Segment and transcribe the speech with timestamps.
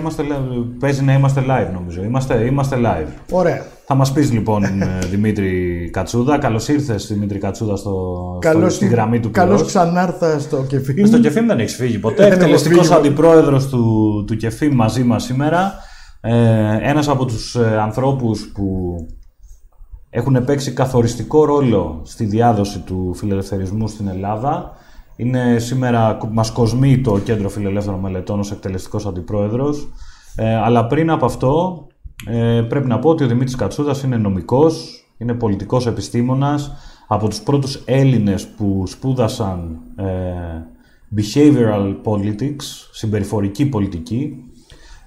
[0.00, 0.34] Τώρα, ναι.
[0.42, 2.02] Τώρα είμαστε, li- παίζει να είμαστε live νομίζω.
[2.02, 3.08] Είμαστε, είμαστε live.
[3.30, 3.64] Ωραία.
[3.86, 6.38] Θα μας πεις λοιπόν ε, Δημήτρη Κατσούδα.
[6.38, 9.66] Καλώς ήρθες Δημήτρη Κατσούδα στο, στο, στη γραμμή του Καλώς Πυρός.
[9.72, 11.04] ξανάρθα στο κεφί.
[11.04, 12.16] Στο Κεφίμ δεν έχεις φύγει ποτέ.
[12.22, 12.98] Δεν έχω Εκτελεστικός φύγει.
[12.98, 15.74] αντιπρόεδρος του, του Κεφίμ μαζί μας σήμερα.
[16.20, 16.32] Ε,
[16.80, 18.96] ένας από τους ε, ανθρώπους που
[20.10, 24.72] έχουν παίξει καθοριστικό ρόλο στη διάδοση του φιλελευθερισμού στην Ελλάδα.
[25.16, 29.88] Είναι σήμερα, μας κοσμεί το Κέντρο Φιλελεύθερων Μελετών ως εκτελεστικός αντιπρόεδρος.
[30.36, 31.86] Ε, αλλά πριν από αυτό
[32.26, 36.72] ε, πρέπει να πω ότι ο Δημήτρης Κατσούδας είναι νομικός, είναι πολιτικός επιστήμονας,
[37.08, 40.04] από τους πρώτους Έλληνες που σπούδασαν ε,
[41.16, 44.36] behavioral politics, συμπεριφορική πολιτική,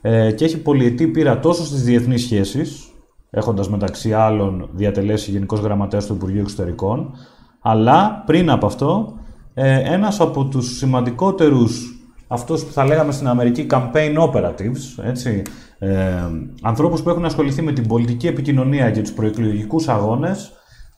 [0.01, 2.91] ε, και έχει πολυετή πείρα τόσο στις διεθνείς σχέσεις,
[3.29, 7.13] έχοντας μεταξύ άλλων διατελέσει Γενικός Γραμματέας του Υπουργείου Εξωτερικών,
[7.62, 9.13] αλλά πριν από αυτό,
[9.57, 15.41] ε, ένας από τους σημαντικότερους, αυτούς που θα λέγαμε στην Αμερική campaign operatives, έτσι,
[15.79, 16.13] ε,
[16.62, 20.51] ανθρώπους που έχουν ασχοληθεί με την πολιτική επικοινωνία και τους προεκλογικούς αγώνες,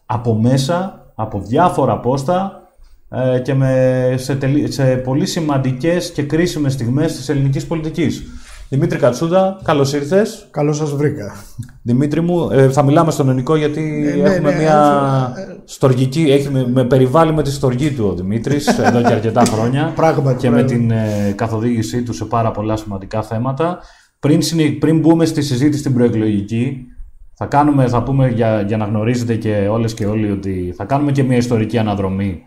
[0.05, 2.61] από μέσα, από διάφορα πόστα
[3.09, 8.23] ε, και με, σε, τελει- σε πολύ σημαντικές και κρίσιμες στιγμές της ελληνικής πολιτικής.
[8.70, 10.48] Δημήτρη Κατσούδα, καλώς ήρθες.
[10.52, 11.36] Καλώς σας βρήκα.
[11.82, 16.22] Δημήτρη μου, ε, θα μιλάμε στον ελληνικό γιατί ναι, έχουμε ναι, μια ε, ε, στοργική,
[16.22, 20.38] έχει, με, με περιβάλλει με τη στοργή του ο Δημήτρης εδώ και αρκετά χρόνια Πράγματι,
[20.38, 20.78] και με πράγματι.
[20.78, 23.80] την ε, καθοδήγησή του σε πάρα πολλά σημαντικά θέματα.
[24.20, 26.86] Πριν, συνε- πριν μπούμε στη συζήτηση στην προεκλογική,
[27.34, 31.12] θα, κάνουμε, θα πούμε για, για να γνωρίζετε και όλες και όλοι ότι θα κάνουμε
[31.12, 32.42] και μια ιστορική αναδρομή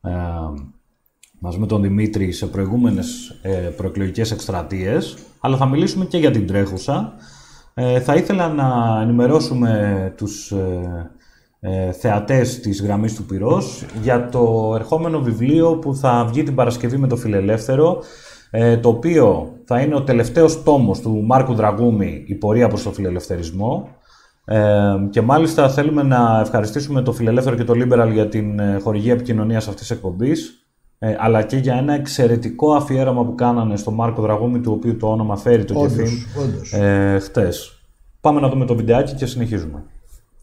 [0.00, 0.10] ε,
[1.38, 6.46] μαζί με τον Δημήτρη σε προηγούμενες ε, προεκλογικές εκστρατείες, αλλά θα μιλήσουμε και για την
[6.46, 7.12] τρέχουσα.
[7.74, 11.10] Ε, θα ήθελα να ενημερώσουμε τους ε,
[11.60, 16.96] ε, θεατές της γραμμής του Πυρός για το ερχόμενο βιβλίο που θα βγει την Παρασκευή
[16.96, 18.02] με το Φιλελεύθερο,
[18.50, 22.92] ε, το οποίο θα είναι ο τελευταίος τόμος του Μάρκου Δραγούμη «Η πορεία προς το
[22.92, 23.88] φιλελευθερισμό».
[24.44, 29.12] Ε, και μάλιστα θέλουμε να ευχαριστήσουμε το Φιλελεύθερο και το Liberal για την ε, χορηγία
[29.12, 30.65] επικοινωνίας αυτής της εκπομπής,
[30.98, 35.10] ε, αλλά και για ένα εξαιρετικό αφιέρωμα που κάνανε στο Μάρκο Δραγούμη, του οποίου το
[35.10, 36.72] όνομα φέρει το Όντως, Κεφίμ όντως.
[36.72, 37.80] ε, χτες.
[38.20, 39.84] Πάμε να δούμε το βιντεάκι και συνεχίζουμε.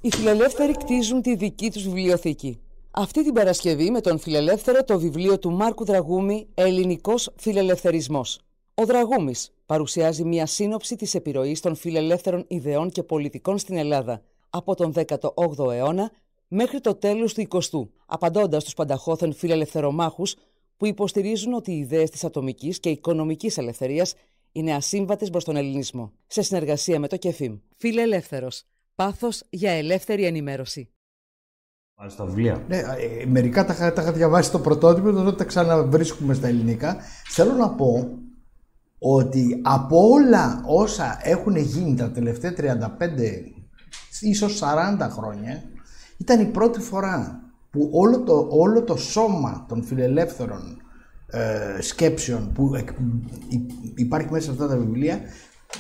[0.02, 2.60] Οι φιλελεύθεροι κτίζουν τη δική τους βιβλιοθήκη.
[2.92, 8.40] Αυτή την Παρασκευή με τον φιλελεύθερο το βιβλίο του Μάρκου Δραγούμη «Ελληνικός φιλελευθερισμός».
[8.74, 14.76] Ο Δραγούμης παρουσιάζει μια σύνοψη της επιρροής των φιλελεύθερων ιδεών και πολιτικών στην Ελλάδα από
[14.76, 16.12] τον 18ο αιώνα
[16.54, 20.36] μέχρι το τέλος του 20ου, απαντώντας στους πανταχώθεν φιλελευθερομάχους
[20.78, 24.14] που υποστηρίζουν ότι οι ιδέες της ατομικής και οικονομικής ελευθερίας
[24.52, 26.12] είναι ασύμβατες προς τον ελληνισμό.
[26.28, 27.58] Σε συνεργασία με το ΚΕΦΙΜ.
[27.76, 28.64] Φιλελεύθερος.
[28.96, 30.90] Πάθος για ελεύθερη ενημέρωση.
[31.98, 32.66] Μάλιστα, τα βιβλία.
[32.68, 36.98] Ναι, ε, μερικά τα, είχα- τα είχα διαβάσει στο πρωτότυπο, τότε τα ξαναβρίσκουμε στα ελληνικά.
[37.30, 38.18] Θέλω να πω
[39.00, 43.44] ότι από όλα όσα έχουν γίνει τα τελευταία 35,
[44.22, 45.64] ίσως 40 χρόνια,
[46.24, 47.42] ήταν η πρώτη φορά
[47.72, 50.62] που όλο το, όλο το σώμα των φιλελεύθερων
[51.28, 52.90] ε, σκέψεων που εκ-
[53.48, 55.20] υ- υπάρχει μέσα σε αυτά τα βιβλία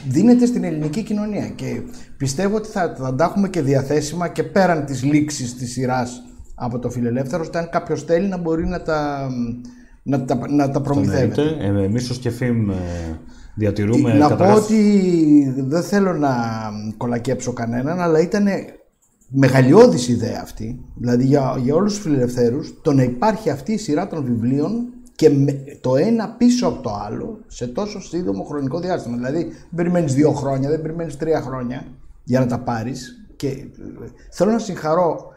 [0.07, 1.81] δίνεται στην ελληνική κοινωνία και
[2.17, 6.21] πιστεύω ότι θα, θα τα έχουμε και διαθέσιμα και πέραν της λήξης της σειράς
[6.55, 9.27] από το φιλελεύθερο ώστε αν κάποιος θέλει να μπορεί να τα,
[10.03, 11.41] να τα, να τα προμηθεύεται.
[11.41, 11.81] Εννοείται.
[11.81, 12.75] Ε, εμείς ως Κεφίμ ε,
[13.55, 16.35] διατηρούμε Να πω καταρχάς- ότι δεν θέλω να
[16.97, 18.45] κολακέψω κανέναν, αλλά ήταν
[19.35, 24.07] μεγαλειώδης ιδέα αυτή, δηλαδή για, για όλους τους φιλελευθέρους, το να υπάρχει αυτή η σειρά
[24.07, 24.85] των βιβλίων
[25.15, 29.15] και με- το ένα πίσω από το άλλο σε τόσο σύντομο χρονικό διάστημα.
[29.15, 31.85] Δηλαδή δεν περιμένεις δύο χρόνια, δεν περιμένεις τρία χρόνια
[32.23, 33.67] για να τα πάρεις και ε,
[34.31, 35.32] θέλω να συγχαρώ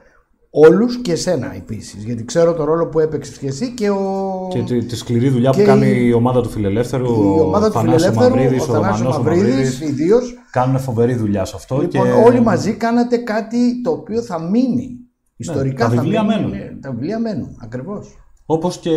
[0.59, 4.49] όλους και εσένα επίσης, γιατί ξέρω το ρόλο που έπαιξες και εσύ και ο...
[4.53, 7.05] και τη, τη σκληρή δουλειά και που κάνει η- η ομάδα του Φιλελεύθερου,
[7.37, 11.45] η ομάδα ο του Θανάσης Φιλελεύθερου, Μαυρίδης, ο Θανάσης Μανώσος Μαυρίδης, ιδίως, Κάνουν φοβερή δουλειά
[11.45, 11.81] σε αυτό.
[11.81, 12.11] Λοιπόν, και...
[12.11, 14.91] όλοι μαζί κάνατε κάτι το οποίο θα μείνει.
[15.37, 16.51] Ιστορικά τα θα βιβλία μείνει, μένουν.
[16.51, 18.17] ναι, τα βιβλία μένουν, ακριβώς.
[18.47, 18.91] Όπως και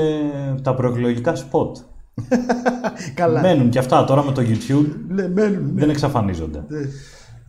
[0.63, 1.77] τα προεκλογικά σποτ.
[3.15, 3.41] Καλά.
[3.41, 4.85] Μένουν και αυτά τώρα με το YouTube.
[5.07, 5.63] Ναι, μένουν.
[5.73, 5.79] ναι.
[5.79, 6.63] Δεν εξαφανίζονται.
[6.67, 6.79] Ναι.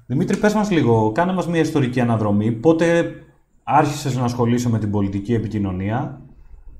[0.06, 2.52] Δημήτρη, πες μας λίγο, κάνε μας μια ιστορική αναδρομή.
[2.52, 3.04] Πότε
[3.70, 6.20] άρχισες να ασχολείσαι με την πολιτική επικοινωνία,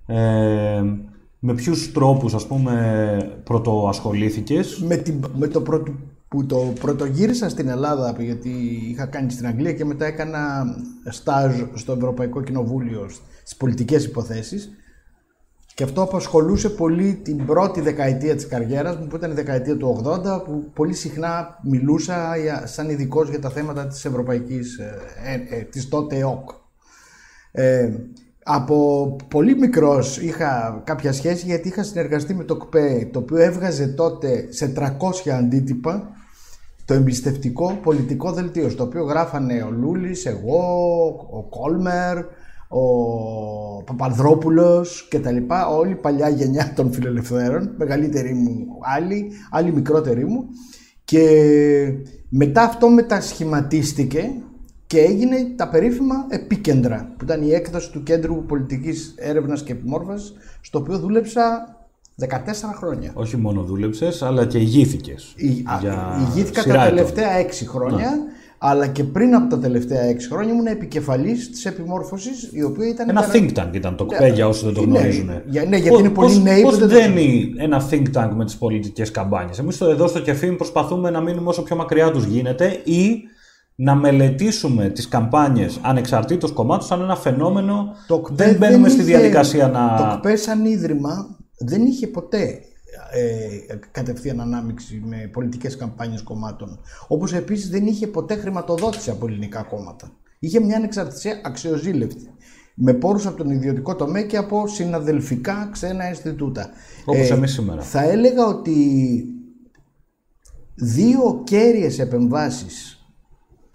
[0.07, 0.83] ε,
[1.39, 5.93] με ποιους τρόπους, ας πούμε, πρωτοασχολήθηκες; Με, την, με το πρώτο,
[6.29, 8.51] που το πρωτογύρισα στην Ελλάδα, γιατί
[8.91, 10.65] είχα κάνει στην Αγγλία και μετά έκανα
[11.09, 13.09] στάζ στο Ευρωπαϊκό Κοινοβούλιο
[13.43, 14.71] στις πολιτικές υποθέσεις
[15.81, 20.03] και αυτό απασχολούσε πολύ την πρώτη δεκαετία της καριέρας μου που ήταν η δεκαετία του
[20.05, 25.57] 80 που πολύ συχνά μιλούσα για, σαν ειδικός για τα θέματα της Ευρωπαϊκής, ε, ε,
[25.57, 26.51] ε, της τότε ΕΟΚ.
[27.53, 27.91] Ε,
[28.45, 33.87] από πολύ μικρός είχα κάποια σχέση γιατί είχα συνεργαστεί με το ΚΠΕ το οποίο έβγαζε
[33.87, 36.11] τότε σε 300 αντίτυπα
[36.91, 40.59] το εμπιστευτικό πολιτικό δελτίο στο οποίο γράφανε ο Λούλης, εγώ,
[41.31, 42.19] ο Κόλμερ,
[42.69, 48.67] ο Παπανδρόπουλος και τα λοιπά, όλη η παλιά γενιά των φιλελευθέρων, μεγαλύτερη μου
[48.97, 50.45] άλλη, άλλη μικρότερη μου.
[51.05, 51.25] Και
[52.29, 54.31] μετά αυτό μετασχηματίστηκε
[54.91, 60.33] και έγινε τα περίφημα επίκεντρα που ήταν η έκδοση του Κέντρου Πολιτικής Έρευνας και Επιμόρφωσης
[60.61, 61.77] στο οποίο δούλεψα
[62.21, 62.27] 14
[62.77, 63.11] χρόνια.
[63.15, 65.35] Όχι μόνο δούλεψες, αλλά και ηγήθηκες.
[65.37, 68.11] Ηγήθηκα τα τελευταία 6 χρόνια.
[68.59, 73.09] Αλλά και πριν από τα τελευταία 6 χρόνια ήμουν επικεφαλής της επιμόρφωσης, η οποία ήταν.
[73.09, 75.27] Ένα think tank ήταν το ΚΠΕ για όσοι δεν το ναι, γνωρίζουν.
[75.27, 79.59] Ναι, ναι γιατί είναι πολύ νέοι Πώς δένει ένα think tank με τις πολιτικές καμπάνιες;
[79.59, 83.29] Εμείς εδώ στο Κεφίν προσπαθούμε να μείνουμε όσο πιο μακριά τους γίνεται ή
[83.83, 87.95] να μελετήσουμε τις καμπάνιες ανεξαρτήτως κομμάτων σαν ένα φαινόμενο.
[88.07, 89.97] Το δεν μπαίνουμε στη διαδικασία να...
[89.97, 92.61] Το ΚΠΕ σαν ίδρυμα δεν είχε ποτέ
[93.13, 96.81] ε, κατευθείαν ανάμειξη με πολιτικές καμπάνιες κομμάτων.
[97.09, 100.11] Όπως επίσης δεν είχε ποτέ χρηματοδότηση από ελληνικά κόμματα.
[100.39, 102.35] Είχε μια ανεξαρτησία αξιοζήλευτη.
[102.75, 106.71] Με πόρους από τον ιδιωτικό τομέα και από συναδελφικά ξένα Ινστιτούτα.
[107.05, 107.83] Όπως ε, εμείς σήμερα.
[107.83, 108.75] Θα έλεγα ότι
[110.75, 113.00] δύο κέρυες επεμβάσεις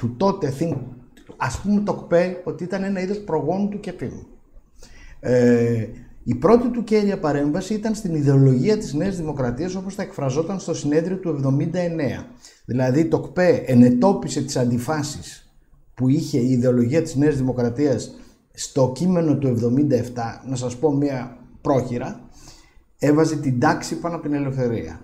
[0.06, 0.78] του τότε think,
[1.38, 4.28] ας πούμε το ΚΠΕ ότι ήταν ένα είδος προγόνου του κεφίνου.
[5.20, 5.88] Ε,
[6.24, 10.74] η πρώτη του κέρια παρέμβαση ήταν στην ιδεολογία της Νέας Δημοκρατίας όπως τα εκφραζόταν στο
[10.74, 12.26] συνέδριο του 79.
[12.66, 15.54] Δηλαδή το ΚΠΕ ενετόπισε τις αντιφάσεις
[15.94, 18.16] που είχε η ιδεολογία της Νέας Δημοκρατίας
[18.54, 22.30] στο κείμενο του 77, να σας πω μία πρόχειρα,
[23.00, 25.02] έβαζε την τάξη πάνω από την ελευθερία.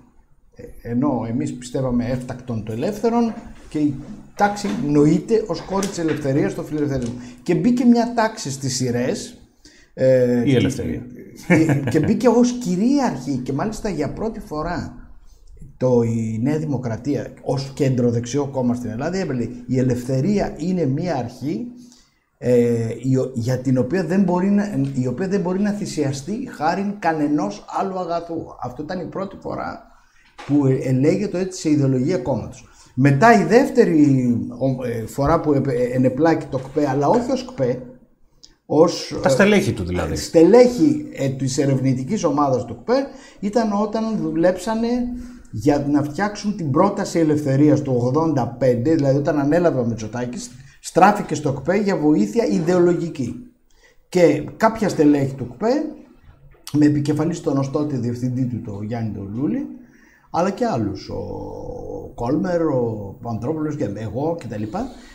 [0.55, 3.33] Ε, ενώ εμείς πιστεύαμε έφτακτον το ελεύθερον
[3.71, 3.95] και η
[4.35, 7.13] τάξη νοείται ως κόρη της ελευθερίας στο φιλελευθερισμό.
[7.43, 9.37] Και μπήκε μια τάξη στις σειρές
[9.93, 11.01] ε, η ελευθερία.
[11.89, 14.95] Και, μπήκε ως κυρίαρχη και μάλιστα για πρώτη φορά
[15.77, 21.15] το, η Νέα Δημοκρατία ως κέντρο δεξιό κόμμα στην Ελλάδα έπαιρνε η ελευθερία είναι μια
[21.15, 21.65] αρχή
[22.37, 22.87] ε,
[23.33, 27.99] για την οποία δεν, μπορεί να, η οποία δεν μπορεί να θυσιαστεί χάρη κανενός άλλου
[27.99, 28.45] αγαθού.
[28.63, 29.81] Αυτό ήταν η πρώτη φορά
[30.45, 32.70] που ελέγεται έτσι σε ιδεολογία κόμματος.
[32.93, 34.37] Μετά η δεύτερη
[34.85, 35.61] ε, φορά που
[35.93, 37.81] ενεπλάκη το ΚΠΕ, αλλά όχι ως ΚΠΕ,
[38.65, 40.15] ως, Τα στελέχη του δηλαδή.
[40.15, 43.07] Στελέχη ε, της ερευνητικής ομάδας του ΚΠΕ
[43.39, 44.87] ήταν όταν δουλέψανε
[45.51, 48.45] για να φτιάξουν την πρόταση ελευθερίας του 85,
[48.83, 53.35] δηλαδή όταν ανέλαβε ο Μητσοτάκης, στράφηκε στο ΚΠΕ για βοήθεια ιδεολογική.
[54.09, 55.85] Και κάποια στελέχη του ΚΠΕ,
[56.73, 59.67] με επικεφαλής στον ωστότε διευθυντή του, το Γιάννη Τολούλη,
[60.31, 61.21] αλλά και άλλους, ο
[62.15, 64.63] Κόλμερ, ο Παντρόπουλος και εγώ κτλ.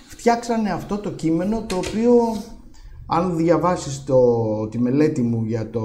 [0.08, 2.12] Φτιάξανε αυτό το κείμενο το οποίο
[3.06, 4.18] αν διαβάσεις το,
[4.68, 5.82] τη μελέτη μου για το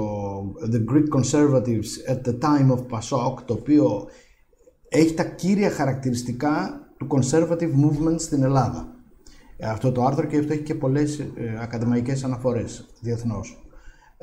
[0.72, 4.06] The Greek Conservatives at the Time of PASOK, το οποίο
[4.88, 8.94] έχει τα κύρια χαρακτηριστικά του Conservative Movement στην Ελλάδα.
[9.56, 13.66] Ε, αυτό το άρθρο και αυτό έχει και πολλές ε, ακαδημαϊκές αναφορές διεθνώς.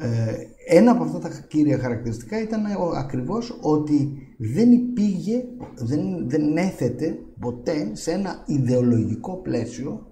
[0.01, 2.65] Ε, ένα από αυτά τα κύρια χαρακτηριστικά ήταν
[2.95, 5.43] ακριβώς ότι δεν υπήγε,
[5.75, 10.07] δεν, δεν έθετε ποτέ σε ένα ιδεολογικό πλαίσιο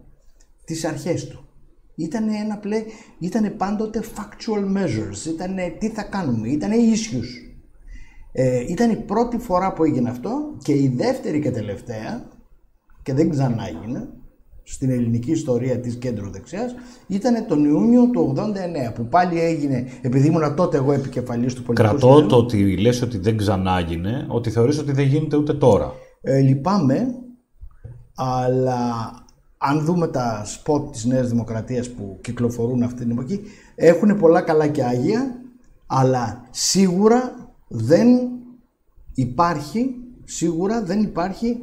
[0.65, 1.47] τις αρχές του.
[1.95, 2.83] Ήταν ένα πλέ,
[3.19, 7.47] ήτανε πάντοτε factual measures, ήτανε τι θα κάνουμε, ήτανε issues.
[8.31, 12.27] Ε, ήταν η πρώτη φορά που έγινε αυτό και η δεύτερη και τελευταία
[13.03, 14.09] και δεν ξανά έγινε
[14.69, 16.75] στην ελληνική ιστορία της κέντρο δεξιάς
[17.07, 18.33] ήταν τον Ιούνιο του
[18.89, 23.01] 89 που πάλι έγινε επειδή ήμουν τότε εγώ επικεφαλής του πολιτικού Κρατώ το ότι λες
[23.01, 25.93] ότι δεν ξανά έγινε ότι θεωρείς ότι δεν γίνεται ούτε τώρα.
[26.21, 27.07] Ε, λυπάμαι
[28.15, 29.11] αλλά
[29.57, 33.41] αν δούμε τα σποτ της Νέας Δημοκρατίας που κυκλοφορούν αυτή την εποχή,
[33.75, 35.41] έχουν πολλά καλά και άγια,
[35.87, 38.07] αλλά σίγουρα δεν
[39.13, 41.57] υπάρχει, σίγουρα δεν υπάρχει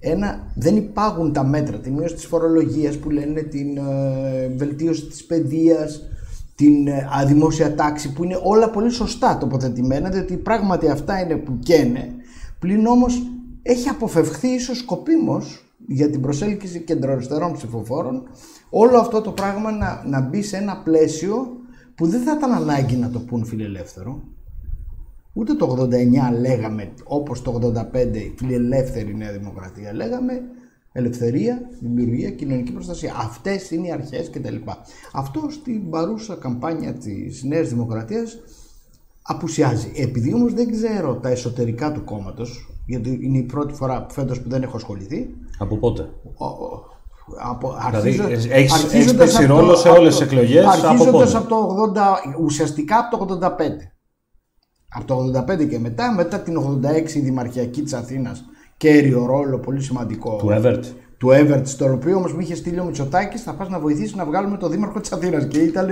[0.00, 5.24] ένα, δεν υπάγουν τα μέτρα, τη μείωση της φορολογίας που λένε την ε, βελτίωση της
[5.24, 6.02] παιδείας,
[6.54, 11.58] την ε, αδημόσια τάξη που είναι όλα πολύ σωστά τοποθετημένα διότι πράγματι αυτά είναι που
[11.58, 12.14] καίνε
[12.58, 13.22] πλην όμως
[13.62, 18.22] έχει αποφευχθεί ίσως σκοπίμως για την προσέλκυση κεντροαριστερών ψηφοφόρων
[18.70, 21.56] όλο αυτό το πράγμα να, να μπει σε ένα πλαίσιο
[21.94, 24.22] που δεν θα ήταν ανάγκη να το πούν φιλελεύθερο.
[25.32, 30.40] Ούτε το 89 λέγαμε όπως το 85 φιλελεύθερη Νέα Δημοκρατία λέγαμε
[30.92, 33.14] ελευθερία, δημιουργία, κοινωνική προστασία.
[33.18, 34.56] Αυτές είναι οι αρχές κτλ.
[35.12, 38.38] Αυτό στην παρούσα καμπάνια της Νέας Δημοκρατίας
[39.22, 39.92] απουσιάζει.
[39.96, 44.48] Επειδή όμως δεν ξέρω τα εσωτερικά του κόμματος γιατί είναι η πρώτη φορά φέτος που
[44.48, 45.34] δεν έχω ασχοληθεί.
[45.58, 46.08] Από πότε;
[47.50, 50.32] Από, Δηλαδή, αρχίζω- έχεις- έχεις αρχίζοντας παίξει από ρόλο το- σε από όλες το- τις
[50.32, 52.06] εκλογές, από Αρχίζοντας πότε; από το 80,
[52.40, 53.92] ουσιαστικά από το 85.
[54.94, 58.44] Από το 85 και μετά, μετά την 86 η Δημαρχιακή της Αθήνας,
[58.76, 60.36] κέριο ρόλο, πολύ σημαντικό.
[60.36, 60.84] Του Εύερτ.
[61.18, 64.24] του Evertt, στο οποίο όμως με είχε στείλει ο Μητσοτάκης, θα πας να βοηθήσεις να
[64.24, 65.46] βγάλουμε το Δήμαρχο της Αθήνας.
[65.46, 65.88] Και ήταν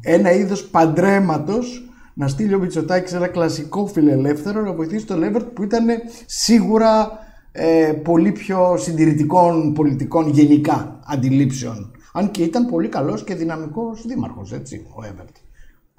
[0.00, 5.62] ένα είδος παντρέματος να στείλει ο Μητσοτάκης ένα κλασικό φιλελεύθερο να βοηθήσει τον Evertt που
[5.62, 5.86] ήταν
[6.26, 7.10] σίγουρα
[7.52, 11.90] ε, πολύ πιο συντηρητικών πολιτικών γενικά αντιλήψεων.
[12.12, 15.47] Αν και ήταν πολύ καλός και δυναμικός δήμαρχος, έτσι, ο Evertt.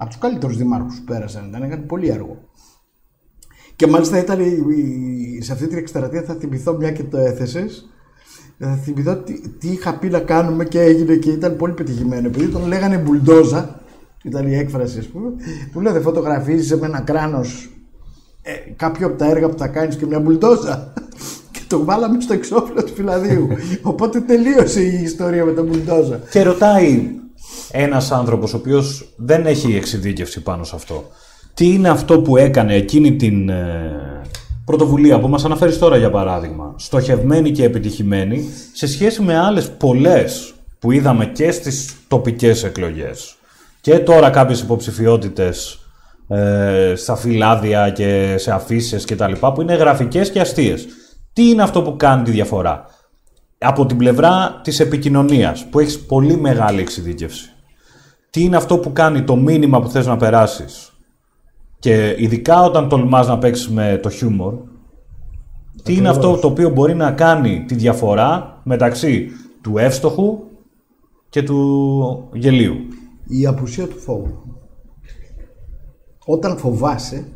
[0.02, 2.38] Από τους καλύτερους δημάρχους που πέρασαν, ήταν, έκανε πολύ έργο.
[3.76, 7.88] Και μάλιστα ήταν η- η- σε αυτή την εκστρατεία θα θυμηθώ μια και το έθεσες.
[8.58, 12.26] Θα θυμηθώ τι, τι είχα πει να κάνουμε και έγινε και ήταν πολύ πετυχημένο.
[12.26, 13.80] Επειδή τον λέγανε μπουλντόζα,
[14.24, 15.30] ήταν η έκφραση ας πούμε,
[15.72, 17.70] του λέω δεν φωτογραφίζει με ένα κράνος
[18.42, 20.92] ε, κάποιο από τα έργα που θα κάνεις και μια μπουλντόζα.
[21.52, 23.48] Και το βάλαμε στο εξώφυλλο του φυλαδίου.
[23.82, 26.20] Οπότε τελείωσε η ιστορία με τον μπουλντόζα.
[26.30, 27.10] Και ρωτάει
[27.70, 31.04] ένας άνθρωπος ο οποίος δεν έχει εξειδίκευση πάνω σε αυτό.
[31.54, 34.20] Τι είναι αυτό που έκανε εκείνη την ε,
[34.64, 40.54] πρωτοβουλία που μας αναφέρεις τώρα για παράδειγμα, στοχευμένη και επιτυχημένη, σε σχέση με άλλες πολλές
[40.78, 43.34] που είδαμε και στις τοπικές εκλογές.
[43.80, 45.78] Και τώρα κάποιες υποψηφιότητες
[46.28, 50.86] ε, στα φυλάδια και σε αφήσεις και τα λοιπά που είναι γραφικές και αστείες.
[51.32, 52.84] Τι είναι αυτό που κάνει τη διαφορά;
[53.62, 57.50] Από την πλευρά της επικοινωνίας, που έχεις πολύ μεγάλη εξειδίκευση.
[58.30, 60.92] Τι είναι αυτό που κάνει το μήνυμα που θες να περάσεις;
[61.78, 64.54] Και ειδικά όταν τολμάς να παίξεις με το χιούμορ,
[65.82, 70.38] τι είναι αυτό το οποίο μπορεί να κάνει τη διαφορά μεταξύ του εύστοχου
[71.28, 72.76] και του γελίου;
[73.26, 74.42] Η απουσία του φόβου.
[76.24, 77.26] Όταν φοβάσαι,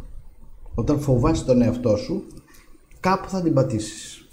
[0.75, 2.23] όταν φοβάσαι τον εαυτό σου,
[3.01, 4.24] κάπου θα την πατήσεις.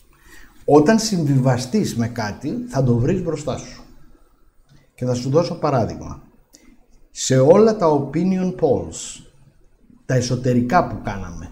[0.66, 3.84] Όταν συμβιβαστείς με κάτι, θα το βρεις μπροστά σου.
[4.96, 6.24] Και θα σου δώσω παράδειγμα.
[7.12, 9.26] Σε όλα τα opinion polls,
[10.06, 11.52] τα εσωτερικά που κάναμε,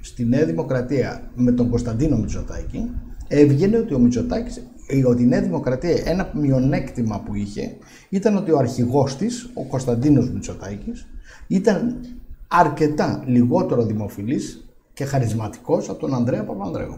[0.00, 2.90] στη Νέα Δημοκρατία με τον Κωνσταντίνο Μητσοτάκη,
[3.28, 7.76] έβγαινε ότι ο Μητσοτάκης, ε, ότι η Νέα Δημοκρατία ένα μειονέκτημα που είχε
[8.08, 11.06] ήταν ότι ο αρχηγός της, ο Κωνσταντίνος Μητσοτάκης,
[11.46, 12.00] ήταν
[12.48, 16.96] αρκετά λιγότερο δημοφιλής και χαρισματικός από τον Ανδρέα Παπανδρέου.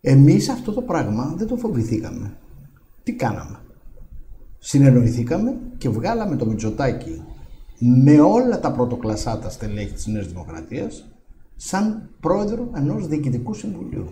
[0.00, 2.36] Εμείς αυτό το πράγμα δεν το φοβηθήκαμε.
[3.02, 3.58] Τι κάναμε;
[4.58, 7.22] Συνεννοηθήκαμε και βγάλαμε το Μητσοτάκη
[7.78, 11.08] με όλα τα πρωτοκλασσάτα στελέχη της Νέας Δημοκρατίας
[11.56, 14.10] σαν πρόεδρο ενός διοικητικού συμβουλίου.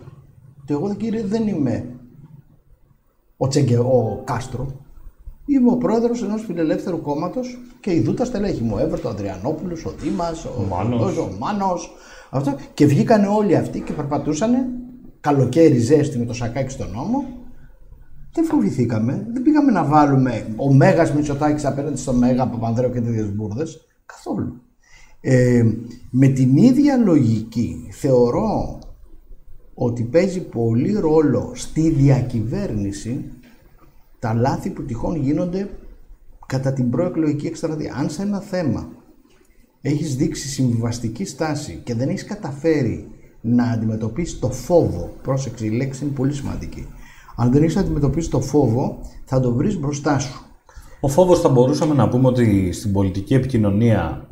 [0.64, 1.84] Και εγώ κύριε δεν είμαι
[3.36, 4.80] ο, Τσεγκε, ο Κάστρο,
[5.46, 9.90] είμαι ο πρόεδρος ενός φιλελεύθερου κόμματος και ειδού τα στελέχη μου, Εύερτο, ο Ανδριανόπουλος, ο
[9.90, 11.16] Δήμας, ο, Μάνος.
[11.16, 11.92] ο Μάνος,
[12.30, 12.56] αυτό.
[12.74, 14.77] Και βγήκαν όλοι αυτοί και περπατούσαν
[15.20, 17.38] καλοκαίρι ζέστη με το σακάκι στον νόμο
[18.38, 19.26] δεν φοβηθήκαμε.
[19.32, 23.86] Δεν πήγαμε να βάλουμε ο Μέγας Μητσοτάκης απέναντι στο Μέγα Παπανδρέου και τέτοιες μπουρδες.
[24.06, 24.62] Καθόλου.
[25.20, 25.64] Ε,
[26.10, 28.78] με την ίδια λογική θεωρώ
[29.74, 33.24] ότι παίζει πολύ ρόλο στη διακυβέρνηση
[34.18, 35.70] τα λάθη που τυχόν γίνονται
[36.46, 37.94] κατά την προεκλογική εκστρατεία.
[37.94, 38.88] Αν σε ένα θέμα
[39.80, 43.08] έχεις δείξει συμβιβαστική στάση και δεν έχεις καταφέρει
[43.40, 46.86] να αντιμετωπίσεις το φόβο, πρόσεξε η λέξη είναι πολύ σημαντική,
[47.36, 50.42] αν δεν έχεις αντιμετωπίσεις το φόβο θα το βρεις μπροστά σου.
[51.00, 54.28] Ο φόβος θα μπορούσαμε να πούμε ότι στην πολιτική επικοινωνία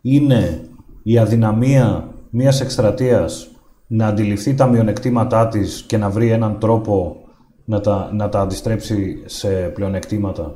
[0.00, 0.68] είναι
[1.02, 3.50] η αδυναμία μιας εκστρατείας
[3.86, 7.16] να αντιληφθεί τα μειονεκτήματά της και να βρει έναν τρόπο
[7.64, 10.54] να τα, να τα αντιστρέψει σε πλεονεκτήματα.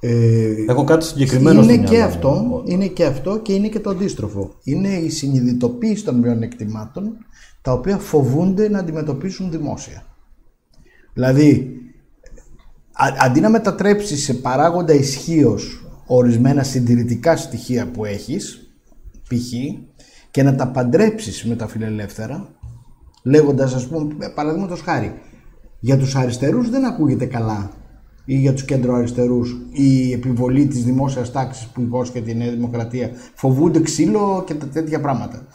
[0.00, 2.08] Ε, Έχω κάτι συγκεκριμένο είναι στο και μυαλό μου.
[2.14, 4.54] αυτό, είναι και αυτό και είναι και το αντίστροφο.
[4.64, 7.16] Είναι η συνειδητοποίηση των μειονεκτημάτων
[7.62, 10.02] τα οποία φοβούνται να αντιμετωπίσουν δημόσια.
[11.14, 11.76] Δηλαδή,
[12.92, 18.72] α- αντί να μετατρέψεις σε παράγοντα ισχύως ορισμένα συντηρητικά στοιχεία που έχεις,
[19.28, 19.52] π.χ.
[20.30, 22.48] και να τα παντρέψεις με τα φιλελεύθερα,
[23.22, 25.14] λέγοντας ας πούμε, παραδείγματος χάρη,
[25.80, 27.70] για τους αριστερούς δεν ακούγεται καλά
[28.32, 33.10] ή για τους κέντρο-αριστερούς η επιβολή της δημόσιας τάξης που υπόσχεται η Νέα Δημοκρατία.
[33.34, 35.46] Φοβούνται ξύλο και τα τέτοια πράγματα.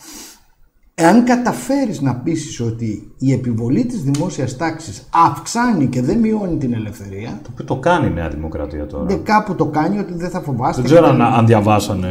[0.95, 6.73] Εάν καταφέρεις να πείσεις ότι η επιβολή της δημόσιας τάξης αυξάνει και δεν μειώνει την
[6.73, 9.05] ελευθερία, Το οποίο το κάνει η Νέα Δημοκρατία τώρα.
[9.05, 10.81] δεν κάπου το κάνει ότι δεν θα φοβάστε.
[10.81, 12.09] Δεν ξέρω αν, αν διαβάσανε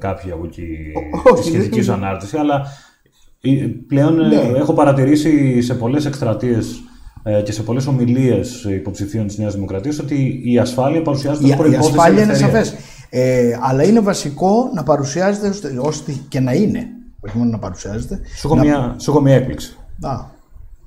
[0.00, 0.62] κάποιοι από εκεί
[1.32, 2.62] όχι, τη σχετική δεν- ανάρτηση, αλλά
[3.40, 3.50] ε,
[3.86, 4.34] πλέον ε, Ναι.
[4.58, 6.78] έχω παρατηρήσει σε πολλές εκστρατείες ε,
[7.44, 11.58] και σε πολλές ομιλίες υποψηφίων της Νέας Δημοκρατίας ότι η ασφάλεια παρουσιάζεται Η, ως η
[11.58, 12.66] προϋπόθεση ασφάλεια είναι ελευθερίας.
[12.68, 12.84] σαφές.
[13.10, 16.86] Ε, αλλά είναι βασικό να παρουσιάζεται ώστε- ώστε και να είναι.
[17.20, 18.20] Όχι μόνο να παρουσιάζεται.
[18.36, 19.76] Σου έχω, μια, σου έχω μια έκπληξη.
[20.00, 20.32] Α,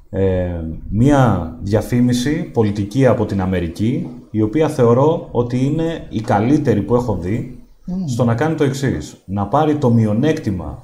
[0.10, 6.96] ε, μία διαφήμιση πολιτική από την Αμερική, η οποία θεωρώ ότι είναι η καλύτερη που
[6.96, 7.60] έχω δει
[8.08, 9.16] στο να κάνει το εξής.
[9.26, 10.84] Να πάρει το μειονέκτημα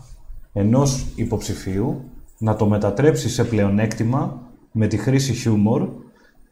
[0.53, 2.01] ενός υποψηφίου,
[2.37, 4.41] να το μετατρέψει σε πλεονέκτημα
[4.75, 5.87] με τη χρήση χιούμορ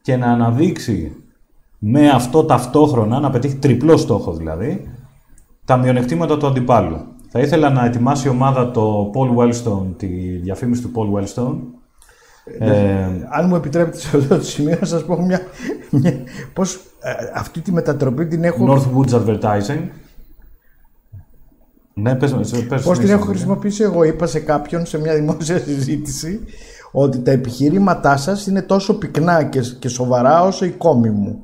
[0.02, 1.16] και να αναδείξει
[1.78, 4.92] με αυτό ταυτόχρονα, να πετύχει τριπλό στόχο δηλαδή,
[5.66, 6.98] τα μειονεκτήματα του αντιπάλου.
[7.30, 11.58] Θα ήθελα να ετοιμάσει η ομάδα το Paul Wellstone, τη διαφήμιση του Paul Wellstone.
[12.60, 15.42] Ε, αν μου επιτρέπετε σε αυτό το σημείο να σας πω μια,
[15.90, 16.14] μια
[16.54, 18.66] πώς ε, αυτή τη μετατροπή την έχω...
[18.70, 19.82] Northwoods Advertising.
[21.94, 22.36] Ναι, πες,
[22.68, 24.04] πες, Πώς την έχω χρησιμοποιήσει εγώ.
[24.04, 26.40] Είπα σε κάποιον σε μια δημόσια συζήτηση
[26.92, 31.40] ότι τα επιχειρήματά σας είναι τόσο πυκνά και, και σοβαρά όσο η κόμη μου.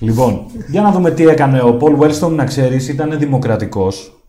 [0.00, 4.20] Λοιπόν, για να δούμε τι έκανε ο Πολ Wellstone, να ξέρεις, ήταν δημοκρατικός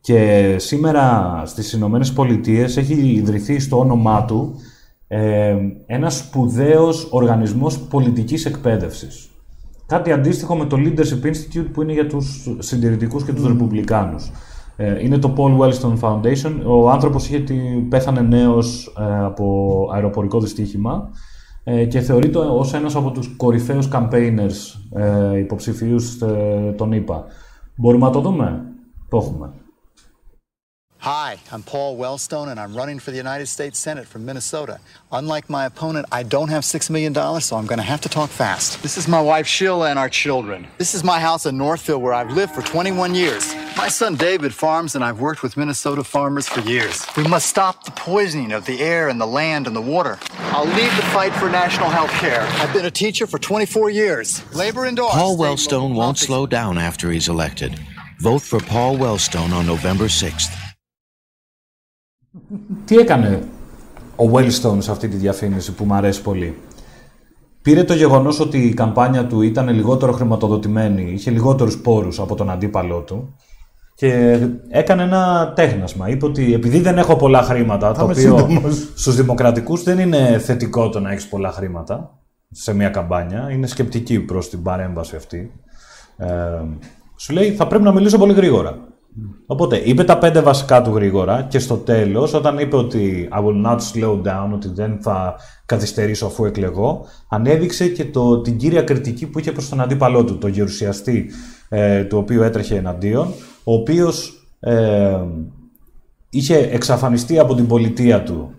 [0.00, 4.54] και σήμερα στις Ηνωμένες Πολιτείες έχει ιδρυθεί στο όνομά του
[5.08, 5.56] ε,
[5.86, 9.30] ένας σπουδαίος οργανισμός πολιτικής εκπαίδευσης.
[9.86, 14.30] Κάτι αντίστοιχο με το Leadership Institute που είναι για τους συντηρητικούς και τους ρεπουμπλικάνους.
[14.76, 16.52] Ε, είναι το Paul Wellstone Foundation.
[16.66, 17.44] Ο άνθρωπος είχε,
[17.88, 21.10] πέθανε νέος ε, από αεροπορικό δυστύχημα
[21.64, 27.24] ε, και θεωρείται ως ένας από τους κορυφαίους campaigners ε, υποψηφίους ε, τον ΗΠΑ.
[27.76, 28.62] Μπορούμε να το δούμε;
[29.08, 29.52] Το έχουμε.
[31.02, 34.78] Hi, I'm Paul Wellstone, and I'm running for the United States Senate from Minnesota.
[35.10, 38.30] Unlike my opponent, I don't have $6 million, so I'm going to have to talk
[38.30, 38.80] fast.
[38.84, 40.64] This is my wife, Sheila, and our children.
[40.78, 43.52] This is my house in Northfield, where I've lived for 21 years.
[43.76, 47.04] My son David farms, and I've worked with Minnesota farmers for years.
[47.16, 50.20] We must stop the poisoning of the air and the land and the water.
[50.52, 52.42] I'll lead the fight for national health care.
[52.42, 54.40] I've been a teacher for 24 years.
[54.54, 55.16] Labor endorsed.
[55.16, 57.76] Paul Wellstone won't slow down after he's elected.
[58.20, 60.71] Vote for Paul Wellstone on November 6th.
[62.84, 63.42] Τι έκανε
[64.16, 66.56] ο Wellstone σε αυτή τη διαφήμιση που μου αρέσει πολύ;
[67.62, 72.50] Πήρε το γεγονός ότι η καμπάνια του ήταν λιγότερο χρηματοδοτημένη, είχε λιγότερους πόρους από τον
[72.50, 73.34] αντίπαλό του
[73.94, 76.08] και έκανε ένα τέχνασμα.
[76.08, 78.48] Είπε ότι επειδή δεν έχω πολλά χρήματα, το οποίο
[78.94, 82.18] στους δημοκρατικούς δεν είναι θετικό το να έχεις πολλά χρήματα
[82.50, 85.52] σε μια καμπάνια, είναι σκεπτική προς την παρέμβαση αυτή.
[86.16, 86.26] Ε,
[87.16, 88.78] σου λέει θα πρέπει να μιλήσω πολύ γρήγορα.
[89.46, 93.66] Οπότε είπε τα πέντε βασικά του γρήγορα και στο τέλος όταν είπε ότι I will
[93.66, 95.34] not slow down, ότι δεν θα
[95.66, 100.38] καθυστερήσω αφού εκλεγώ, ανέδειξε και το, την κύρια κριτική που είχε προς τον αντίπαλό του,
[100.38, 101.30] τον γερουσιαστή
[101.68, 103.26] ε, του οποίου έτρεχε εναντίον,
[103.64, 105.20] ο οποίος ε,
[106.30, 108.50] είχε εξαφανιστεί από την πολιτεία του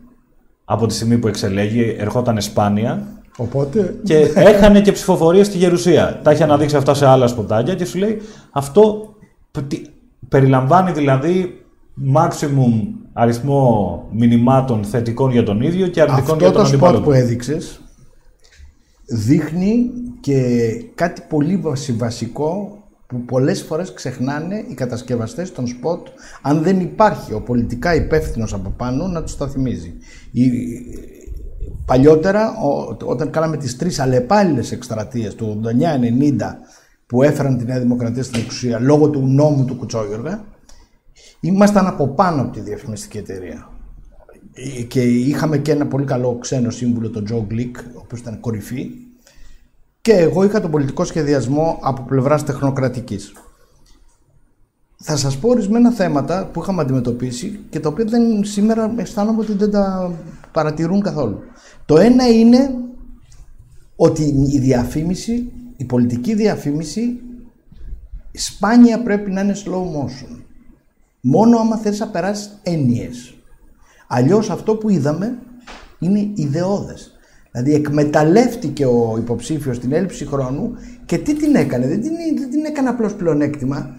[0.66, 3.96] από τη στιγμή που εξελέγει, ερχόταν σπάνια Οπότε...
[4.04, 4.18] και
[4.52, 6.20] έχανε και ψηφοφορία στη Γερουσία.
[6.24, 9.16] Τα έχει αναδείξει αυτά σε άλλα σποτάκια και σου λέει αυτό
[10.34, 11.66] Περιλαμβάνει δηλαδή
[12.16, 17.12] maximum αριθμό μηνυμάτων θετικών για τον ίδιο και αρνητικών για τον Αυτό το spot που
[17.12, 17.82] έδειξες
[19.06, 20.42] δείχνει και
[20.96, 21.62] κάτι πολύ
[21.98, 26.08] βασικό που πολλές φορές ξεχνάνε οι κατασκευαστές των σποτ
[26.42, 29.94] αν δεν υπάρχει ο πολιτικά υπεύθυνος από πάνω να τους τα θυμίζει.
[30.32, 30.44] Η...
[31.86, 32.54] Παλιότερα
[33.06, 35.70] όταν κάναμε τις τρεις αλλεπάλληλες εκστρατείες του 89-90
[37.06, 40.46] που έφεραν τη Νέα Δημοκρατία στην εξουσία λόγω του νόμου του Κουτσόγιοργα,
[41.40, 43.68] ήμασταν από πάνω από τη διαφημιστική εταιρεία.
[44.88, 48.90] Και είχαμε και ένα πολύ καλό ξένο σύμβουλο, τον Τζο Γκλικ, ο οποίος ήταν κορυφή.
[50.02, 53.34] Και εγώ είχα τον πολιτικό σχεδιασμό από πλευράς τεχνοκρατικής.
[55.06, 59.54] Θα σας πω ορισμένα θέματα που είχαμε αντιμετωπίσει και τα οποία δεν, σήμερα αισθάνομαι ότι
[59.54, 60.14] δεν τα
[60.52, 61.40] παρατηρούν καθόλου.
[61.86, 62.70] Το ένα είναι
[63.96, 67.20] ότι η διαφήμιση η πολιτική διαφήμιση
[68.32, 70.42] σπάνια πρέπει να είναι slow motion.
[71.22, 73.34] Μόνο άμα θες να περάσεις έννοιες.
[74.08, 75.38] Αλλιώς αυτό που είδαμε
[76.00, 77.12] είναι ιδεώδες.
[77.52, 80.74] Δηλαδή εκμεταλλεύτηκε ο υποψήφιος την έλλειψη χρόνου
[81.06, 81.88] και τι την έκανε.
[81.88, 83.98] Δεν την, δεν την έκανε απλώς πλεονέκτημα.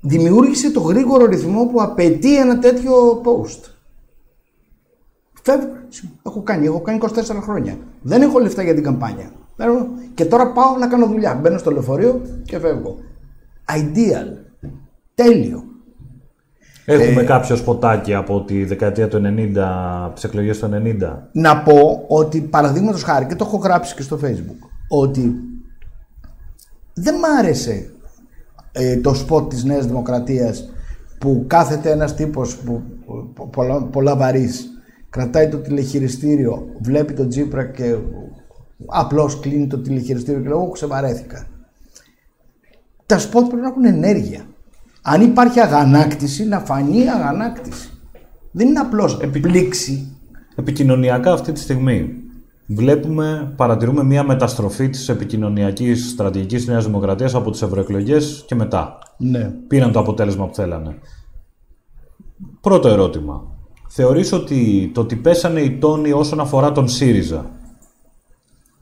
[0.00, 3.60] Δημιούργησε το γρήγορο ρυθμό που απαιτεί ένα τέτοιο post.
[5.42, 5.72] Φεύγω.
[6.26, 7.08] Έχω κάνει, έχω κάνει 24
[7.42, 7.78] χρόνια.
[8.02, 9.32] Δεν έχω λεφτά για την καμπάνια.
[10.14, 11.34] Και τώρα πάω να κάνω δουλειά.
[11.34, 12.96] Μπαίνω στο λεωφορείο και φεύγω.
[13.68, 14.36] Ideal.
[15.14, 15.64] Τέλειο.
[16.84, 19.56] Έχουμε ε, κάποιο σποτάκι από τη δεκαετία του 90,
[20.04, 21.18] από τις εκλογές του 90.
[21.32, 25.32] Να πω ότι παραδείγματο χάρη, και το έχω γράψει και στο facebook, ότι
[26.94, 27.90] δεν μ' άρεσε
[28.72, 30.72] ε, το σποτ της Νέας Δημοκρατίας
[31.18, 32.82] που κάθεται ένας τύπος που,
[33.50, 34.66] πολλά, πολλά βαρύς,
[35.10, 37.96] κρατάει το τηλεχειριστήριο, βλέπει τον Τζίπρα και
[38.86, 41.46] Απλώς κλείνει το τηλεχειριστήριο και λέω: Εγώ ξεβαρέθηκα.
[43.06, 44.46] Τα σποτ πρέπει να έχουν ενέργεια.
[45.02, 47.90] Αν υπάρχει αγανάκτηση, να φανεί αγανάκτηση.
[48.50, 50.16] Δεν είναι απλώς επίπληξη.
[50.56, 52.14] Επικοινωνιακά αυτή τη στιγμή
[52.66, 58.98] βλέπουμε, παρατηρούμε μια μεταστροφή της επικοινωνιακής στρατηγικής Νέας Δημοκρατίας από τις ευρωεκλογές και μετά.
[59.16, 59.50] Ναι.
[59.66, 60.98] Πήραν το αποτέλεσμα που θέλανε.
[62.60, 63.42] Πρώτο ερώτημα.
[63.88, 67.50] Θεωρείς ότι το ότι πέσανε οι τόνοι όσον αφορά τον ΣΥΡΙΖΑ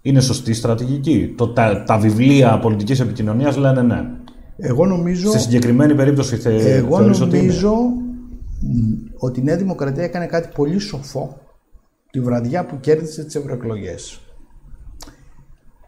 [0.03, 1.35] είναι σωστή στρατηγική.
[1.37, 4.11] Το, τα, τα βιβλία πολιτικής επικοινωνίας λένε ναι.
[4.57, 7.75] Εγώ νομίζω, Στη συγκεκριμένη περίπτωση θε, εγώ θεωρείς ότι είναι; νομίζω
[8.61, 11.41] μ, ότι η Νέα Δημοκρατία έκανε κάτι πολύ σοφό
[12.11, 14.21] τη βραδιά που κέρδισε τις ευρωεκλογές.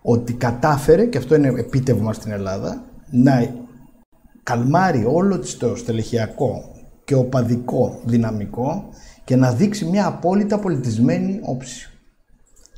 [0.03, 3.55] Ότι κατάφερε, και αυτό είναι επίτευγμα στην Ελλάδα, να
[4.43, 6.63] καλμάρει όλο της το στελεχειακό
[7.05, 8.89] και οπαδικό δυναμικό
[9.25, 12.00] και να δείξει μια απόλυτα πολιτισμένη όψη.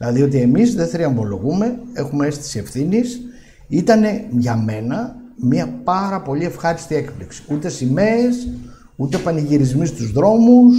[0.03, 3.21] Δηλαδή ότι εμείς δεν θριαμβολογούμε, έχουμε αίσθηση ευθύνης.
[3.69, 7.43] Ήταν για μένα μια πάρα πολύ ευχάριστη έκπληξη.
[7.49, 8.49] Ούτε σημαίες,
[8.97, 10.77] ούτε πανηγυρισμοί στους δρόμους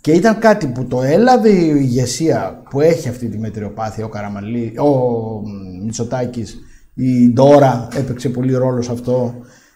[0.00, 4.72] και ήταν κάτι που το έλαβε η ηγεσία που έχει αυτή τη μετριοπάθεια, ο Καραμαλή,
[4.78, 4.88] ο
[5.84, 6.58] Μητσοτάκης,
[6.94, 9.34] η Ντόρα έπαιξε πολύ ρόλο σε αυτό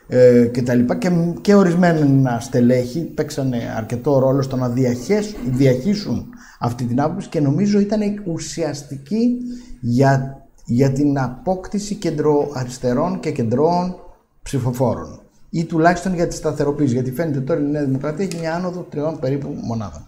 [0.08, 6.33] ε, και τα λοιπά και, και ορισμένα στελέχη παίξανε αρκετό ρόλο στο να διαχέσουν, διαχύσουν
[6.64, 9.36] αυτή την άποψη και νομίζω ήταν ουσιαστική
[9.80, 13.96] για, για την απόκτηση κεντροαριστερών και κεντρώων
[14.42, 15.18] ψηφοφόρων
[15.50, 19.18] ή τουλάχιστον για τη σταθεροποίηση γιατί φαίνεται τώρα η Νέα Δημοκρατία έχει μια άνοδο τριών
[19.18, 20.06] περίπου μονάδων.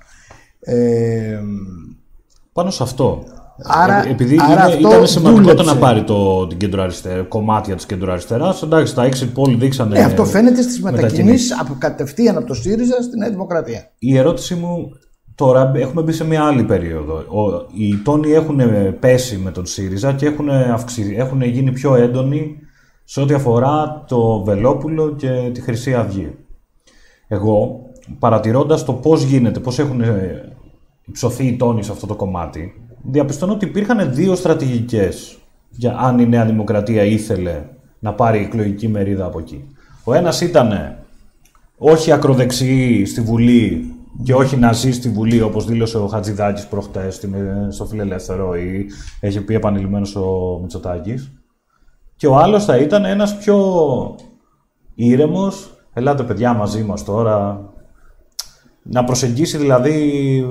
[0.61, 1.38] Ε,
[2.53, 3.25] Πάνω σε αυτό.
[3.62, 5.73] Άρα- Ε, επειδή άρα είναι, αυτό ήταν σημαντικό το δούλεψε.
[5.75, 8.62] να πάρει το, την κεντροαριστερά, κομμάτια της κεντροαριστεράς.
[8.62, 9.99] Εντάξει, τα exit poll δείξανε.
[9.99, 11.12] ναι, αυτό φαίνεται στις μετακινήσεις.
[11.19, 13.90] μετακινήσεις από κατευθείαν από το ΣΥΡΙΖΑ στη Νέα Δημοκρατία.
[13.99, 14.88] Η ερώτησή μου
[15.37, 17.14] τώρα έχουμε μπει σε μια άλλη περίοδο.
[17.14, 18.61] Ο, οι τόνοι έχουν
[19.01, 22.59] πέσει με τον ΣΥΡΙΖΑ και έχουν, αυξη, έχουν γίνει πιο έντονοι
[23.05, 26.35] σε ό,τι αφορά το Βελόπουλο και τη Χρυσή Αυγή.
[27.29, 27.81] Εγώ,
[28.18, 30.53] παρατηρώντας το πώς γίνεται, πώς έχουν ε,
[31.05, 32.72] υψωθεί οι τόνοι σε αυτό το κομμάτι,
[33.03, 35.38] διαπιστώνω ότι υπήρχαν δύο στρατηγικές
[35.70, 37.64] για αν η Νέα Δημοκρατία ήθελε
[37.99, 39.64] να πάρει εκλογική μερίδα από εκεί.
[40.05, 40.96] Ο ένας ήταν
[41.77, 47.14] όχι ακροδεξιή στη Βουλή και όχι να ζει στη Βουλή όπως δήλωσε ο Χατζηδάκης προχτές
[47.14, 47.35] στην-
[47.72, 48.87] στο Φιλελεύθερο ή
[49.20, 51.31] έχει πει επανειλημμένος ο Μητσοτάκης.
[52.16, 53.57] Και ο άλλος θα ήταν ένας πιο
[54.94, 57.61] ήρεμος, ελάτε παιδιά μαζί μας τώρα,
[58.83, 59.92] να προσεγγίσει δηλαδή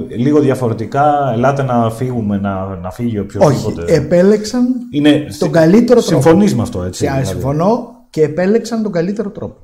[0.10, 3.94] λίγο διαφορετικά, ελάτε να φύγουμε, να, να φύγει Όχι, οποιοδήποτε.
[3.94, 6.22] επέλεξαν Είναι, τον καλύτερο τρόπο.
[6.22, 7.08] Συμφωνείς με αυτό, έτσι.
[7.08, 7.28] Α, δηλαδή.
[7.30, 9.56] συμφωνώ και επέλεξαν τον καλύτερο τρόπο.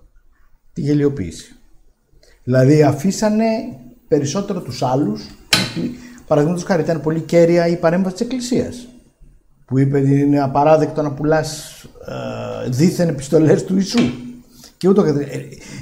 [0.73, 1.55] Τη γελιοποίηση.
[2.43, 3.45] Δηλαδή αφήσανε
[4.11, 5.21] περισσότερο τους άλλους.
[6.27, 8.87] Παραδείγματος χάρη ήταν πολύ κέρια η παρέμβαση της Εκκλησίας.
[9.65, 11.81] Που είπε ότι είναι απαράδεκτο να πουλάς
[12.65, 13.99] ε, δίθεν επιστολές του Ιησού.
[14.77, 15.39] Και ούτω καθε- ε,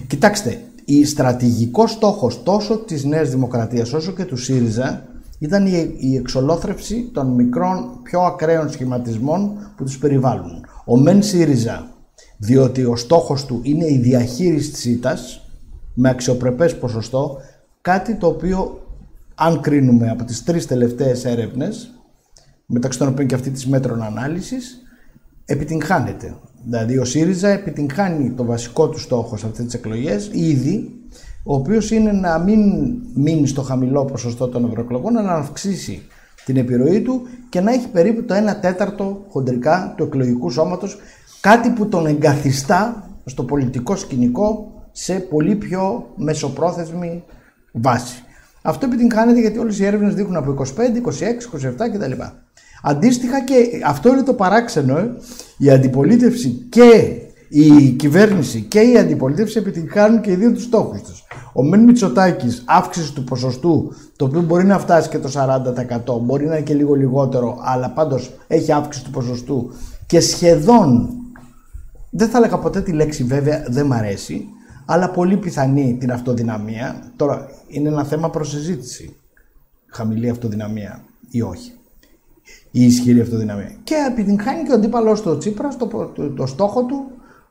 [0.07, 5.05] κοιτάξτε, η στρατηγικός στόχος τόσο της Νέας Δημοκρατίας όσο και του ΣΥΡΙΖΑ
[5.39, 10.65] ήταν η, η εξολόθρευση των μικρών πιο ακραίων σχηματισμών που τους περιβάλλουν.
[10.85, 11.87] Ο Μεν ΣΥΡΙΖΑ,
[12.37, 15.43] διότι ο στόχος του είναι η διαχείριση της ήττας
[15.93, 17.37] με αξιοπρεπές ποσοστό,
[17.81, 18.81] κάτι το οποίο
[19.35, 21.93] αν κρίνουμε από τις τρεις τελευταίες έρευνες,
[22.65, 24.81] μεταξύ των οποίων και αυτή της μέτρων ανάλυσης,
[25.45, 26.35] επιτυγχάνεται.
[26.63, 30.91] Δηλαδή ο ΣΥΡΙΖΑ επιτυγχάνει το βασικό του στόχο σε αυτές τις εκλογές ήδη,
[31.43, 32.59] ο οποίος είναι να μην
[33.13, 36.01] μείνει στο χαμηλό ποσοστό των ευρωεκλογών, αλλά να αυξήσει
[36.45, 40.97] την επιρροή του και να έχει περίπου το 1 τέταρτο χοντρικά του εκλογικού σώματος,
[41.41, 47.23] κάτι που τον εγκαθιστά στο πολιτικό σκηνικό σε πολύ πιο μεσοπρόθεσμη
[47.71, 48.23] βάση.
[48.62, 52.12] Αυτό επιτυγχάνεται γιατί όλες οι έρευνες δείχνουν από 25, 26, 27 κτλ.
[52.84, 53.55] Αντίστοιχα και
[53.86, 55.15] αυτό είναι το παράξενο, ε,
[55.58, 57.17] η αντιπολίτευση και
[57.49, 61.23] η κυβέρνηση και η αντιπολίτευση επιτυγχάνουν και οι δύο τους στόχους τους.
[61.53, 66.45] Ο Μεν Μητσοτάκης αύξηση του ποσοστού, το οποίο μπορεί να φτάσει και το 40%, μπορεί
[66.45, 69.71] να είναι και λίγο λιγότερο, αλλά πάντως έχει αύξηση του ποσοστού
[70.05, 71.10] και σχεδόν,
[72.10, 74.47] δεν θα έλεγα ποτέ τη λέξη βέβαια, δεν μ' αρέσει,
[74.91, 77.12] αλλά πολύ πιθανή την αυτοδυναμία.
[77.15, 79.15] Τώρα είναι ένα θέμα προσεζήτηση.
[79.88, 81.71] Χαμηλή αυτοδυναμία ή όχι.
[82.71, 83.71] Η ισχυρή αυτοδυναμία.
[83.84, 87.04] Και επιτυγχάνει και ο αντίπαλος του Τσίπρας το, το, το στόχο του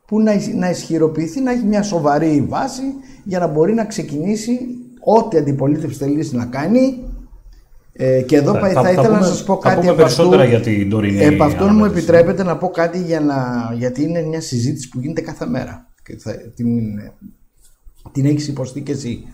[0.06, 2.82] που να, ισ- να ισχυροποιηθεί, να έχει μια σοβαρή βάση
[3.24, 4.58] για να μπορεί να ξεκινήσει
[5.04, 7.02] ό,τι αντιπολίτευση θελήσει να κάνει.
[7.92, 9.92] Ε, και εδώ Θα- θα, θα- θα ήθελα πούμε- να σας πω θα κάτι πούμε
[9.92, 10.16] επ' αυτού.
[10.16, 11.98] περισσότερα για την τωρινή Επ' αυτού μου αναμέτρηση.
[11.98, 13.36] επιτρέπετε να πω κάτι για να,
[13.76, 15.87] γιατί είναι μια συζήτηση που γίνεται κάθε μέρα.
[16.08, 17.00] Και θα, την,
[18.12, 19.24] την έχεις υποστεί και εσύ.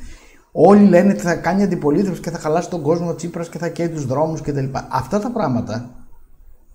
[0.52, 3.68] Όλοι λένε ότι θα κάνει αντιπολίτευση και θα χαλάσει τον κόσμο ο Τσίπρας και θα
[3.68, 4.64] καίει τους δρόμους κτλ.
[4.88, 5.90] Αυτά τα πράγματα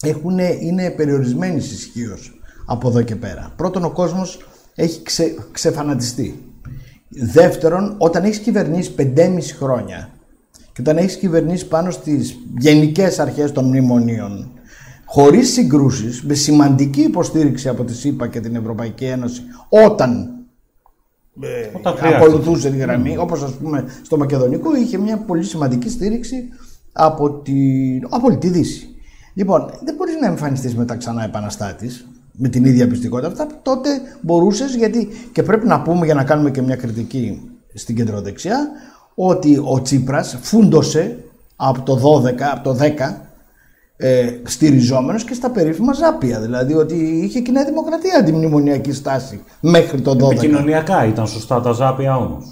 [0.04, 3.54] έχουν, είναι περιορισμένοι ισχύως από εδώ και πέρα.
[3.56, 4.40] Πρώτον, ο κόσμος
[4.76, 6.44] έχει ξε, ξεφανατιστεί.
[7.10, 10.10] Δεύτερον, όταν έχεις κυβερνήσει 5,5 χρόνια
[10.74, 14.52] και και όταν έχεις κυβερνήσει πάνω στις γενικές αρχές των μνημονίων,
[15.12, 20.34] χωρίς συγκρούσεις, με σημαντική υποστήριξη από τη ΣΥΠΑ και την Ευρωπαϊκή Ένωση, όταν
[21.42, 22.26] ε, Όταν χρειάζεται.
[22.26, 26.50] ακολουθούσε τη γραμμή, όπως ας πούμε στο Μακεδονικό είχε μια πολύ σημαντική στήριξη
[26.92, 27.54] από, τη,
[28.10, 28.88] από όλη τη Δύση.
[29.34, 33.28] Λοιπόν, δεν μπορείς να εμφανιστείς μετά ξανά επαναστάτης με την ίδια πιστικότητα.
[33.28, 33.90] Αυτά τότε
[34.22, 38.68] μπορούσες, γιατί και πρέπει να πούμε για να κάνουμε και μια κριτική στην κεντροδεξιά,
[39.16, 41.24] ότι ο Τσίπρας φούντωσε
[41.56, 43.29] από το 12, από το 10,
[44.02, 46.40] ε, στηριζόμενος και στα περίφημα ζάπια.
[46.40, 50.32] Δηλαδή ότι είχε και η Νέα Δημοκρατία αντιμνημονιακή στάση μέχρι το 12.
[50.32, 52.46] Επικοινωνιακά ήταν σωστά τα ζάπια όμως.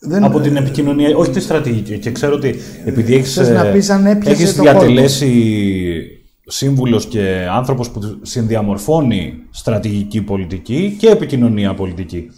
[0.00, 1.98] Δεν- Από την επικοινωνία, όχι τη στρατηγική.
[1.98, 2.54] Και ξέρω ότι
[2.84, 5.32] επειδή έχεις Θες να πεις αν έπιασε έχεις το διατελέσει
[6.46, 12.30] σύμβουλος και άνθρωπος που συνδιαμορφώνει στρατηγική πολιτική και επικοινωνία πολιτική.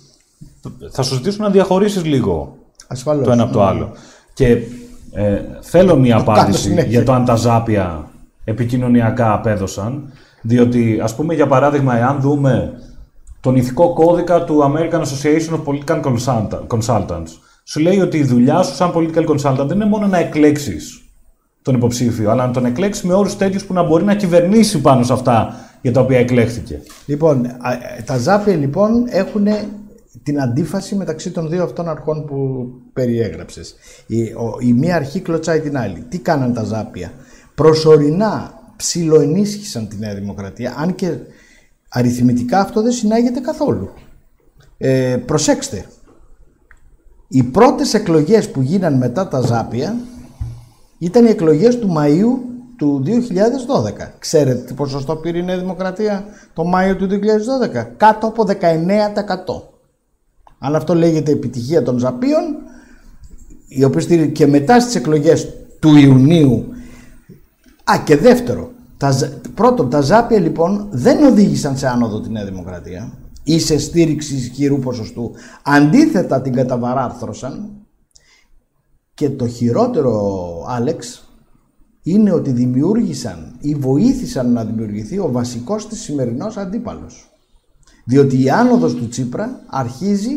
[0.91, 3.25] Θα σου ζητήσω να διαχωρίσεις λίγο Ασφαλώς.
[3.25, 3.93] το ένα από το άλλο.
[4.35, 4.47] Και
[5.13, 6.91] ε, θέλω μία κάνω απάντηση συνέχεια.
[6.91, 8.10] για το αν τα ζάπια
[8.51, 10.13] επικοινωνιακά απέδωσαν.
[10.43, 12.73] Διότι, ας πούμε, για παράδειγμα, εάν δούμε
[13.41, 17.29] τον ηθικό κώδικα του American Association of Political Consulta- Consultants,
[17.65, 21.01] σου λέει ότι η δουλειά σου σαν political consultant δεν είναι μόνο να εκλέξεις
[21.63, 25.03] τον υποψήφιο, αλλά να τον εκλέξεις με όρους τέτοιους που να μπορεί να κυβερνήσει πάνω
[25.03, 26.81] σε αυτά για τα οποία εκλέχθηκε.
[27.07, 29.47] Λοιπόν, α, ε, τα ζάπια λοιπόν έχουν
[30.23, 33.75] την αντίφαση μεταξύ των δύο αυτών αρχών που περιέγραψες.
[34.07, 36.05] Η, ο- η μία αρχή κλωτσάει την άλλη.
[36.09, 37.11] Τι κάναν τα ζάπια.
[37.61, 41.17] Προσωρινά ψιλοενίσχυσαν τη Νέα Δημοκρατία, αν και
[41.89, 43.91] αριθμητικά αυτό δεν συνάγεται καθόλου.
[44.79, 45.85] Ε, προσέξτε,
[47.29, 49.97] οι πρώτες εκλογές που γίναν μετά τα ζάπια
[50.99, 52.39] ήταν οι εκλογές του Μαΐου
[52.77, 54.13] του 2012.
[54.19, 57.87] Ξέρετε τι ποσοστό πήρε η Νέα Δημοκρατία το Μάιο του 2012.
[57.97, 58.53] Κάτω από 19%.
[60.59, 62.57] Αν αυτό λέγεται επιτυχία των Ζαπίων,
[63.69, 66.75] οι οποίες στηρί- και μετά στις εκλογές του Ιουνίου
[67.91, 68.71] Α, και δεύτερο.
[68.97, 73.13] Τα, ζ- πρώτον, τα ζάπια λοιπόν δεν οδήγησαν σε άνοδο τη Νέα Δημοκρατία
[73.45, 75.33] ή σε στήριξη ισχυρού ποσοστού.
[75.63, 77.71] Αντίθετα την καταβαράρθρωσαν
[79.15, 81.29] και το χειρότερο, Άλεξ,
[82.03, 87.31] είναι ότι δημιούργησαν ή βοήθησαν να δημιουργηθεί ο βασικός της σημερινός αντίπαλος.
[88.05, 90.37] Διότι η άνοδος του Τσίπρα αρχίζει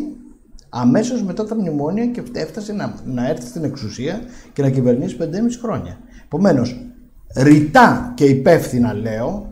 [0.69, 4.21] αμέσως μετά τα μνημόνια και έφτασε να, να έρθει στην εξουσία
[4.53, 5.25] και να κυβερνήσει 5,5
[5.61, 5.97] χρόνια.
[6.25, 6.92] Επομένως,
[7.35, 9.51] ρητά και υπεύθυνα λέω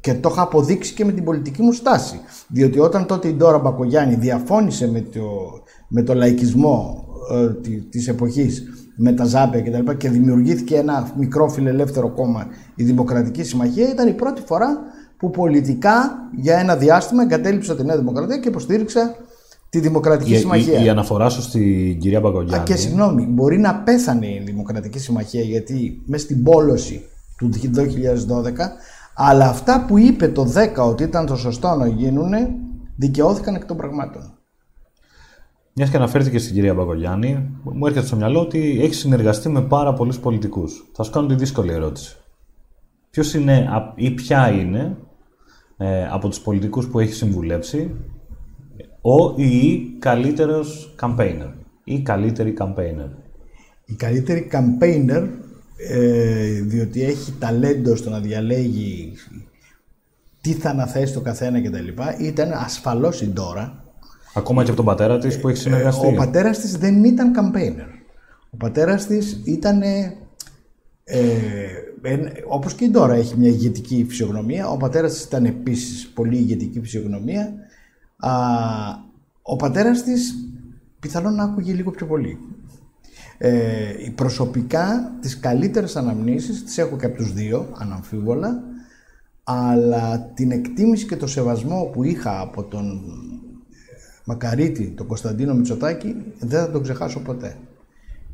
[0.00, 2.20] και το είχα αποδείξει και με την πολιτική μου στάση.
[2.48, 5.20] Διότι όταν τότε η Ντόρα Μπακογιάννη διαφώνησε με το,
[5.88, 8.62] με το λαϊκισμό ε, τη- της εποχής
[8.96, 13.88] με τα Ζάπια και τα λοιπά και δημιουργήθηκε ένα μικρό φιλελεύθερο κόμμα η Δημοκρατική Συμμαχία
[13.90, 14.78] ήταν η πρώτη φορά
[15.16, 19.14] που πολιτικά για ένα διάστημα εγκατέλειψα τη Νέα Δημοκρατία και υποστήριξα
[19.68, 20.80] τη Δημοκρατική Η, Συμμαχία.
[20.80, 22.64] η, η αναφορά σου στην κυρία Α, Μπαγκογιάννη.
[22.66, 27.04] και συγγνώμη, μπορεί να πέθανε η Δημοκρατική Συμμαχία γιατί μέσα στην πόλωση
[27.48, 28.52] του 2012,
[29.14, 32.32] αλλά αυτά που είπε το 10 ότι ήταν το σωστό να γίνουν,
[32.96, 34.36] δικαιώθηκαν εκ των πραγμάτων.
[35.74, 39.92] Μιας και αναφέρθηκε στην κυρία Μπαγκογιάννη, μου έρχεται στο μυαλό ότι έχεις συνεργαστεί με πάρα
[39.92, 40.90] πολλούς πολιτικούς.
[40.94, 42.16] Θα σου κάνω τη δύσκολη ερώτηση.
[43.10, 44.96] Ποιος είναι α- ή ποια είναι
[45.76, 47.94] ε, από τους πολιτικούς που έχεις συμβουλέψει
[49.00, 51.52] ο ή η καλύτερος campaigner
[51.84, 53.08] ή καλύτερη campaigner.
[53.84, 55.28] Η καλύτερη campaigner,
[55.88, 59.12] ε, διότι έχει ταλέντο στο να διαλέγει
[60.40, 61.86] τι θα αναθέσει το καθένα κτλ.
[62.20, 63.84] ήταν ασφαλώς η Ντόρα,
[64.34, 66.06] Ακόμα και από τον πατέρα της που έχει συνεργαστεί.
[66.06, 67.88] Ο πατέρας της δεν ήταν campaigner.
[68.50, 70.16] Ο πατέρας της ήταν, ε,
[72.02, 76.36] εν- όπως και η Ντόρα έχει μια ηγετική φυσιογνωμία, ο πατέρας της ήταν επίσης πολύ
[76.36, 77.52] ηγετική φυσιογνωμία.
[78.16, 78.30] Α,
[79.42, 80.34] ο πατέρας της
[81.00, 82.38] πιθανόν να άκουγε λίγο πιο πολύ.
[83.44, 88.62] Ε, προσωπικά τις καλύτερες αναμνήσεις τις έχω και από τους δύο, αναμφίβολα,
[89.44, 93.00] αλλά την εκτίμηση και το σεβασμό που είχα από τον
[94.24, 97.56] Μακαρίτη, τον Κωνσταντίνο Μητσοτάκη, δεν θα τον ξεχάσω ποτέ.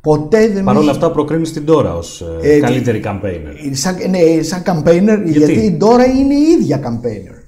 [0.00, 3.70] Ποτέ δεν Παρ' με όλα είχε- αυτά προκρίνεις την τώρα ως ε, Ε, καλύτερη campaigner.
[3.72, 7.42] Σαν, ναι, σαν campaigner, γιατί, η Ντόρα είναι η ίδια campaigner.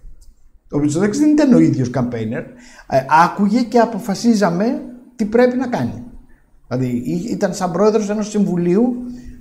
[0.73, 2.45] Ο Μητσοτάκης δεν ήταν ο ίδιος campaigner.
[2.89, 4.83] Ε, άκουγε και αποφασίζαμε
[5.17, 6.05] τι πρέπει να κάνει.
[6.71, 8.95] Δηλαδή ή- ήταν σαν πρόεδρος ενός συμβουλίου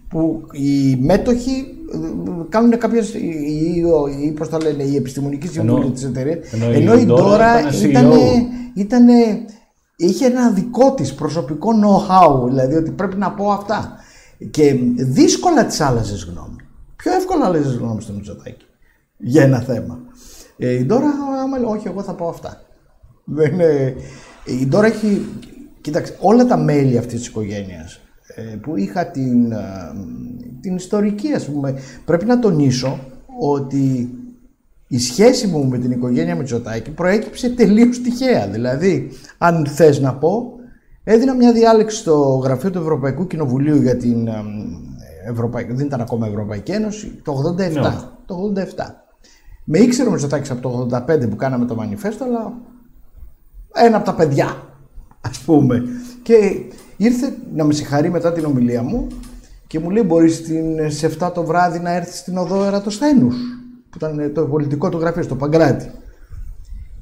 [0.09, 1.97] που οι μέτοχοι ε,
[2.49, 3.83] κάνουν κάποιες, ή, ή,
[4.25, 6.37] ή πώς το λένε, οι επιστημονικοί σύμβουλοι Ενώ- της εταιρείας.
[6.53, 7.89] ενώ η Ενώ η Ντόρα Ντόρα ήταν CEO.
[7.89, 8.11] ήταν,
[8.73, 9.13] ήτανε,
[9.95, 13.93] είχε ένα δικό της προσωπικό know-how, δηλαδή ότι πρέπει να πω αυτά.
[14.51, 16.55] Και δύσκολα της άλλαζες γνώμη.
[16.95, 18.65] Πιο εύκολα άλλαζες γνώμη στο Μητσοτάκη
[19.17, 19.99] για ένα θέμα.
[20.57, 21.09] Ε, η Ντόρα,
[21.43, 22.61] άμα λέει, όχι, εγώ θα πω αυτά.
[23.23, 23.95] Δεν είναι...
[24.61, 25.25] Η Ντόρα έχει,
[25.89, 27.99] κοίταξε, όλα τα μέλη αυτής της οικογένειας
[28.35, 29.57] ε, που είχα την, ε,
[30.61, 31.73] την ιστορική ας πούμε.
[32.05, 32.99] Πρέπει να τονίσω
[33.39, 34.09] ότι
[34.87, 38.47] η σχέση μου με την οικογένεια Μητσοτάκη προέκυψε τελείως τυχαία.
[38.47, 40.53] Δηλαδή, αν θες να πω,
[41.03, 44.43] έδινα μια διάλεξη στο γραφείο του Ευρωπαϊκού Κοινοβουλίου για την ε,
[45.29, 47.57] Ευρωπαϊκή, δεν ήταν ακόμα Ευρωπαϊκή Ένωση, το 87.
[47.57, 47.71] Ναι.
[48.25, 48.61] Το 87.
[49.63, 52.53] Με ήξερε ο Μητσοτάκης από το 85 που κάναμε το μανιφέστο, αλλά
[53.73, 54.68] ένα από τα παιδιά,
[55.21, 55.83] ας πούμε.
[56.23, 56.35] Και
[56.97, 59.07] ήρθε να με συγχαρεί μετά την ομιλία μου
[59.67, 63.35] και μου λέει μπορείς στην, σε 7 το βράδυ να έρθεις στην οδό Ερατοσθένους
[63.89, 65.91] που ήταν το πολιτικό του γραφείο στο Παγκράτη.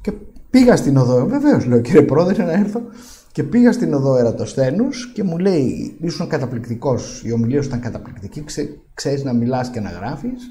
[0.00, 0.12] Και
[0.50, 2.80] πήγα στην οδό, βεβαίως λέω κύριε πρόεδρε να έρθω
[3.32, 8.44] και πήγα στην οδό Ερατοσθένους και μου λέει ήσουν καταπληκτικός, η ομιλία σου ήταν καταπληκτική,
[8.44, 10.50] ξέ, ξέρεις να μιλάς και να γράφεις.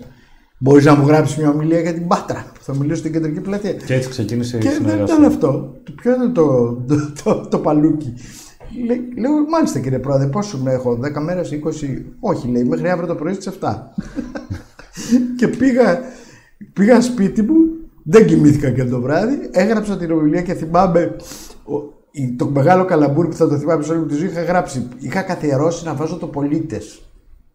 [0.60, 3.74] Μπορείς να μου γράψεις μια ομιλία για την Πάτρα που θα μιλήσω στην κεντρική πλατεία.
[3.74, 5.15] Και έτσι ξεκίνησε η Και δεν συνεργασία.
[5.15, 5.76] ήταν αυτό.
[5.84, 8.13] Το ποιο ήταν το, το, το, το παλούκι;
[8.86, 11.58] Λέ- Λέω, μάλιστα κύριε πρόεδρε, πόσο με έχω, 10 μέρες, 20.
[12.20, 13.67] Όχι, λέει, μέχρι αύριο το πρωί στις 7.
[15.38, 16.00] και πήγα,
[16.74, 17.56] πήγα σπίτι μου,
[18.04, 21.15] δεν κοιμήθηκα και το βράδυ, έγραψα την ομιλία και θυμάμαι
[21.63, 24.28] ο- η- το μεγάλο καλαμπούρι που θα το θυμάμαι σε όλη μου τη ζωή.
[24.28, 27.02] Είχα γράψει, είχα καθιερώσει να βάζω το πολίτες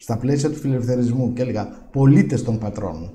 [0.03, 3.11] στα πλαίσια του φιλελευθερισμού και έλεγα πολίτες των πατρών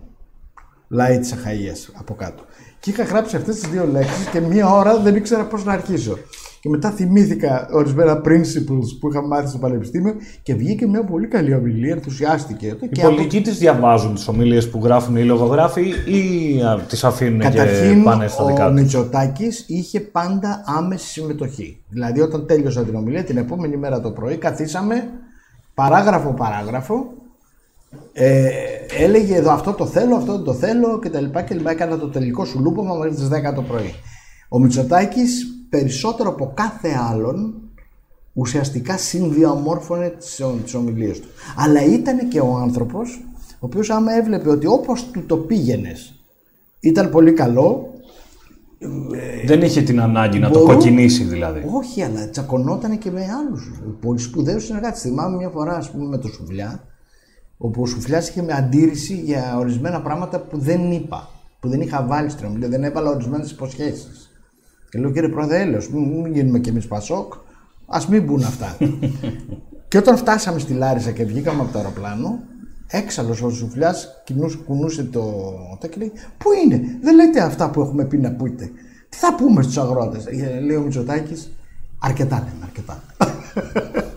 [0.88, 2.44] λαοί της Αχαΐας από κάτω.
[2.80, 6.18] Και είχα γράψει αυτές τις δύο λέξεις και μία ώρα δεν ήξερα πώς να αρχίσω.
[6.62, 11.54] Και μετά θυμήθηκα ορισμένα principles που είχα μάθει στο πανεπιστήμιο και βγήκε μια πολύ καλή
[11.54, 12.66] ομιλία, ενθουσιάστηκε.
[12.82, 17.04] Οι Και από- πολιτικοί τις διαβάζουν τις ομιλίες που γράφουν οι λογογράφοι ή α, τις
[17.04, 21.84] αφήνουν και Καταρχήν, πάνε στα δικά ο τους; Μητσοτάκης είχε πάντα άμεση συμμετοχή.
[21.90, 25.10] Δηλαδή, όταν τέλειωσα την ομιλία, την επόμενη μέρα το πρωί, καθίσαμε
[25.78, 27.14] παράγραφο-παράγραφο.
[28.14, 28.50] Ε,
[29.00, 31.26] έλεγε εδώ αυτό το θέλω, αυτό δεν το θέλω κτλ.
[31.46, 31.72] Και λοιπά.
[31.72, 33.94] Έκανα το τελικό σου λούπομα μέχρι τι 10 το πρωί.
[34.50, 37.54] Ο Μητσοτάκης περισσότερο από κάθε άλλον
[38.34, 41.28] ουσιαστικά συνδιαμόρφωνε τις, τις ομιλίες του.
[41.58, 46.14] Αλλά ήταν και ο άνθρωπος ο οποίος άμα έβλεπε ότι όπως του το πήγαινες
[46.80, 47.94] ήταν πολύ καλό,
[49.46, 51.64] Δεν είχε την ανάγκη να το Μπορούν- κοκκινήσει δηλαδή.
[51.74, 55.02] όχι, αλλά τσακωνόταν και με άλλους πολύ σπουδαίους συνεργάτες.
[55.02, 56.84] Θυμάμαι μια φορά, ας πούμε, με το Σουβλιά,
[57.58, 61.30] όπου ο Σουφλιά είχε με αντίρρηση για ορισμένα πράγματα που δεν είπα.
[61.60, 64.32] Που δεν είχα βάλει στην ομιλία, δεν έβαλα ορισμένες υποσχέσεις.
[64.90, 67.34] Και λέω, κύριε Πρόεδρε, έλεος, μην, μην γίνουμε κι εμείς Πασόκ,
[67.86, 68.78] ας μην μπουν αυτά.
[69.88, 72.40] και όταν φτάσαμε στη Λάρισα και βγήκαμε από το αεροπλάνο,
[72.88, 73.96] έξαλλος ο Σουφλιά
[74.66, 75.22] κουνούσε το.
[75.80, 78.72] το και λέει, Πού είναι, δεν λέτε αυτά που έχουμε πει να πείτε.
[79.10, 80.26] Τι θα πούμε στους αγρότες;
[80.66, 81.52] Λέει ο Μητσοτάκης,
[82.00, 83.04] αρκετά λέμε, αρκετά.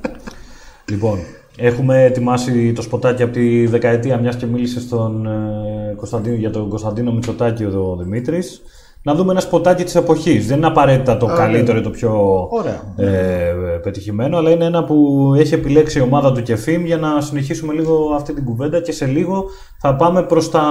[0.90, 1.18] Λοιπόν,
[1.56, 6.68] έχουμε ετοιμάσει το σποτάκι από τη δεκαετία, μιας και μίλησε στον, ε, Κωνσταντίνο, για τον
[6.68, 8.62] Κωνσταντίνο Μητσοτάκη ο Δημήτρης.
[9.02, 10.46] Να δούμε ένα σποτάκι της εποχής.
[10.46, 12.94] Δεν είναι απαραίτητα το καλύτερο ή το πιο Ωραία.
[12.96, 17.72] ε, πετυχημένο, αλλά είναι ένα που έχει επιλέξει η ομάδα του Κεφίμ για να συνεχίσουμε
[17.72, 19.44] λίγο αυτή την κουβέντα και σε λίγο
[19.80, 20.62] θα πάμε προς τα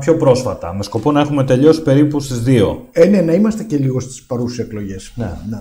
[0.00, 2.76] πιο πρόσφατα, με σκοπό να έχουμε τελειώσει περίπου στις 2.
[2.92, 5.12] Ε, ναι, να είμαστε και λίγο στις παρούσες εκλογές.
[5.14, 5.32] Ναι.
[5.48, 5.58] ναι.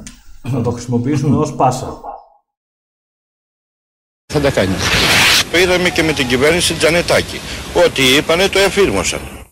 [0.52, 2.02] Να το χρησιμοποιήσουμε ως πάσα.
[4.34, 4.74] θα τα κάνει.
[5.52, 7.40] Το είδαμε και με την κυβέρνηση Τζανετάκη.
[7.86, 9.43] Ό,τι είπανε το εφήρμοσαν.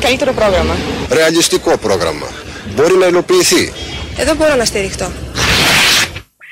[0.00, 0.74] Καλύτερο πρόγραμμα.
[1.10, 2.26] Ρεαλιστικό πρόγραμμα.
[2.74, 3.72] Μπορεί να υλοποιηθεί.
[4.16, 5.12] Εδώ μπορώ να στηριχτώ.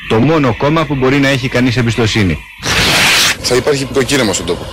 [0.09, 2.39] Το μόνο κόμμα που μπορεί να έχει κανείς εμπιστοσύνη.
[3.43, 4.67] Θα υπάρχει πικοκίνημα στον τόπο.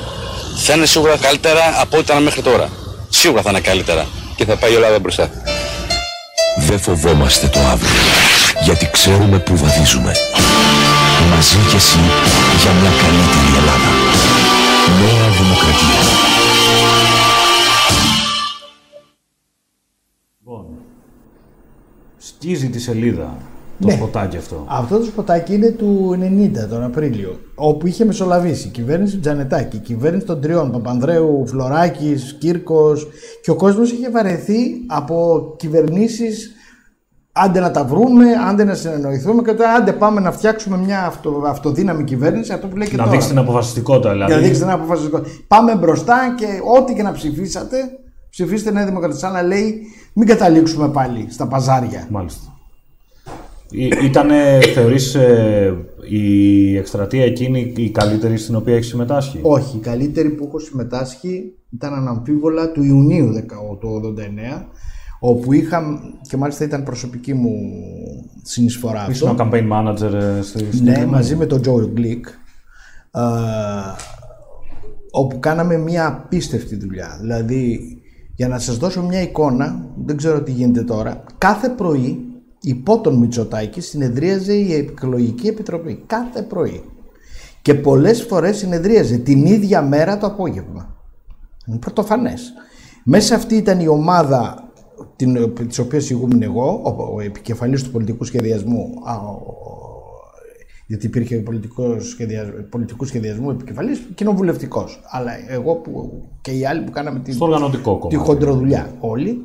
[0.65, 2.69] Θα είναι σίγουρα καλύτερα από ό,τι ήταν μέχρι τώρα.
[3.09, 4.05] Σίγουρα θα είναι καλύτερα.
[4.35, 5.31] Και θα πάει η Ελλάδα μπροστά.
[6.57, 7.89] Δεν φοβόμαστε το αύριο,
[8.63, 10.11] γιατί ξέρουμε που βαδίζουμε.
[11.29, 11.99] Μαζί και εσύ
[12.61, 13.91] για μια καλύτερη Ελλάδα.
[14.99, 16.01] Νέα Δημοκρατία.
[22.39, 23.35] Σκίζει τη σελίδα
[23.79, 23.93] το Ναι.
[23.93, 24.65] σποτάκι αυτό.
[24.69, 29.79] Αυτό το σποτάκι είναι του 90 τον Απρίλιο, όπου είχε μεσολαβήσει η κυβέρνηση Τζανετάκη, η
[29.79, 33.07] κυβέρνηση των τριών, Παπανδρέου, Φλωράκης, Κύρκος
[33.41, 36.51] και ο κόσμος είχε βαρεθεί από κυβερνήσεις.
[37.31, 41.43] Άντε να τα βρούμε, άντε να συνεννοηθούμε και τώρα άντε πάμε να φτιάξουμε μια αυτο,
[41.47, 42.53] αυτοδύναμη κυβέρνηση.
[42.53, 43.11] Αυτό που λέει και να τώρα.
[43.15, 44.31] δείξει την αποφασιστικότητα δηλαδή.
[44.31, 45.21] Για να δείξετε ένα αποφασιστικό.
[45.47, 46.45] Πάμε μπροστά και
[46.79, 47.77] ό,τι και να ψηφίσατε,
[48.29, 49.27] ψηφίστε Νέα Δημοκρατία.
[49.27, 49.81] Αλλά λέει,
[50.17, 52.07] μην καταλήξουμε πάλι στα παζάρια.
[52.09, 52.51] Μάλιστα.
[54.03, 54.29] Ήταν,
[54.73, 55.75] θεωρείς, ε,
[56.09, 61.53] η εκστρατεία εκείνη η καλύτερη στην οποία έχεις συμμετάσχει; Όχι, η καλύτερη που έχω συμμετάσχει
[61.73, 63.87] ήταν αναμφίβολα του Ιουνίου 10 του
[64.59, 64.65] 89,
[65.19, 65.99] όπου είχα,
[66.29, 67.51] και μάλιστα ήταν προσωπική μου
[68.41, 69.43] συνεισφορά Ήσουν ο αυτό.
[69.51, 71.05] campaign manager ε, στη Ναι, συγκεκριμένη.
[71.11, 72.27] μαζί με τον Τζο Γκλικ,
[73.11, 73.21] ε,
[75.11, 77.17] όπου κάναμε μια απίστευτη δουλειά.
[77.21, 77.96] Δηλαδή,
[78.37, 82.25] για να σας δώσω μια εικόνα, δεν ξέρω τι γίνεται τώρα, κάθε πρωί
[82.61, 86.03] υπό τον Μητσοτάκη συνεδρίαζε η εκλογική επιτροπή.
[86.05, 86.83] Κάθε πρωί.
[87.61, 90.95] Και πολλές φορές συνεδρίαζε την ίδια μέρα το απόγευμα.
[91.65, 92.53] Είναι πρωτοφανές.
[93.03, 94.71] Μέσα αυτή ήταν η ομάδα
[95.15, 99.76] την, της οποίας ηγούμουν εγώ, ο, ο επικεφαλής του πολιτικού σχεδιασμού, α, ο-
[100.87, 105.01] γιατί υπήρχε πολιτικό σχεδιασμό, πολιτικού σχεδιασμού επικεφαλής, κοινοβουλευτικός.
[105.09, 108.15] Αλλά εγώ που, και οι άλλοι που κάναμε την, Στο οργανωτικό τη κομμάτι.
[108.15, 109.41] χοντροδουλειά όλοι,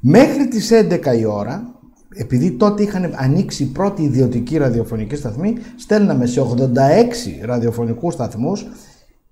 [0.00, 1.74] μέχρι τις 11 η ώρα,
[2.14, 8.66] επειδή τότε είχαν ανοίξει η πρώτη ιδιωτική ραδιοφωνική σταθμή, στέλναμε σε 86 ραδιοφωνικούς σταθμούς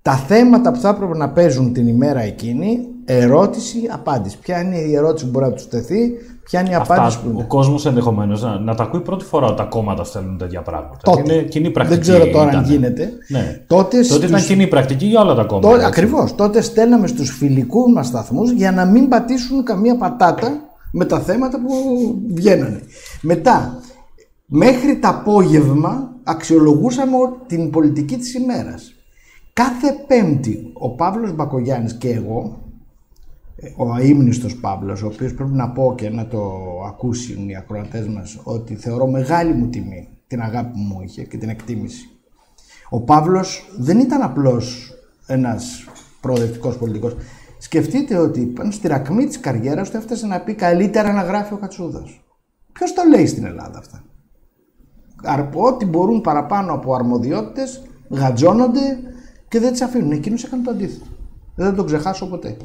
[0.01, 4.37] τα θέματα που θα έπρεπε να παίζουν την ημέρα εκείνη, ερώτηση, απάντηση.
[4.39, 6.11] Ποια είναι η ερώτηση που μπορεί να τους τεθεί,
[6.43, 9.47] ποια είναι η απάντηση Αυτά, που ο κόσμος ενδεχομένως να, να τα ακούει πρώτη φορά
[9.47, 10.97] ότι τα κόμματα στέλνουν τέτοια πράγματα.
[11.03, 11.33] Τότε.
[11.33, 11.99] Είναι κοινή πρακτική.
[12.01, 12.63] Δεν ξέρω τώρα αν ήταν.
[12.63, 13.11] γίνεται.
[13.27, 13.63] Ναι.
[13.67, 15.67] Τότε Τότε στους- ήταν κοινή πρακτική για όλα τα κόμματα.
[15.67, 15.87] Τότε, έτσι.
[15.87, 16.35] ακριβώς.
[16.35, 20.51] Τότε στέλναμε στους φιλικούς μας σταθμούς για να μην πατήσουν καμία πατάτα
[20.91, 21.73] με τα θέματα που
[22.33, 22.81] βγαίνανε.
[23.21, 23.79] Μετά,
[24.45, 28.93] μέχρι το απόγευμα αξιολογούσαμε ο- την πολιτική της ημέρας.
[29.53, 32.68] Κάθε πέμπτη ο Παύλος Μπακογιάννης και εγώ, ε,
[33.77, 36.51] ο αείμνηστος Παύλος, ο οποίος πρέπει να πω και να το
[36.87, 41.37] ακούσουν οι ακροατές μας, ότι θεωρώ μεγάλη μου τιμή την αγάπη που μου είχε και
[41.37, 42.09] την εκτίμηση.
[42.89, 44.93] Ο Παύλος δεν ήταν απλώς
[45.27, 45.85] ένας
[46.21, 47.15] προοδευτικός πολιτικός.
[47.57, 51.57] Σκεφτείτε ότι πάνω στη ρακμή της καριέρας του έφτασε να πει καλύτερα να γράφει ο
[51.57, 52.21] Κατσούδας.
[52.73, 54.03] Ποιος το λέει στην Ελλάδα αυτά;
[55.23, 58.99] Αρ- Ό,τι μπορούν παραπάνω από αρμοδιότητες γατζώνονται
[59.47, 60.11] και δεν τις αφήνουν.
[60.11, 61.05] Εκείνος έκανε το αντίθετο.
[61.55, 62.57] Δεν θα τον ξεχάσω ποτέ.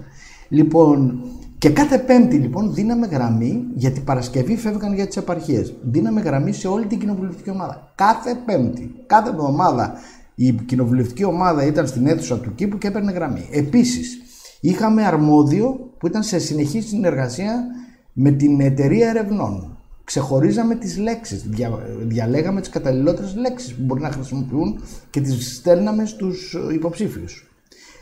[0.54, 1.22] Λοιπόν,
[1.58, 5.74] και κάθε Πέμπτη λοιπόν δίναμε γραμμή, γιατί Παρασκευή φεύγαν για τις επαρχίες.
[5.82, 7.92] Δίναμε γραμμή σε όλη την κοινοβουλευτική ομάδα.
[7.94, 9.92] Κάθε Πέμπτη, κάθε εβδομάδα
[10.34, 13.48] η κοινοβουλευτική ομάδα ήταν στην αίθουσα του κήπου και έπαιρνε γραμμή.
[13.52, 14.18] Επίσης,
[14.60, 17.64] είχαμε αρμόδιο που ήταν σε συνεχή συνεργασία
[18.12, 19.76] με την εταιρεία ερευνών.
[20.04, 24.80] Ξεχωρίζαμε τις λέξεις, δια, διαλέγαμε τις καταλληλότερες λέξεις που μπορεί να χρησιμοποιούν
[25.10, 27.48] και τις στέλναμε στους υποψήφιους.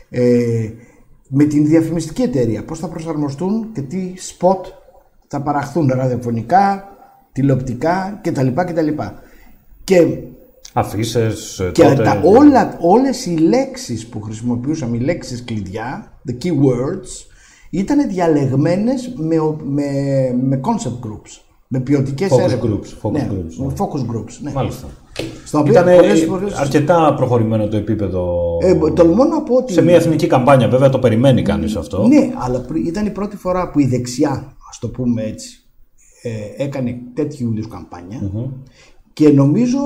[0.09, 0.69] Ε,
[1.35, 4.65] με την διαφημιστική εταιρεία, πώς θα προσαρμοστούν και τι σποτ
[5.27, 6.87] θα παραχθούν ραδιοφωνικά,
[7.31, 8.47] τηλεοπτικά κτλ.
[8.55, 8.87] κτλ.
[9.83, 10.17] Και
[10.73, 11.19] Αφήσει.
[11.71, 17.25] και τα, όλα, όλες οι λέξεις που χρησιμοποιούσαμε, οι λέξεις κλειδιά, the keywords,
[17.69, 19.83] ήταν διαλεγμένες με, ο- με,
[20.43, 22.71] με concept groups, με ποιοτικές Focus έρευνες.
[22.71, 23.73] groups, focus ναι, groups, με ναι.
[23.77, 24.51] focus groups, ναι.
[24.51, 24.87] Μάλιστα.
[25.45, 28.37] Στα οποία Ήταν πολλές φορές- αρκετά προχωρημένο το επίπεδο.
[28.61, 29.73] Ε, τολμώ να πω ότι...
[29.73, 32.07] σε μια εθνική καμπάνια, βέβαια το περιμένει κανείς αυτό.
[32.07, 35.63] Ναι, αλλά πρι- ήταν η πρώτη φορά που η δεξιά, ας το πούμε έτσι,
[36.21, 38.31] ε, έκανε τέτοιου είδους καμπάνια
[39.13, 39.79] και νομίζω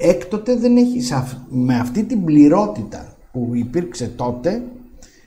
[0.00, 4.62] ε, έκτοτε δεν έχει, σε αυ- με αυτή την πληρότητα που υπήρξε τότε,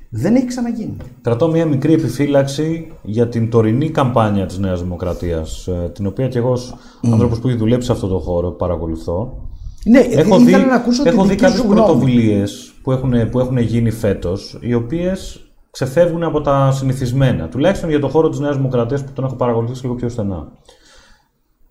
[0.10, 0.97] δεν έχει ξαναγίνει.
[1.22, 6.38] Κρατώ μια μικρή επιφύλαξη για την τωρινή καμπάνια της Νέας Δημοκρατίας, ε, την οποία και
[6.38, 9.47] εγώ ως άνθρωπος που έχει δουλέψει σε αυτό το χώρο παρακολουθώ.
[9.86, 11.80] Ναι, έχω ήθελα δει, να ακούσω τη έχω δει δική κάποιες σου γνώμη.
[11.82, 17.47] πρωτοβουλίες που έχουν, που έχουν γίνει φέτος, οι οποίες ξεφεύγουν από τα συνηθισμένα.
[17.47, 20.51] Τουλάχιστον για το χώρο της Νέας Δημοκρατίας που τον έχω παρακολουθήσει λίγο πιο στενά.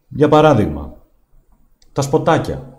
[0.09, 0.93] Για παράδειγμα,
[1.93, 2.79] τα σποτάκια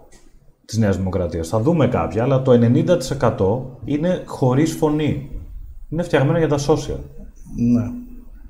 [0.65, 1.47] της Νέας Δημοκρατίας.
[1.47, 5.38] Θα δούμε κάποια, αλλά το 90% είναι χωρίς φωνή.
[5.89, 6.99] Είναι φτιαγμένα για τα social.
[7.55, 7.91] Ναι.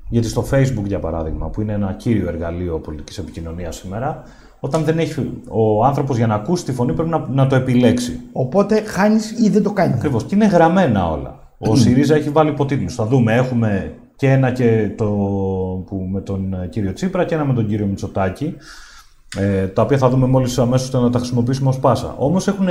[0.08, 4.22] Γιατί στο Facebook, για παράδειγμα, που είναι ένα κύριο εργαλείο πολιτικής επικοινωνίας σήμερα,
[4.60, 8.20] όταν δεν έχει ο άνθρωπος για να ακούσει τη φωνή πρέπει να, να το επιλέξει.
[8.32, 9.94] Οπότε χάνεις ή δεν το κάνεις.
[9.94, 10.24] Ακριβώς.
[10.24, 11.38] Και είναι γραμμένα όλα.
[11.58, 12.94] Ο ΣΥΡΙΖΑ έχει βάλει υποτίτλους.
[12.94, 15.06] Θα δούμε, έχουμε και ένα και το,
[15.86, 18.54] που με τον ε, κύριο Τσίπρα και ένα με τον κύριο Μητσοτάκη,
[19.36, 22.14] ε, τα οποία θα δούμε μόλις αμέσως να τα χρησιμοποιήσουμε ως πάσα.
[22.18, 22.68] Όμως έχουν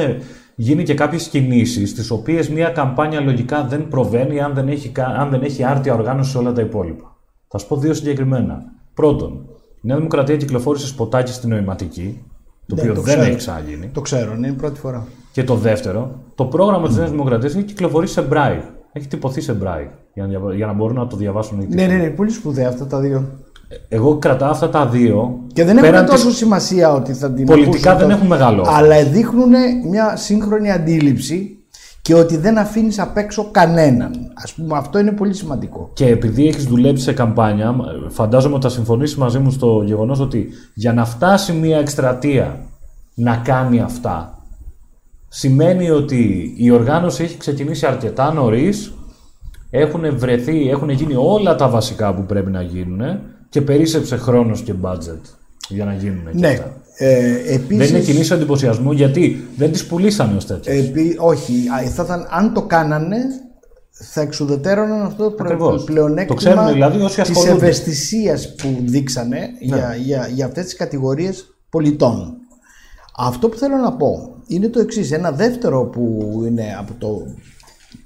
[0.62, 5.06] γίνει και κάποιες κινήσεις, τις οποίες μια καμπάνια λογικά δεν προβαίνει αν δεν έχει, κα-
[5.06, 7.16] αν δεν έχει άρτια οργάνωση σε όλα τα υπόλοιπα.
[7.48, 8.62] Θα σου πω δύο συγκεκριμένα.
[8.94, 9.32] Πρώτον,
[9.82, 12.24] η Νέα Δημοκρατία κυκλοφόρησε σποτάκι στην νοηματική,
[12.66, 13.28] το Ναι, οποίο το δεν ξέρω.
[13.30, 13.90] έχει ξαναγίνει.
[13.94, 15.08] Το ξέρω, είναι η πρώτη φορά.
[15.32, 18.64] Και το δεύτερο, το πρόγραμμα της Νέας Δημοκρατίας έχει κυκλοφορήσει σε braille.
[18.94, 21.86] Έχει τυπωθεί σε braille για να, διαβα- για να μπορούν να το διαβάσουν οι Ναι,
[21.86, 23.30] ναι, ναι, πολύ σπουδαία αυτά τα δύο.
[23.90, 25.40] Εγώ κρατάω αυτά τα δύο.
[25.54, 28.28] Και δεν πέραν έχουν τόσο της- σημασία ότι θα την Πολιτικά ακούσουν δεν το- έχουν
[28.28, 28.80] μεγάλο όφελος.
[28.80, 29.52] Αλλά δείχνουν
[29.90, 31.54] μια σύγχρονη αντίληψη
[32.02, 34.32] και ότι δεν αφήνεις απ' έξω κανέναν.
[34.44, 35.90] Ας πούμε αυτό είναι πολύ σημαντικό.
[35.94, 37.76] Και επειδή έχεις δουλέψει σε καμπάνια,
[38.10, 42.60] φαντάζομαι ότι θα συμφωνήσεις μαζί μου στο γεγονός ότι για να φτάσει μια εκστρατεία
[43.14, 44.38] να κάνει αυτά,
[45.28, 48.94] σημαίνει ότι η οργάνωση έχει ξεκινήσει αρκετά νωρίς,
[49.70, 53.02] έχουν βρεθεί, έχουν γίνει όλα τα βασικά που πρέπει να γίνουν
[53.50, 55.20] και περίσσεψε χρόνος και budget
[55.70, 56.48] για να γίνουν και Ναι.
[56.48, 56.74] αυτά.
[57.02, 60.88] Ε, επίσης, Δεν είναι κινήσεις εντυπωσιασμού γιατί δεν τις πουλήσανε ως τέτοιες.
[60.88, 61.54] επί- όχι,
[61.86, 63.18] α, θα ήταν, αν το κάνανε
[63.92, 65.80] θα εξουδετέρωναν αυτό το προ- Ακριβώς.
[65.86, 67.66] Το πλεονέκτημα ξέρουν δηλαδή όσοι της ασχολούνται.
[67.66, 72.34] ευαισθησίας που δείξανε για, για, για αυτές τις κατηγορίες πολιτών.
[73.18, 75.12] Αυτό που θέλω να πω είναι το εξής.
[75.12, 77.22] Ένα δεύτερο που είναι από το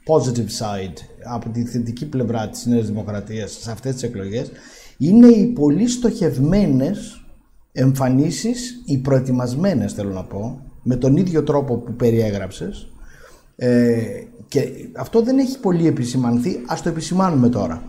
[0.07, 0.97] positive side,
[1.33, 4.51] από τη θετική πλευρά της Νέας Δημοκρατίας σε αυτές τις εκλογές,
[4.97, 7.25] είναι οι πολύ στοχευμένες
[7.71, 12.87] εμφανίσεις, οι προετοιμασμένες θέλω να πω, με τον ίδιο τρόπο που περιέγραψες,
[13.55, 17.83] ε, και αυτό δεν έχει πολύ επισημανθεί, ας το επισημάνουμε τώρα.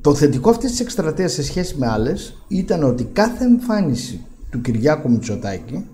[0.00, 5.10] Το θετικό αυτής της εκστρατείας σε σχέση με άλλες ήταν ότι κάθε εμφάνιση του Κυριάκου
[5.10, 5.86] Μητσοτάκη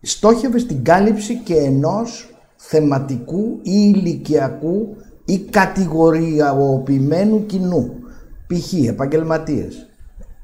[0.00, 7.99] στόχευε στην κάλυψη και ενός θεματικού ή ηλικιακού ή κατηγοριοποιημένου κοινού.
[8.54, 8.72] Π.χ.
[8.88, 9.86] επαγγελματίες,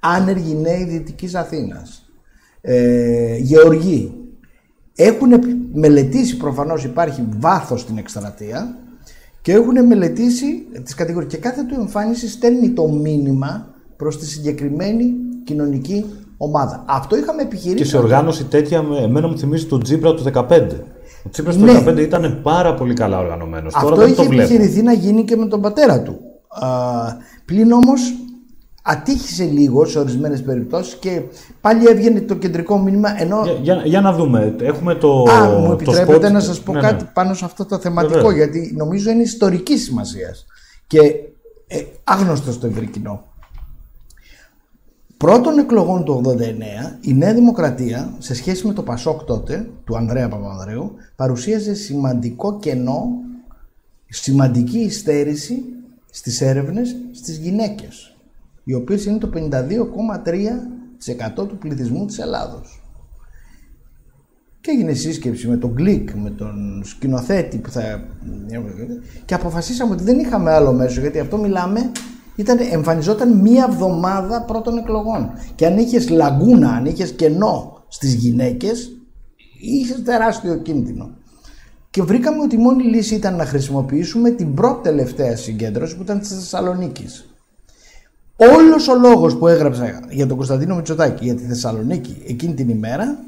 [0.01, 2.05] άνεργοι νέοι Δυτικής Αθήνας,
[2.61, 4.15] ε, γεωργοί.
[4.97, 5.29] Έχουν
[5.73, 8.77] μελετήσει προφανώς υπάρχει βάθος στην εκστρατεία
[9.43, 10.47] και έχουν μελετήσει
[10.83, 15.13] τις κατηγορίες και κάθε του εμφάνιση στέλνει το μήνυμα προς τη συγκεκριμένη
[15.45, 16.05] κοινωνική
[16.37, 16.85] ομάδα.
[16.89, 17.77] Αυτό είχαμε επιχειρήσει.
[17.77, 20.85] Και σε οργάνωση τέτοια, εμένα μου θυμίζει τον Τζίπρα του 2015.
[21.25, 21.73] Ο Τσίπρα του Ναι.
[21.73, 23.73] 2015 ήταν πάρα πολύ καλά οργανωμένος.
[23.73, 24.43] Τώρα Αυτό δεν είχε το βλέπω.
[24.43, 26.19] επιχειρηθεί να γίνει και με τον πατέρα του.
[26.61, 28.01] Α, πλην όμως
[28.83, 31.23] ατύχησε λίγο σε ορισμένες περιπτώσεις και
[31.61, 33.43] πάλι έβγαινε το κεντρικό μήνυμα ενώ...
[33.45, 34.55] Για, για, για να δούμε.
[34.61, 35.23] Έχουμε το.
[35.23, 37.11] Α, μου το επιτρέπετε spot- να σας πω Ναι, κάτι ναι.
[37.13, 38.35] πάνω σε αυτό το θεματικό Βεβαίως.
[38.35, 40.47] γιατί νομίζω είναι ιστορική σημασίας
[40.87, 41.01] και
[41.67, 43.23] ε, άγνωστο στο ευρύ κοινό.
[45.17, 46.33] Πρώτων εκλογών του 89
[47.01, 53.09] η Νέα Δημοκρατία σε σχέση με το Πασόκ τότε του Ανδρέα Παπανδρέου παρουσίαζε σημαντικό κενό,
[54.09, 55.63] σημαντική υστέρηση
[56.17, 58.17] στις έρευνες στις γυναίκες
[58.65, 62.83] οι οποίες είναι το 52,3% του πληθυσμού της Ελλάδος.
[64.61, 68.09] Και έγινε σύσκεψη με τον Γκλικ, με τον σκηνοθέτη που θα.
[69.25, 71.93] και αποφασίσαμε ότι δεν είχαμε άλλο μέσο γιατί αυτό μιλάμε.
[72.37, 75.31] Ήταν, εμφανιζόταν μία εβδομάδα πρώτων εκλογών.
[75.55, 78.91] Και αν είχες λαγκούνα, αν είχες κενό στις γυναίκες,
[79.61, 81.11] είχες τεράστιο κίνδυνο.
[81.97, 86.19] Και βρήκαμε ότι η μόνη λύση ήταν να χρησιμοποιήσουμε την πρώτη τελευταία συγκέντρωση που ήταν
[86.21, 87.35] της Θεσσαλονίκης.
[88.37, 93.19] Όλος ο λόγος που έγραψα για τον Κωνσταντίνο Μητσοτάκη για τη Θεσσαλονίκη εκείνη την ημέρα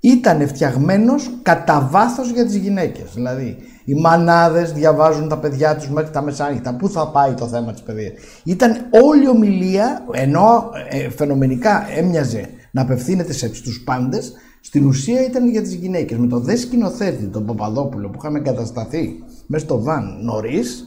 [0.00, 3.10] ήταν φτιαγμένος κατά βάθος για τις γυναίκες.
[3.14, 6.74] Δηλαδή, οι μανάδες διαβάζουν τα παιδιά τους μέχρι τα μεσάνυχτα.
[6.74, 8.12] Πού θα πάει το θέμα της παιδείας.
[8.44, 14.32] Ήταν όλη η ομιλία, ενώ ε, φαινομενικά έμοιαζε να απευθύνεται σε, στους πάντες,
[14.64, 16.18] στην ουσία ήταν για τις γυναίκες.
[16.18, 20.84] Με το δε σκηνοθέτη, τον Παπαδόπουλο, που είχαμε κατασταθεί μέσα στο βαν νωρίς,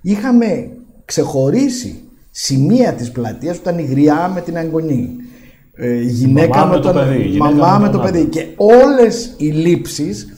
[0.00, 0.70] είχαμε
[1.04, 5.16] ξεχωρίσει σημεία της πλατείας που ήταν η γριά με την αγγονή.
[5.76, 8.12] Ε, γυναίκα Μαμά με, με το τον, παιδί, γυναίκα μαμά με με τον το άντρα.
[8.12, 10.28] παιδί και όλες οι λήψεις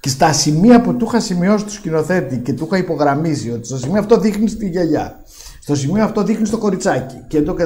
[0.00, 3.78] και στα σημεία που του είχα σημειώσει του σκηνοθέτη και του είχα υπογραμμίσει ότι στο
[3.78, 5.22] σημείο αυτό δείχνει στη γιαγιά
[5.60, 7.56] στο σημείο αυτό δείχνει στο κοριτσάκι και, το,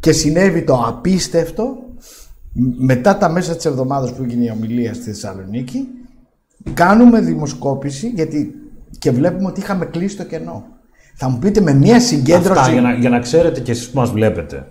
[0.00, 1.76] και συνέβη το απίστευτο
[2.78, 5.88] μετά τα μέσα της εβδομάδας που έγινε η ομιλία στη Θεσσαλονίκη
[6.74, 8.54] κάνουμε δημοσκόπηση γιατί
[8.98, 10.64] και βλέπουμε ότι είχαμε κλείσει το κενό
[11.14, 13.98] θα μου πείτε με μια συγκέντρωση Αυτά για να, για να ξέρετε και εσείς που
[13.98, 14.66] μας βλέπετε.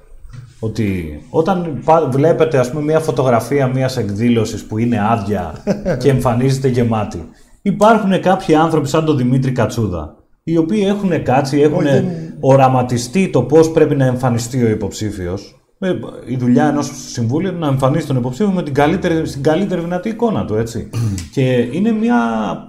[0.60, 5.54] Ότι όταν πα- βλέπετε ας πούμε μια φωτογραφία μιας εκδήλωσης που είναι άδεια
[6.02, 7.30] και εμφανίζεται γεμάτη.
[7.62, 12.08] Υπάρχουν κάποιοι άνθρωποι σαν τον Δημήτρη Κατσούδα οι οποίοι έχουν κάτσει, έχουν Όχι, δεν-
[12.40, 15.59] οραματιστεί το πώς πρέπει να εμφανιστεί ο υποψήφιος.
[15.80, 15.94] Ε,
[16.26, 20.10] Η δουλειά ενός συμβούλου είναι να εμφανίσει τον υποψήφιο με την καλύτερη, στην καλύτερη δυνατή
[20.10, 20.90] εικόνα του, έτσι.
[21.34, 22.16] και είναι μια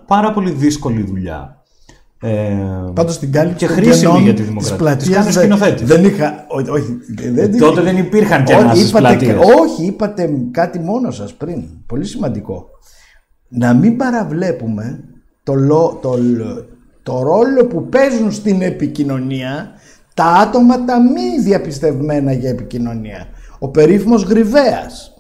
[0.06, 1.54] πάρα πολύ δύσκολη δουλειά.
[2.22, 2.56] Ε,
[2.94, 4.76] Πάντως στην κάλυψη και των χρήσιμη κενών για τη της δημοκρατία.
[4.76, 5.86] πλατείας Της κάνει ο δεν- σκηνοθέτης.
[5.88, 6.46] Δεν είχα.
[6.48, 6.98] ό- Όχι,
[7.32, 9.36] δεν, τότε δεν υπήρχαν κενά Όχι, στις είπατε, πλατείες.
[9.61, 11.62] όχι, είπατε κάτι μόνος σας πριν.
[11.86, 12.66] Πολύ σημαντικό.
[13.48, 15.04] Να μην παραβλέπουμε
[15.42, 16.64] το, λο- το, λο-
[17.02, 19.70] το ρόλο που παίζουν στην επικοινωνία
[20.14, 23.26] τα άτομα τα μη διαπιστευμένα για επικοινωνία.
[23.58, 25.14] Ο περίφημος Γρυβαίας.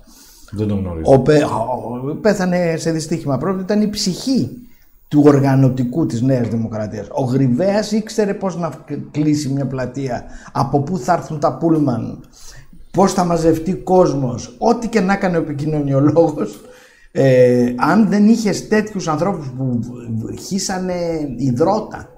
[0.50, 1.12] Δεν τον γνωρίζω.
[1.12, 3.38] Ο, πε- ο- πέθανε σε δυστύχημα.
[3.38, 4.50] Πρώτα ήταν η ψυχή
[5.08, 7.06] του οργανωτικού της Νέας Δημοκρατίας.
[7.10, 8.70] Ο Γρυβαίας ήξερε πώς να
[9.10, 12.24] κλείσει μια πλατεία, από πού θα έρθουν τα πούλμαν,
[12.90, 16.60] πώς θα μαζευτεί κόσμος, ό,τι και να έκανε ο επικοινωνιολόγος.
[17.12, 19.80] Ε, αν δεν είχες τέτοιους ανθρώπους που
[20.46, 20.94] χύσανε
[21.36, 22.08] υδρότα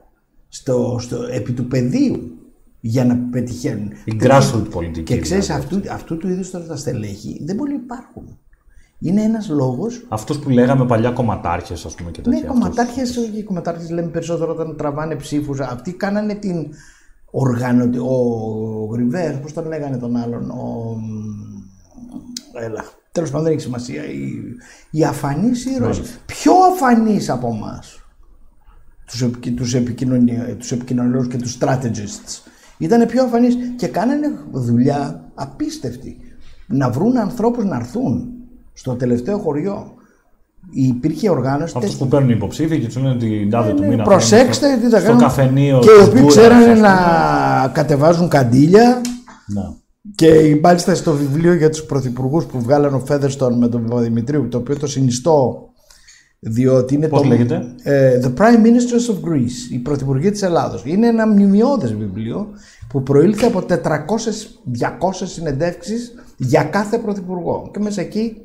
[0.48, 2.36] στο, στο, επί του πεδίου
[2.84, 3.90] για να πετυχαίνουν.
[4.04, 5.14] Η grassroots πολιτική.
[5.14, 5.64] Και ξέρεις δηλαδή.
[5.64, 8.38] αυτού, αυτού του είδους τώρα τα στελέχη δεν πολύ υπάρχουν.
[8.98, 12.40] Είναι ένας λόγος Αυτούς που λέγαμε παλιά κομματάρχες, ας πούμε, και τέτοια.
[12.40, 12.60] ναι, αυτούς.
[12.60, 15.60] κομματάρχες οι κομματάρχες λέμε περισσότερο όταν τραβάνε ψήφους.
[15.60, 16.66] Αυτοί κάνανε την
[17.30, 17.98] οργανωτη...
[17.98, 20.50] Ο Γρυβαία, πώς τον λέγανε τον άλλον.
[20.50, 20.96] Ο...
[22.64, 22.84] Έλα.
[23.12, 24.04] Τέλος πάντων δεν έχει σημασία.
[24.04, 24.42] Οι,
[24.90, 26.00] οι αφανείς ήρωες.
[26.26, 28.00] Πιο αφανείς από εμάς.
[29.06, 29.52] Τους επικοι...
[29.52, 30.56] τους επικοινωνια...
[30.56, 32.51] τους επικοινωνιολόγους και τους strategists.
[32.82, 36.16] Ήταν πιο αφανείς και κάνανε δουλειά απίστευτη.
[36.66, 38.28] να βρουν ανθρώπους να έρθουν
[38.72, 39.94] στο τελευταίο χωριό.
[40.70, 41.74] Υπήρχε οργάνωση.
[41.76, 44.04] Αυτούς που παίρνουν υποψήφοι και τους λένε την τάδε του μήνα.
[44.04, 45.22] Προσέξτε θα είναι τι θα στο κάνουν.
[45.22, 45.78] καφενείο.
[45.78, 46.94] Και οι της οποίοι Μπούρας, ξέρανε ας να
[47.60, 47.72] πούμε.
[47.72, 49.00] κατεβάζουν καντήλια.
[49.46, 49.62] Ναι.
[50.14, 54.58] Και μάλιστα στο βιβλίο για τους πρωθυπουργούς που βγάλαν ο Φέδερστον με τον Παπαδημητρίου, το
[54.58, 55.68] οποίο το συνιστώ
[56.44, 60.82] διότι είναι Πώς το, λέγεται; ε, The Prime Ministers of Greece, η Πρωθυπουργοί της Ελλάδος.
[60.84, 62.48] Είναι ένα μνημειώδες βιβλίο
[62.88, 63.74] που προήλθε από 400-200
[65.24, 67.70] συνεντεύξεις για κάθε πρωθυπουργό.
[67.72, 68.36] Και μέσα εκεί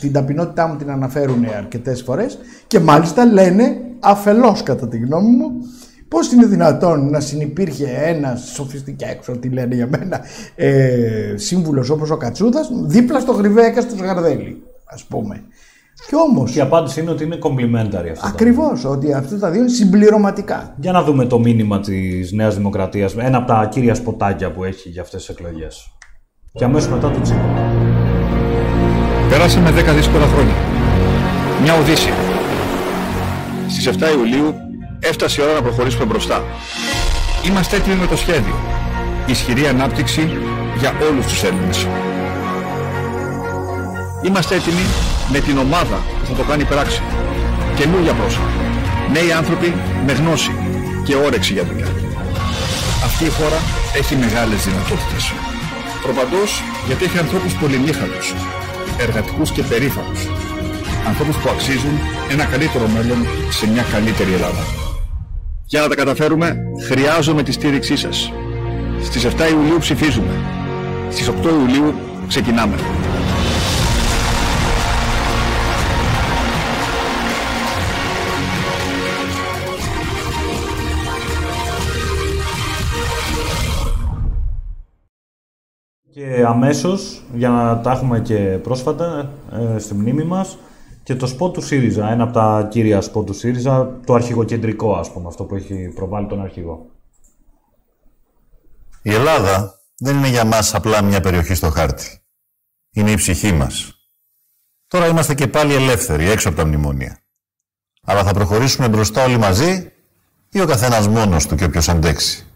[0.00, 5.50] την ταπεινότητά μου την αναφέρουν αρκετές φορές και μάλιστα λένε αφελώς κατά τη γνώμη μου
[6.08, 10.20] πώς είναι δυνατόν να συνυπήρχε ένας σοφιστική έξω τι λένε για μένα
[10.54, 15.42] ε, σύμβουλος όπως ο Κατσούδας δίπλα στο Γρυβέκα στο Σγαρδέλη ας πούμε
[16.06, 18.20] και όμως Και η απάντηση είναι ότι είναι complimentary αυτό.
[18.20, 22.56] το ακριβώς ότι αυτά τα δύο είναι συμπληρωματικά Για να δούμε το μήνυμα της Νέας
[22.56, 25.90] Δημοκρατίας, ένα από τα κύρια σποτάκια που έχει για αυτές τις εκλογές.
[26.52, 27.70] Και αμέσως μετά το τσίπρα.
[29.28, 30.54] Περάσαμε 10 δύσκολα χρόνια.
[31.62, 32.12] Μια οδύσσια.
[33.68, 34.54] Στις 7 Ιουλίου
[35.00, 36.42] έφτασε η ώρα να προχωρήσουμε μπροστά.
[37.46, 38.54] Είμαστε έτοιμοι με το σχέδιο.
[39.26, 40.30] Ισχυρή ανάπτυξη
[40.78, 41.86] για όλους τους Έλληνες.
[44.22, 44.82] Είμαστε έτοιμοι
[45.32, 47.02] με την ομάδα που θα το κάνει πράξη.
[47.76, 48.50] Καινούργια πρόσωπα.
[49.12, 49.74] Νέοι άνθρωποι
[50.06, 50.54] με γνώση
[51.04, 51.90] και όρεξη για δουλειά.
[53.04, 53.58] Αυτή η χώρα
[53.94, 55.32] έχει μεγάλες δυνατότητες.
[56.02, 58.34] Προπαντός γιατί έχει ανθρώπους πολυμήχανους,
[58.98, 60.20] εργατικούς και περήφανους.
[61.06, 61.94] Ανθρώπους που αξίζουν
[62.30, 64.64] ένα καλύτερο μέλλον σε μια καλύτερη Ελλάδα.
[65.66, 66.56] Για να τα καταφέρουμε,
[66.88, 68.32] χρειάζομαι τη στήριξή σας.
[69.02, 70.34] Στις 7 Ιουλίου ψηφίζουμε.
[71.10, 71.94] Στις 8 Ιουλίου
[72.28, 72.76] ξεκινάμε.
[86.16, 90.58] Και αμέσως, για να τα έχουμε και πρόσφατα ε, στη μνήμη μας,
[91.02, 95.12] και το σποτ του ΣΥΡΙΖΑ, ένα από τα κύρια σποτ του ΣΥΡΙΖΑ, το αρχηγοκεντρικό ας
[95.12, 96.90] πούμε, αυτό που έχει προβάλει τον αρχηγό.
[99.02, 102.20] Η Ελλάδα δεν είναι για μας απλά μια περιοχή στο χάρτη.
[102.90, 103.92] Είναι η ψυχή μας.
[104.86, 107.18] Τώρα είμαστε και πάλι ελεύθεροι, έξω από τα μνημόνια.
[108.02, 109.92] Αλλά θα προχωρήσουμε μπροστά όλοι μαζί
[110.50, 112.46] ή ο καθένας μόνος του και όποιος αντέξει.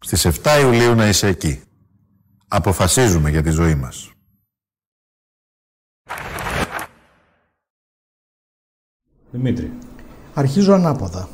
[0.00, 1.60] Στις 7 Ιουλίου να είσαι εκεί.
[2.48, 4.10] Αποφασίζουμε για τη ζωή μας.
[9.30, 9.72] Δημήτρη.
[10.34, 11.28] Αρχίζω ανάποδα.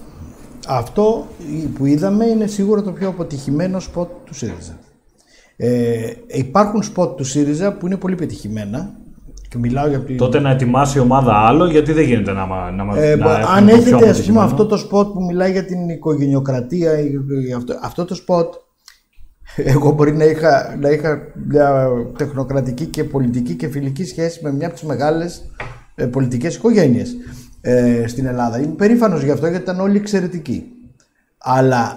[0.69, 1.27] Αυτό
[1.75, 4.79] που είδαμε είναι σίγουρα το πιο αποτυχημένο σποτ του ΣΥΡΙΖΑ.
[5.57, 8.95] Ε, υπάρχουν σποτ του ΣΥΡΙΖΑ που είναι πολύ πετυχημένα
[9.49, 10.17] και μιλάω για την...
[10.17, 13.25] Τότε να ετοιμάσει η ομάδα άλλο, γιατί δεν γίνεται να, μα- να, μα- Ε, να
[13.25, 14.45] μπο- έχουμε αν το πιο έχετε ας πούμε αποτυχημένο.
[14.45, 17.13] αυτό το σποτ που μιλάει για την οικογενειοκρατία, ή-
[17.49, 18.55] ή αυτό, αυτό το σποτ
[19.57, 21.89] εγώ μπορεί να είχα, να είχα μια
[22.19, 25.51] τεχνοκρατική και πολιτική και φιλική σχέση με μια από τις μεγάλες
[25.95, 27.17] ε, πολιτικές οικογένειες
[27.61, 28.59] ε, στην Ελλάδα.
[28.59, 30.65] Είμαι περήφανος γι' αυτό γιατί ήταν όλοι εξαιρετικοί.
[31.39, 31.97] Αλλά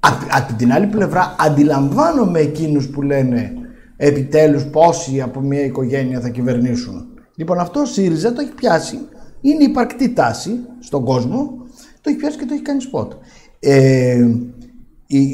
[0.00, 3.52] απ' απ' την άλλη πλευρά αντιλαμβάνομαι εκείνους που λένε
[3.96, 7.06] επιτέλους πόσοι από μια οικογένεια θα κυβερνήσουν.
[7.36, 8.98] Λοιπόν αυτό ο ΣΥΡΙΖΑ το έχει πιάσει,
[9.40, 10.50] είναι υπαρκτή τάση
[10.80, 11.52] στον κόσμο,
[12.00, 13.12] το έχει πιάσει και το έχει κάνει σποτ.
[13.58, 14.61] Ε, η-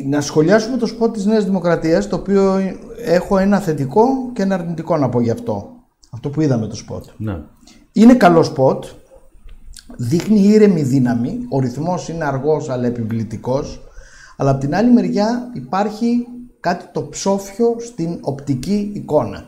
[0.09, 2.59] να σχολιάσουμε το σποτ της Νέας Δημοκρατίας, το οποίο
[3.05, 5.71] έχω ένα θετικό και ένα αρνητικό να πω γι' αυτό.
[6.11, 7.05] Αυτό που είδαμε το σποτ.
[7.17, 7.41] Ναι.
[7.93, 8.85] Είναι καλό σποτ,
[9.97, 13.81] δείχνει ήρεμη δύναμη, ο ρυθμός είναι αργός αλλά επιβλητικός,
[14.37, 16.27] αλλά από την άλλη μεριά υπάρχει
[16.61, 19.45] κάτι το ψόφιο στην οπτική εικόνα.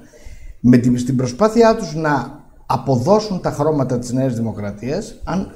[0.60, 5.50] Με την, στην προσπάθειά τους να αποδώσουν τα χρώματα της Νέας Δημοκρατίας, αν,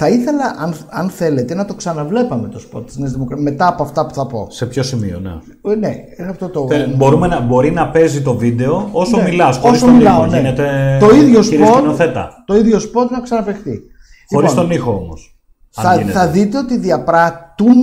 [0.00, 3.82] θα ήθελα, αν, αν θέλετε, να το ξαναβλέπαμε το σποτ της Νέας Δημοκρατίας, μετά από
[3.82, 4.46] αυτά που θα πω.
[4.50, 5.72] Σε ποιο σημείο, ναι.
[5.72, 5.94] Ε, Ναι,
[6.30, 6.66] αυτό το...
[6.70, 10.22] Θε- μπορούμε να, μπορεί να παίζει το βίντεο όσο Ναι, μιλάς, χωρίς όσο τον μιλάω,
[10.22, 10.30] ήχο.
[10.30, 10.36] ναι.
[10.36, 12.42] Γίνεται το ίδιο κύριε σποτ, σκηνοθέτα.
[12.46, 13.82] το ίδιο σποτ να ξαναπαιχτεί.
[14.28, 15.36] Χωρίς Λοιπόν, τον ήχο όμως.
[15.74, 16.12] αν θα, γίνεται.
[16.18, 17.76] θα δείτε ότι διαπράττουν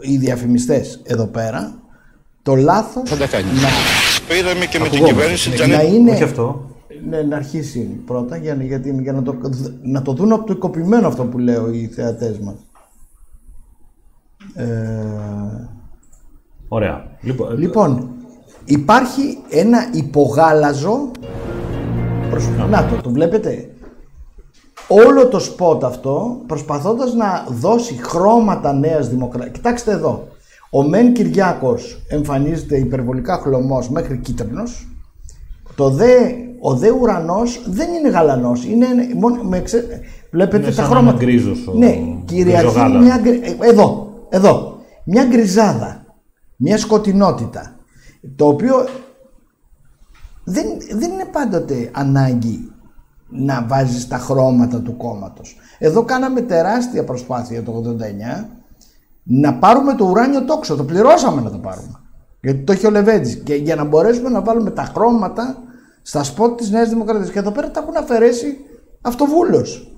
[0.00, 1.74] οι διαφημιστές εδώ πέρα
[2.42, 3.44] το λάθος Θα τα κάνει.
[3.44, 3.68] να,
[4.28, 5.12] Το είδαμε και με την Ακουγόμαστε.
[5.12, 5.92] κυβέρνηση να Τζανέτ.
[5.92, 6.70] είναι Όχι αυτό.
[7.08, 9.34] Ναι, να αρχίσει πρώτα για, για, την- για να, το,
[9.82, 12.54] να το δουν από το κοπημένο αυτό που λέω οι θεατές μας.
[14.54, 15.68] Ε,
[16.68, 17.04] Ωραία.
[17.20, 18.08] Λοιπόν, Λοιπόν,
[18.64, 21.10] υπάρχει ένα υπογάλαζο.
[22.30, 22.48] Προς...
[22.70, 23.70] Να το, το βλέπετε.
[24.88, 29.52] Όλο το σποτ αυτό προσπαθώντας να δώσει χρώματα νέας δημοκρατίας.
[29.56, 30.28] Κοιτάξτε εδώ.
[30.70, 34.88] Ο Μεν Κυριάκος εμφανίζεται υπερβολικά χλωμός μέχρι κίτρινος.
[35.74, 36.32] Το δε,
[36.68, 38.64] ο δε ουρανός δεν είναι γαλανός.
[38.64, 38.86] Είναι
[39.16, 39.84] μόνο, με ξε-
[40.30, 41.22] Βλέπετε Είναι τα σαν να χρώματα.
[41.22, 43.04] είναι γκρίζος ο- ναι, κυριαρχεί γκριζογάλας.
[43.04, 44.76] μια γκρι- ε, Εδώ, εδώ.
[45.04, 46.04] Μια γκριζάδα.
[46.56, 47.74] Μια σκοτεινότητα.
[48.36, 48.74] Το οποίο
[50.44, 50.64] δεν,
[50.94, 52.70] δεν είναι πάντοτε ανάγκη
[53.28, 55.56] να βάζεις τα χρώματα του κόμματος.
[55.78, 58.48] Εδώ κάναμε τεράστια προσπάθεια το 89
[59.22, 60.76] να πάρουμε το ουράνιο τόξο.
[60.76, 62.00] Το πληρώσαμε να το πάρουμε.
[62.40, 63.36] Γιατί το έχει ο Λεβέντης.
[63.44, 65.58] Και για να μπορέσουμε να βάλουμε τα χρώματα
[66.06, 67.30] στα σποτ της Νέας Δημοκρατίας.
[67.30, 68.56] Και εδώ πέρα τα έχουν αφαιρέσει
[69.00, 69.96] αυτοβούλως.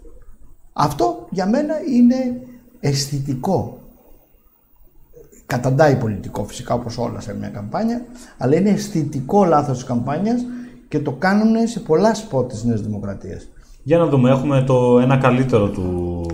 [0.73, 2.41] Αυτό για μένα είναι
[2.81, 3.79] αισθητικό.
[5.47, 8.05] Καταντάει πολιτικό φυσικά όπως όλα σε μια καμπάνια,
[8.39, 10.45] αλλά είναι αισθητικό λάθος της καμπάνιας
[10.89, 13.49] και το κάνουν σε πολλά σποτ της Νέας Δημοκρατίας.
[13.83, 16.27] Για να δούμε, έχουμε το ένα καλύτερο του...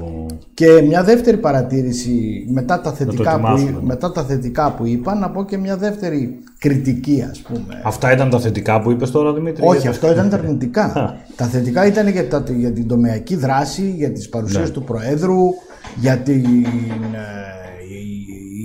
[0.54, 3.80] Και μια δεύτερη παρατήρηση μετά τα θετικά, που, ετοιμάσουμε.
[3.82, 7.80] μετά τα θετικά που είπα, να πω και μια δεύτερη κριτική ας πούμε.
[7.84, 9.62] Αυτά ήταν τα θετικά που είπες τώρα, Δημήτρη.
[9.66, 11.16] Όχι, γιατί- αυτό ήταν τα αρνητικά.
[11.36, 14.74] τα θετικά ήταν για, τα, για την τομεακή δράση, για τις παρουσίες Ναι.
[14.74, 15.40] του Προέδρου,
[15.96, 16.68] για, την, ε,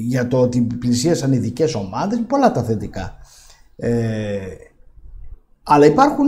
[0.08, 3.18] για το ότι πλησίασαν ειδικές ομάδες, πολλά τα θετικά.
[3.76, 4.38] Ε,
[5.64, 6.28] αλλά υπάρχουν,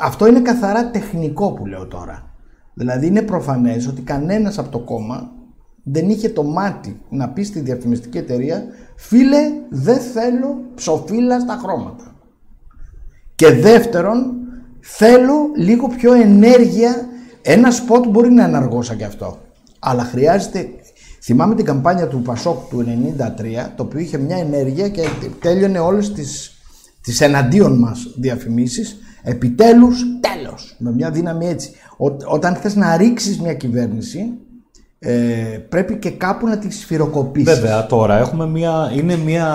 [0.00, 2.31] αυτό είναι καθαρά τεχνικό που λέω τώρα.
[2.74, 5.30] Δηλαδή είναι προφανές ότι κανένας από το κόμμα
[5.82, 8.64] δεν είχε το μάτι να πει στη διαφημιστική εταιρεία
[8.96, 12.12] «Φίλε, δεν θέλω ψοφίλα στα χρώματα».
[13.34, 14.32] Και δεύτερον,
[14.80, 17.08] θέλω λίγο πιο ενέργεια.
[17.42, 19.38] Ένα σποτ μπορεί να είναι αργόσα και αυτό.
[19.78, 20.68] Αλλά χρειάζεται.
[21.22, 25.02] Θυμάμαι την καμπάνια του Πασόκ του 93, το οποίο είχε μια ενέργεια και
[25.40, 26.50] τέλειωνε όλες τις,
[27.00, 28.96] τις εναντίον μας διαφημίσεις.
[29.22, 30.76] Επιτέλους, τέλος.
[30.78, 31.70] Με μια δύναμη έτσι.
[32.04, 34.32] Ό- όταν θες να ρίξεις μια κυβέρνηση,
[34.98, 35.12] ε,
[35.68, 37.54] πρέπει και κάπου να τη σφυροκοπήσεις.
[37.60, 39.46] Βέβαια, τώρα έχουμε μια, είναι μια...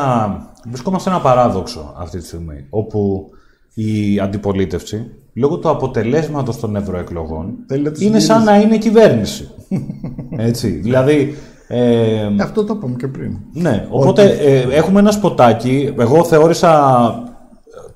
[0.67, 3.29] Βρισκόμαστε σε ένα παράδοξο αυτή τη στιγμή, όπου
[3.73, 9.49] η αντιπολίτευση, λόγω του αποτελέσματος των ευρωεκλογών, Θέλει να τους είναι σαν να είναι κυβέρνηση.
[10.37, 11.35] Έτσι, δηλαδή...
[11.69, 13.37] Ε, Αυτό το είπαμε και πριν.
[13.53, 15.93] ναι, οπότε ε, έχουμε ένα σποτάκι.
[15.99, 17.26] Εγώ θεώρησα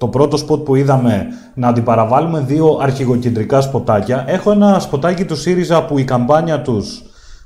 [0.02, 4.24] το πρώτο σποτ που είδαμε να αντιπαραβάλουμε δύο αρχηγοκεντρικά σποτάκια.
[4.28, 7.04] Έχω ένα σποτάκι του ΣΥΡΙΖΑ που η καμπάνια τους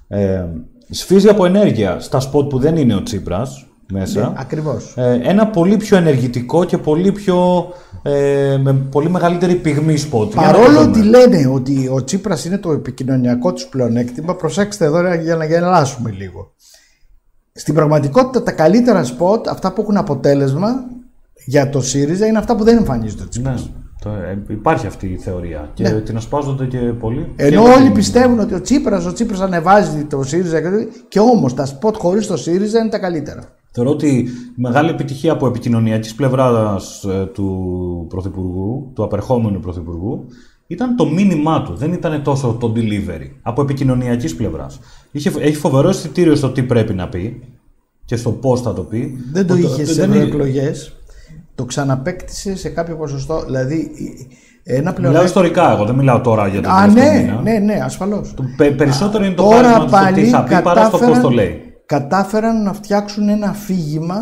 [0.08, 0.46] ε,
[0.90, 4.20] σφίζει από ενέργεια στα σποτ που δεν είναι ο Τσίπρας μέσα.
[4.20, 4.94] Ναι, ακριβώς.
[4.98, 7.68] Ε, ένα πολύ πιο ενεργητικό και πολύ πιο
[8.04, 10.34] ε, με πολύ μεγαλύτερη πυγμή σποτ.
[10.34, 10.90] Για να το Παρόλο δούμε.
[10.90, 16.12] ότι λένε ότι ο Τσίπρας είναι το επικοινωνιακό τους πλεονέκτημα, προσέξτε εδώ για να γελάσουμε
[16.12, 16.54] λίγο.
[17.54, 20.70] Στην πραγματικότητα τα καλύτερα σποτ, αυτά που έχουν αποτέλεσμα
[21.46, 23.62] για το ΣΥΡΙΖΑ είναι αυτά που δεν εμφανίζεται ο Τσίπρας.
[23.64, 23.70] Ναι,
[24.04, 25.90] το, ε, υπάρχει αυτή η θεωρία και Ναι.
[26.02, 27.32] την ασπάζονται και πολύ.
[27.36, 30.70] Ενώ Και με όλοι την- πιστεύουν ότι ο Τσίπρας, ο Τσίπρας ανεβάζει το ΣΥΡΙΖΑ και,
[30.70, 33.44] τέτοια, και όμως τα σποτ χωρίς το ΣΥΡΙΖΑ είναι τα καλύτερα.
[33.72, 40.26] Θεωρώ ότι η μεγάλη επιτυχία από επικοινωνιακής πλευράς ε, του Πρωθυπουργού, του απερχόμενου Πρωθυπουργού,
[40.68, 43.30] ήταν το μήνυμά του, δεν ήταν τόσο το delivery.
[43.42, 44.80] Από επικοινωνιακής πλευράς.
[45.12, 47.42] Είχε, έχει φοβερό αισθητήριο στο τι πρέπει να πει
[48.06, 49.18] και στο πώς θα το πει.
[49.32, 50.95] Δεν το Ότι- είχε σε δεν- ευρωεκλογές.
[51.56, 53.44] Το ξαναπέκτησε σε κάποιο ποσοστό.
[53.46, 53.92] Δηλαδή
[54.64, 55.24] ένα Μιλάω πλεονέκτημα.
[55.28, 57.42] ιστορικά εγώ, δεν μιλάω τώρα για τον Α, τελευταίο ναι, μήνα.
[57.42, 58.34] ναι, ναι, ασφαλώς.
[58.58, 61.20] Πε- περισσότερο είναι το Τώρα χάρισμα του στο τι πάλι θα πει παρά στο πώς
[61.20, 61.62] το λέει.
[61.86, 64.16] κατάφεραν να φτιάξουν ένα αφήγημα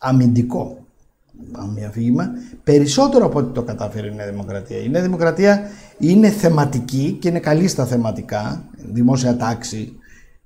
[0.00, 0.78] αμυντικό.
[1.78, 2.28] Ένα αφήγημα
[2.64, 4.78] περισσότερο από ό,τι το κατάφερε η Νέα Δημοκρατία.
[4.82, 5.60] Η Νέα Δημοκρατία
[5.98, 8.64] είναι θεματική και είναι καλή στα θεματικά.
[8.92, 9.92] Δημόσια τάξη,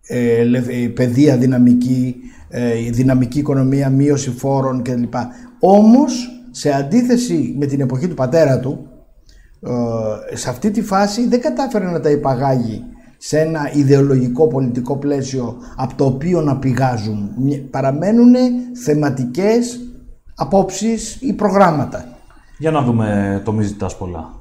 [0.06, 2.16] ε, λε- ε, παιδεία δυναμική,
[2.48, 5.14] ε, δυναμική οικονομία, μείωση φόρων κλπ.
[5.60, 8.86] Όμως, σε αντίθεση με την εποχή του πατέρα του,
[10.30, 12.84] ε, σε αυτή τη φάση δεν κατάφερε να τα υπαγάγει
[13.18, 17.30] σε ένα ιδεολογικό πολιτικό πλαίσιο από το οποίο να πηγάζουν.
[17.70, 18.34] Παραμένουν
[18.84, 19.80] θεματικές
[20.34, 22.04] απόψεις ή προγράμματα.
[22.58, 24.37] Για να δούμε το μη ζητάς πολλά.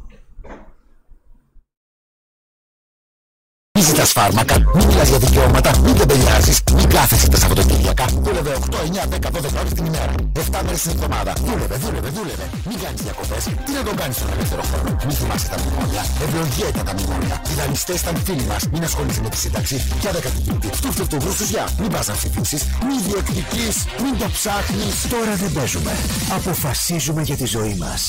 [3.98, 8.06] Μη ζητάς φάρμακα, μην μιλάς για δικαιώματα, μην τεμπελιάζεις, μην κάθεσαι τα Σαββατοκύριακα.
[8.06, 10.14] Δούλευε 8, 9, 10, 12 ώρες την ημέρα.
[10.34, 11.34] 7 μέρες την εβδομάδα.
[11.46, 12.46] Δούλευε, δούλευε, δούλευε.
[12.68, 13.44] Μην κάνεις διακοπές.
[13.66, 14.90] Τι να τον κάνεις στον ελεύθερο χρόνο.
[15.06, 16.04] Μην θυμάσαι τα μνημόνια.
[16.24, 17.36] Ευλογία ήταν τα μνημόνια.
[17.50, 18.62] Οι δανειστές ήταν φίλοι μας.
[18.74, 19.76] Μην ασχολείσαι με τη σύνταξη.
[20.00, 20.70] Πια δεκατητήτη.
[20.82, 21.66] Του του τους γρουσουζιά.
[21.80, 22.62] Μην πας να ψηφίσεις.
[22.88, 23.76] Μην διεκδικείς.
[24.04, 24.96] Μην το ψάχνεις.
[25.14, 25.92] Τώρα δεν παίζουμε.
[26.38, 28.02] Αποφασίζουμε για τη ζωή μας.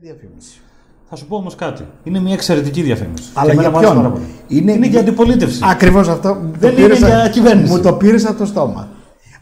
[0.00, 0.58] διαφήμιση.
[1.10, 1.82] Θα σου πω όμως κάτι.
[2.04, 3.24] Είναι μια εξαιρετική διαφήμιση.
[3.34, 4.22] Αλλά Και για εμένα μου άρεσε πάρα ποιον.
[4.48, 4.72] πολύ.
[4.76, 5.60] Είναι, για αντιπολίτευση.
[5.70, 6.28] Ακριβώς αυτό.
[6.34, 7.72] Μου Δεν το είναι πήρες για α- κυβέρνηση.
[7.72, 8.88] Μου το πήρες από το στόμα.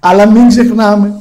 [0.01, 1.13] Αλλά μην ξεχνάμε,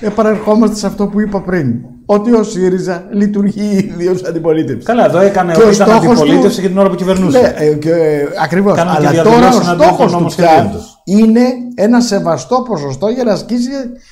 [0.00, 1.74] επανερχόμαστε σε αυτό που είπα πριν.
[2.06, 4.84] Ότι ο ΣΥΡΙΖΑ λειτουργεί ιδίως αντιπολίτευσης.
[4.84, 7.40] Καλά, εδώ έκανε Και ο ήταν στόχος αντιπολίτευση του- και την ώρα που κυβερνούσε.
[7.40, 8.76] Ναι, ε, και, ε, ακριβώς.
[8.76, 11.42] Κάνανε και Αλλά τώρα ο διαδηλώσεις εναντίον στόχος των του πια νομοσχεδίων είναι
[11.74, 13.68] ένα σεβαστό ποσοστό για να ασκήσει,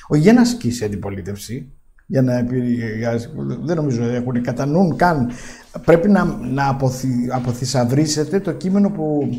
[0.07, 1.71] όχι για να ασκήσει αντιπολίτευση.
[2.11, 3.19] Για να, επι- για-
[3.63, 5.29] δεν νομίζω ότι έχουν κατά νου καν.
[5.85, 9.29] Πρέπει να, να αποθυ, αποθυσαυρίσετε το κείμενο που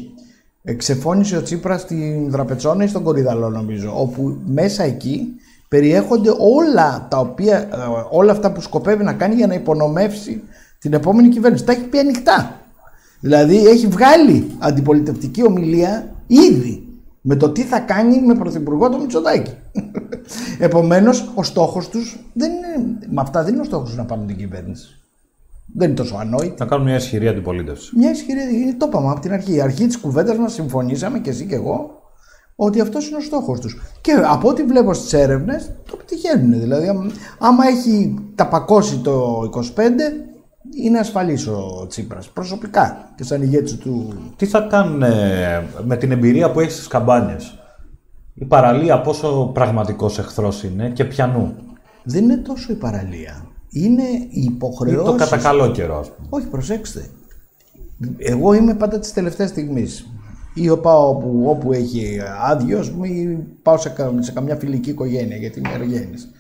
[0.77, 5.27] ξεφώνησε ο Τσίπρας στην Δραπετσόνα ή στον Κορυδαλό νομίζω, όπου μέσα εκεί
[5.69, 7.67] περιέχονται όλα, τα οποία, ε,
[8.11, 10.43] όλα αυτά που σκοπεύει να κάνει για να υπονομεύσει
[10.79, 11.65] την επόμενη κυβέρνηση.
[11.65, 12.61] Τα έχει πει ανοιχτά.
[13.21, 16.85] Δηλαδή έχει βγάλει αντιπολιτευτική ομιλία ήδη
[17.21, 19.53] με το τι θα κάνει με πρωθυπουργό το Μητσοτάκη.
[20.59, 22.60] Επομένως ο στόχος τους δεν είναι,
[23.11, 24.95] με αυτά δεν είναι ο στόχος τους να πάρουν την κυβέρνηση.
[25.75, 26.55] Δεν είναι τόσο ανόητη.
[26.59, 27.93] Να κάνουν μια ισχυρή αντιπολίτευση.
[27.97, 29.55] Μια ισχυρή, είναι το είπαμε από την αρχή.
[29.55, 32.03] Η αρχή της κουβέντας μας συμφωνήσαμε και εσύ και εγώ
[32.57, 33.81] ότι αυτός είναι ο στόχος τους.
[34.01, 36.61] Και από ό,τι βλέπω στις έρευνες το πετυχαίνουν.
[36.61, 40.13] Δηλαδή, άμα- άμα έχει ταπακώσει το 25,
[40.85, 44.13] είναι ασφαλής ο Τσίπρας προσωπικά και σαν ηγέτης του.
[44.37, 47.59] Τι θα κάνουν ε, με την εμπειρία που έχεις στις καμπάνιες;
[48.35, 51.55] Η παραλία πόσο πραγματικός εχθρός είναι και πιανού.
[52.11, 53.47] Δεν είναι τόσο η παραλία.
[53.71, 55.05] Είναι η Ή υποχρεώση.
[55.11, 56.27] το κατά καλό καιρό, ας πούμε.
[56.31, 57.05] Όχι, προσέξτε.
[58.19, 60.07] Εγώ είμαι πάντα της τελευταίας στιγμής.
[60.55, 64.91] Ή πάω όπου, όπου έχει άδειο, ας πούμε, ή πάω σε, κα- σε καμιά φιλική
[64.91, 66.31] οικογένεια γιατί είμαι εργένης.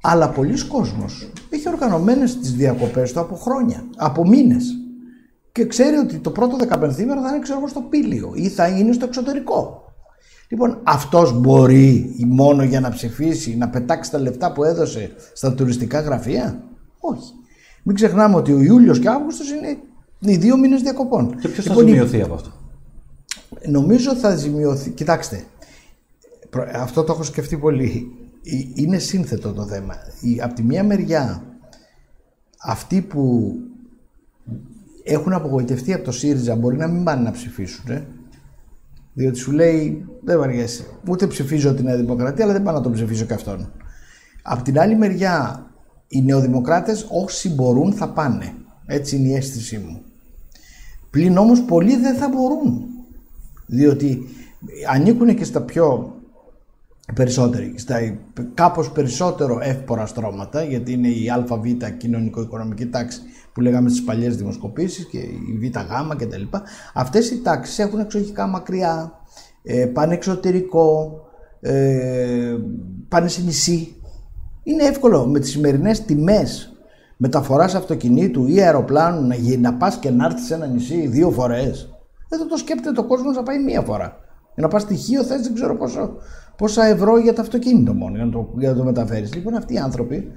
[0.00, 4.64] Αλλά πολλοί κόσμος έχει οργανωμένες τις διακοπές του από χρόνια, από μήνες.
[5.52, 8.92] Και ξέρει ότι το πρώτο δεκαπενθήμερο θα είναι ξέρω εγώ, στο πήλιο ή θα είναι
[8.92, 9.81] στο εξωτερικό.
[10.52, 16.00] Λοιπόν, αυτός μπορεί μόνο για να ψηφίσει, να πετάξει τα λεφτά που έδωσε στα τουριστικά
[16.00, 16.62] γραφεία;
[17.00, 17.32] Όχι.
[17.82, 19.76] Μην ξεχνάμε ότι ο Ιούλιος και ο Αύγουστος είναι
[20.32, 21.36] οι δύο μήνες διακοπών.
[21.40, 22.50] Και ποιος θα Λοιπόν, η- ζημιωθεί από αυτό;
[23.68, 24.90] Νομίζω θα ζημιωθεί.
[24.90, 25.44] Κοιτάξτε,
[26.50, 28.12] προ- αυτό το έχω σκεφτεί πολύ.
[28.44, 29.94] Ε, Είναι σύνθετο το θέμα.
[30.20, 31.42] Η- Από τη μία μεριά,
[32.62, 33.52] αυτοί που
[35.04, 37.90] έχουν απογοητευτεί από το ΣΥΡΙΖΑ μπορεί να μην πάνε να ψηφίσουν.
[37.90, 38.06] Ε;
[39.14, 40.86] Διότι σου λέει, δεν βαριέσαι.
[41.08, 43.72] Ούτε ψηφίζω τη Νέα Δημοκρατία, αλλά δεν πάω να τον ψηφίσω και αυτόν.
[44.42, 45.66] Απ' την άλλη μεριά,
[46.08, 48.54] οι νεοδημοκράτες όσοι μπορούν θα πάνε.
[48.86, 50.02] Έτσι είναι η αίσθησή μου.
[51.10, 52.84] Πλην όμως πολλοί δεν θα μπορούν.
[53.66, 54.28] Διότι
[54.90, 56.11] ανήκουν και στα πιο
[57.14, 57.96] περισσότεροι, στα
[58.54, 63.20] κάπως περισσότερο εύπορα στρώματα, γιατί είναι η ΑΒ κοινωνικο-οικονομική τάξη
[63.52, 66.62] που λέγαμε στις παλιές δημοσκοπήσεις και η ΒΓ και τα λοιπά.
[66.94, 69.12] Αυτές οι τάξεις έχουν εξοχικά μακριά,
[69.62, 71.20] ε, πάνε εξωτερικό,
[71.60, 72.56] ε,
[73.08, 73.96] πάνε σε νησί.
[74.62, 76.76] Είναι εύκολο με τις σημερινές τιμές
[77.16, 81.30] μεταφοράς αυτοκινήτου ή αεροπλάνου να, γι- να πας και να έρθεις σε ένα νησί δύο
[81.30, 81.94] φορές.
[82.28, 84.16] Δεν το σκέπτεται ο κόσμος να πάει μία φορά.
[84.54, 86.16] Για να πας στοιχείο θες δεν ξέρω πόσο,
[86.56, 89.34] πόσα ευρώ για το αυτοκίνητο μόνο για να το, για να το μεταφέρεις.
[89.34, 90.32] Λοιπόν αυτοί οι άνθρωποι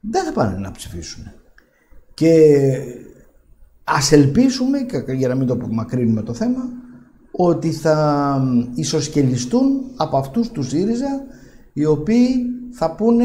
[0.00, 1.24] δεν θα πάνε να ψηφίσουν.
[2.14, 2.32] Και
[3.84, 6.62] ας ελπίσουμε, και για να μην το μακρύνουμε το θέμα,
[7.30, 8.42] ότι θα
[8.74, 11.24] ισοσκελιστούν από αυτούς τους ΣΥΡΙΖΑ
[11.72, 12.28] οι οποίοι
[12.72, 13.24] θα πούνε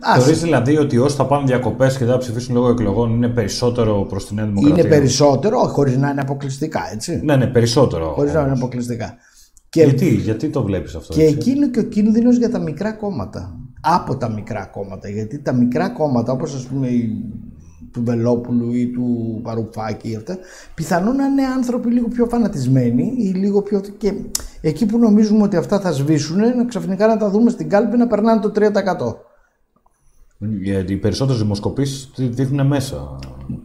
[0.00, 3.28] άσε, Θεωρείς δηλαδή ότι όσοι θα πάνε διακοπές και δεν θα ψηφίσουν λόγω εκλογών είναι
[3.28, 7.20] περισσότερο προς τη Νέα Δημοκρατία; είναι περισσότερο, όχι χωρίς να είναι αποκλειστικά, έτσι.
[7.24, 8.12] Ναι, ναι, περισσότερο.
[8.12, 9.16] Χωρίς να είναι αποκλειστικά.
[9.72, 11.12] Και, Γιατί, γιατί το βλέπεις αυτό.
[11.14, 13.56] και έτσι; εκεί είναι και ο κίνδυνος για τα μικρά κόμματα.
[13.80, 15.08] Από τα μικρά κόμματα.
[15.08, 17.24] Γιατί τα μικρά κόμματα, όπως ας πούμε η-
[17.92, 20.38] του Βελόπουλου ή του Παρουφάκη ή αυτά,
[20.74, 23.80] πιθανόν να είναι άνθρωποι λίγο πιο φανατισμένοι ή λίγο πιο...
[23.98, 24.12] Και
[24.60, 28.06] εκεί που νομίζουμε ότι αυτά θα σβήσουν, να ξαφνικά να τα δούμε στην κάλπη να
[28.06, 28.60] περνάνε το 3%.
[30.62, 32.96] Γιατί οι περισσότερες δημοσκοπήσεις δείχνουν μέσα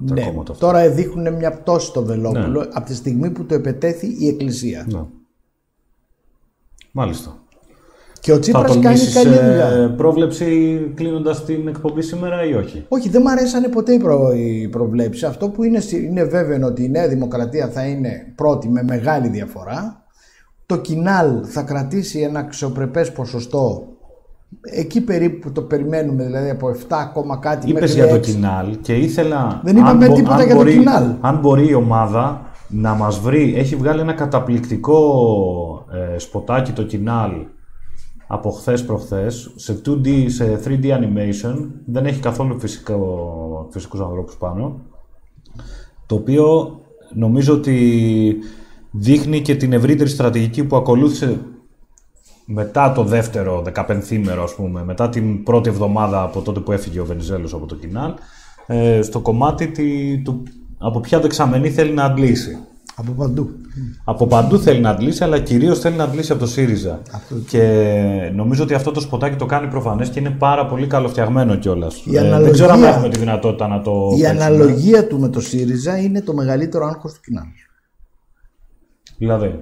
[0.08, 0.66] τα Ναι, κόμματα αυτά.
[0.66, 2.68] τώρα δείχνουν μια πτώση στο Βελόπουλο Ναι.
[2.74, 4.86] από τη στιγμή που το επετέθη η Εκκλησία.
[4.92, 5.00] Ναι.
[6.98, 7.38] Μάλιστα.
[8.20, 9.94] Και ο Θα Τσίπρας κάνει τολμήσεις καλή ε, δουλειά.
[9.98, 14.32] πρόβλεψη κλείνοντας την εκπομπή σήμερα ή όχι; Όχι, δεν μου αρέσανε ποτέ οι, προ...
[14.36, 15.24] οι προβλέψεις.
[15.24, 18.84] Αυτό που είναι, σι- είναι βέβαιο είναι ότι η Νέα Δημοκρατία θα είναι πρώτη με
[18.84, 20.04] μεγάλη διαφορά.
[20.66, 23.88] Το Κινάλ θα κρατήσει ένα αξιοπρεπές ποσοστό
[24.62, 28.22] εκεί περίπου που το περιμένουμε, δηλαδή από 7 ακόμα κάτι Είπες μέχρι για το 6.
[28.22, 29.62] Κινάλ και ήθελα.
[29.64, 31.04] Δεν είπαμε αν μπο- τίποτα αν για το μπορεί- Κινάλ.
[31.22, 37.32] Αν μπορεί η ομάδα να μας βρει, έχει βγάλει ένα καταπληκτικό ε, σποτάκι το Κινάλ
[38.28, 41.68] από χθες προχθές σε 2D, σε 3D animation.
[41.86, 44.80] Δεν έχει καθόλου φυσικό, φυσικούς ανθρώπους πάνω.
[46.06, 46.80] Το οποίο
[47.14, 48.36] νομίζω ότι
[48.92, 51.40] δείχνει και την ευρύτερη στρατηγική που ακολούθησε
[52.46, 57.06] μετά το δεύτερο δεκαπενθήμερο, ας πούμε, μετά την πρώτη εβδομάδα από τότε που έφυγε ο
[57.06, 58.14] Βενιζέλος από το Κινάλ,
[58.66, 60.44] ε, στο κομμάτι τη, του,
[60.78, 62.58] από ποια δεξαμενή θέλει να αντλήσει.
[63.00, 63.50] Από παντού.
[64.04, 67.02] Από παντού θέλει να αντλήσει, αλλά κυρίως θέλει να αντλήσει από το ΣΥΡΙΖΑ.
[67.48, 67.62] Και
[68.36, 72.02] νομίζω ότι αυτό το σποτάκι το κάνει προφανές και είναι πάρα πολύ καλοφτιαγμένο κιόλας.
[72.06, 73.92] Η δεν αναλογία- ξέρω αν έχουμε τη δυνατότητα να το.
[74.18, 74.44] Η παίξουμε.
[74.44, 77.46] αναλογία του με το ΣΥΡΙΖΑ είναι το μεγαλύτερο άγχος του Κινάλ.
[79.18, 79.60] Δηλαδή.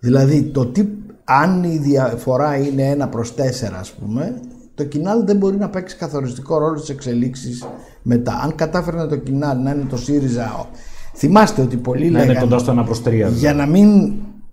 [0.00, 0.84] Δηλαδή, το τι,
[1.24, 4.40] αν η διαφορά είναι 1 προς 4 ας πούμε,
[4.74, 7.64] το Κινάλ δεν μπορεί να παίξει καθοριστικό ρόλο στις εξελίξεις
[8.02, 8.40] μετά.
[8.44, 10.66] Αν κατάφερνε το Κινάλ να είναι το ΣΥΡΙΖΑ,
[11.14, 13.28] θυμάστε ότι πολλοί Να είναι λέγανε, κοντά στο 1 προς 3.
[13.34, 14.12] για να μην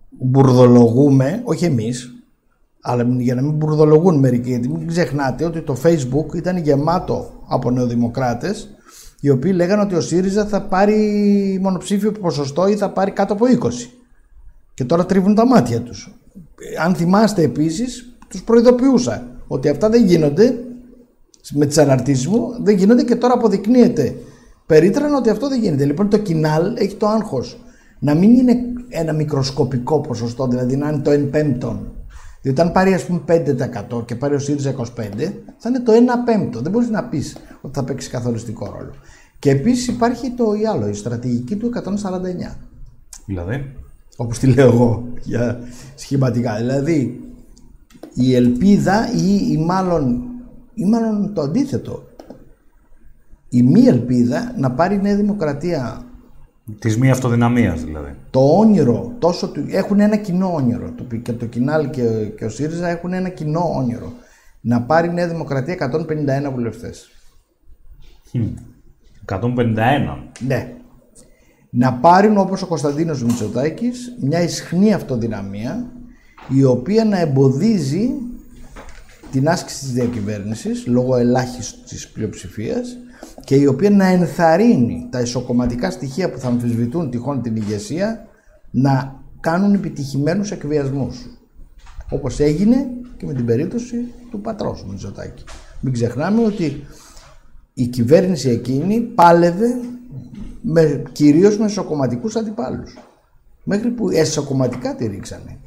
[0.09, 2.13] μπουρδολογούμε, όχι εμείς,
[2.81, 7.71] Αλλά για να μην μπουρδολογούν μερικοί, γιατί μην ξεχνάτε ότι το Facebook ήταν γεμάτο από
[7.71, 8.69] νεοδημοκράτες
[9.21, 13.45] οι οποίοι λέγανε ότι ο ΣΥΡΙΖΑ θα πάρει μονοψήφιο ποσοστό ή θα πάρει κάτω από
[13.45, 13.69] 20.
[14.73, 16.13] Και τώρα τρίβουν τα μάτια τους.
[16.83, 20.57] Αν θυμάστε επίσης, τους προειδοποιούσα ότι αυτά δεν γίνονται
[21.53, 24.15] με τις αναρτήσεις μου, δεν γίνονται και τώρα αποδεικνύεται
[24.69, 25.85] περίτρανα ότι αυτό δεν γίνεται.
[25.85, 27.59] Λοιπόν το κοινάλ έχει το άγχος
[27.99, 28.57] να μην είναι
[28.89, 31.91] ένα μικροσκοπικό ποσοστό, δηλαδή να είναι το 1 πέμπτον.
[32.41, 34.83] Διότι αν πάρει ας πούμε 5% και πάρει ο ΣΥΡΙΖΑ 25,
[35.57, 35.95] θα είναι το 1
[36.25, 36.61] πέμπτο.
[36.61, 38.93] Δεν μπορείς να πεις ότι θα παίξει καθοριστικό ρόλο.
[39.39, 42.57] Και επίσης υπάρχει το ή άλλο, η στρατηγική του 149.
[43.25, 43.75] Δηλαδή;
[44.17, 45.59] Όπως τη λέω εγώ για
[45.95, 46.55] σχηματικά.
[46.55, 47.19] Δηλαδή
[48.13, 50.23] η ελπίδα ή, ή μάλλον,
[50.73, 52.08] ή μάλλον το αντίθετο.
[53.49, 56.05] Η μη ελπίδα να πάρει η Νέα Δημοκρατία
[56.79, 58.15] Της μη αυτοδυναμίας δηλαδή.
[58.29, 60.91] το όνειρο, τόσο του, έχουν ένα κοινό όνειρο.
[60.91, 64.13] Το, και το Κινάλ και, και ο ΣΥΡΙΖΑ έχουν ένα κοινό όνειρο.
[64.61, 65.91] Να πάρει η Νέα Δημοκρατία
[66.47, 67.09] 151 βουλευτές.
[69.25, 69.37] 151.
[70.47, 70.73] Ναι.
[71.69, 75.91] Να πάρουν όπως ο Κωνσταντίνος Μητσοτάκης μια ισχνή αυτοδυναμία
[76.49, 78.09] η οποία να εμποδίζει
[79.31, 82.97] την άσκηση της διακυβέρνησης λόγω ελάχιστης πλειοψηφίας
[83.49, 88.27] και η οποία να ενθαρρύνει τα ισοκομματικά στοιχεία που θα αμφισβητούν τυχόν την ηγεσία
[88.71, 91.17] να κάνουν επιτυχημένους εκβιασμούς.
[92.09, 92.75] Όπως έγινε
[93.17, 95.43] και με την περίπτωση του πατρός μου Μητσοτάκη.
[95.79, 96.85] Μην ξεχνάμε ότι
[97.73, 99.79] η κυβέρνηση εκείνη πάλευε
[100.61, 102.97] με, κυρίως με ισοκομματικούς αντιπάλους.
[103.63, 105.57] Μέχρι που εσωκομματικά τη ρίξανε.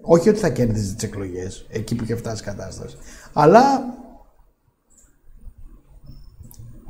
[0.00, 2.96] Όχι ότι θα κέρδιζε τις εκλογές, εκεί που είχε φτάσει η κατάσταση.
[3.32, 3.84] Αλλά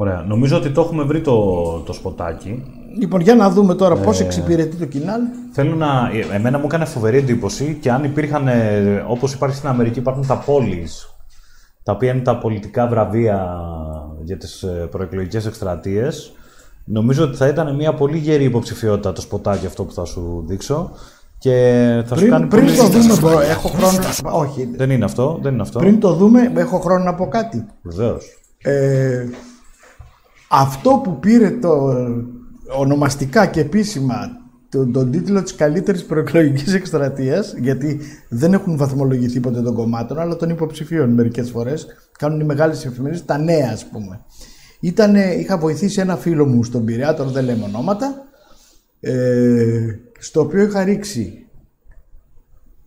[0.02, 0.24] Ωραία.
[0.28, 1.52] Νομίζω ότι το έχουμε βρει το,
[1.86, 2.62] το σποτάκι.
[2.98, 5.20] Λοιπόν, για να δούμε τώρα πώς Ε, εξυπηρετεί το κοινάλ.
[5.52, 6.10] Θέλω να.
[6.34, 8.48] Εμένα μου έκανε φοβερή εντύπωση και αν υπήρχαν.
[8.48, 11.06] ε, Όπως υπάρχει στην Αμερική, υπάρχουν τα πόλεις
[11.82, 13.60] τα οποία είναι τα πολιτικά βραβεία
[14.24, 16.32] για τις ε, προεκλογικές εκστρατείες.
[16.84, 20.90] Νομίζω ότι θα ήταν μια πολύ γερή υποψηφιότητα το σποτάκι αυτό που θα σου δείξω.
[21.38, 21.54] Και
[22.06, 22.90] θα σου κάνει Πριν, πριν πολύ...
[22.92, 23.98] το δούμε, μπορώ- έχω χρόνο.
[24.38, 24.68] Όχι.
[24.76, 25.78] Δεν είναι αυτό, δεν είναι αυτό.
[25.78, 27.66] Πριν το δούμε, έχω χρόνο να πω κάτι.
[27.82, 28.24] Βεβαίως.
[28.62, 29.24] Ε,
[30.54, 31.94] αυτό που πήρε το
[32.78, 34.16] ονομαστικά και επίσημα
[34.68, 40.36] τον, τον τίτλο της καλύτερης προεκλογικής εκστρατείας γιατί δεν έχουν βαθμολογηθεί ποτέ των κομμάτων αλλά
[40.36, 41.86] των υποψηφίων μερικές φορές
[42.18, 44.20] κάνουν οι μεγάλες εφημερίδες, τα νέα ας πούμε.
[44.80, 48.14] Ήτανε, είχα βοηθήσει ένα φίλο μου στον Πειραιά, τώρα δεν λέμε ονόματα
[49.00, 51.46] ε, στο οποίο είχα ρίξει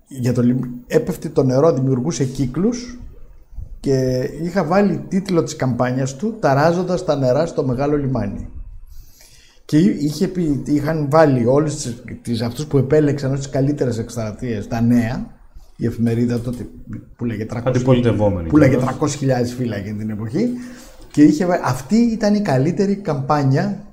[0.07, 2.99] για το, λιμ- έπεφτε το νερό, δημιουργούσε κύκλους
[3.86, 8.49] και είχα βάλει τίτλο της καμπάνιας του «Ταράζοντας τα νερά στο μεγάλο λιμάνι».
[9.65, 14.67] Και είχε πει, είχαν βάλει όλες τις, τις, αυτούς που επέλεξαν ως τις καλύτερες εκστρατείες,
[14.67, 15.25] τα νέα,
[15.75, 16.67] η εφημερίδα τότε
[17.15, 19.17] που λέγε 300, Αντιπολιτευόμενη που λέγε κιόλας.
[19.19, 19.27] 300.000
[19.57, 20.49] φύλλα εκείνη την εποχή
[21.11, 23.83] και είχε, βάλει- αυτή ήταν η καλύτερη καμπάνια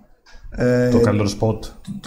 [0.51, 1.65] ε, Το καλύτερο σποτ.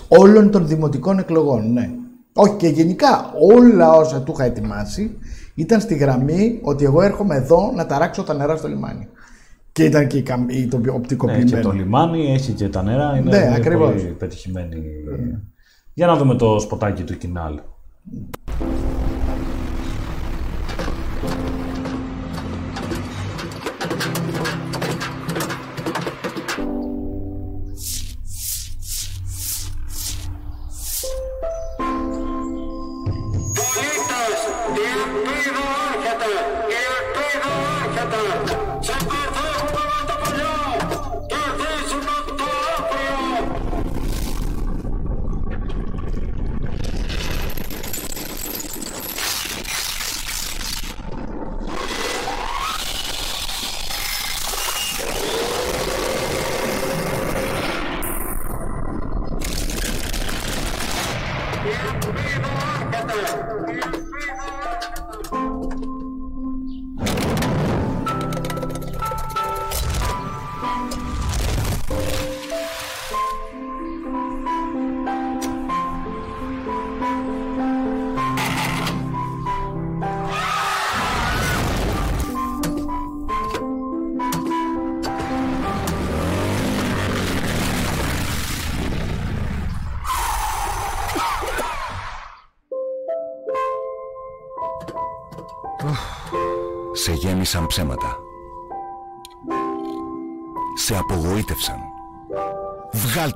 [0.07, 1.89] όλων των δημοτικών εκλογών, ναι.
[2.33, 5.17] Όχι και γενικά όλα όσα του είχα ετοιμάσει
[5.56, 9.08] ήταν στη γραμμή ότι εγώ έρχομαι εδώ να ταράξω τα νερά στο λιμάνι.
[9.72, 11.49] Και ήταν και η, καμ- η, το Ναι, οπτικοποιημένο.
[11.49, 13.18] και το λιμάνι, έχει και τα νερά.
[13.18, 13.93] Είναι Ναι, είναι ακριβώς.
[13.93, 14.76] πολύ πετυχημένη.
[15.93, 17.60] Για να δούμε το σποτάκι του Κινάλ.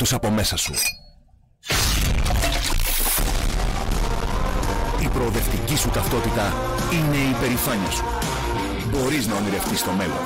[0.09, 0.73] Βγάλ τους από μέσα σου.
[5.03, 6.53] Η προοδευτική σου ταυτότητα
[6.93, 8.03] είναι η υπερηφάνεια σου.
[8.89, 10.23] Μπορείς να ονειρευτείς το μέλλον.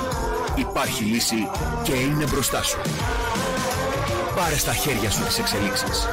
[0.56, 1.36] Υπάρχει λύση
[1.84, 2.80] και είναι μπροστά σου.
[4.36, 6.08] Πάρε στα χέρια σου τις εξελίξεις.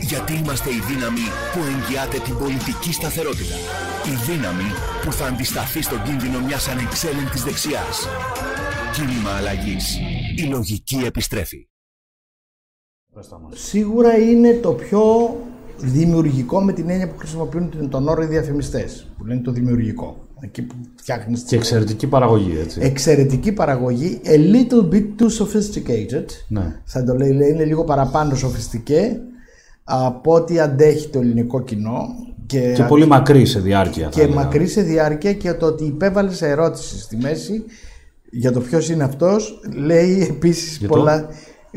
[0.00, 3.54] Γιατί είμαστε η δύναμη που εγγυάται την πολιτική σταθερότητα.
[4.06, 4.70] Η δύναμη
[5.02, 8.08] που θα αντισταθεί στον κίνδυνο μιας ανεξέλεγκτης δεξιάς.
[8.92, 9.98] Κίνημα αλλαγής.
[10.36, 11.68] Η λογική επιστρέφει.
[13.54, 15.00] Σίγουρα είναι το πιο
[15.78, 19.06] δημιουργικό με την έννοια που χρησιμοποιούν τον όρο οι διαφημιστές.
[19.18, 20.16] Που λένε το δημιουργικό.
[20.40, 21.42] Εκεί που φτιάχνεις.
[21.42, 22.80] Και εξαιρετική παραγωγή, έτσι.
[22.82, 24.20] Εξαιρετική παραγωγή.
[24.24, 26.24] A little bit too sophisticated.
[26.48, 26.80] Ναι.
[26.84, 29.20] Θα το λέει, λέει, είναι λίγο παραπάνω σοφιστικέ
[29.84, 32.06] από ό,τι αντέχει το ελληνικό κοινό.
[32.46, 34.04] Και, Και πολύ μακρύ σε διάρκεια.
[34.04, 34.36] θα και έλεγα.
[34.36, 37.64] μακρύ σε διάρκεια και το ότι υπέβαλες σε ερώτηση στη μέση
[38.30, 41.04] για το ποιος είναι αυτός, λέει επίσης Για το;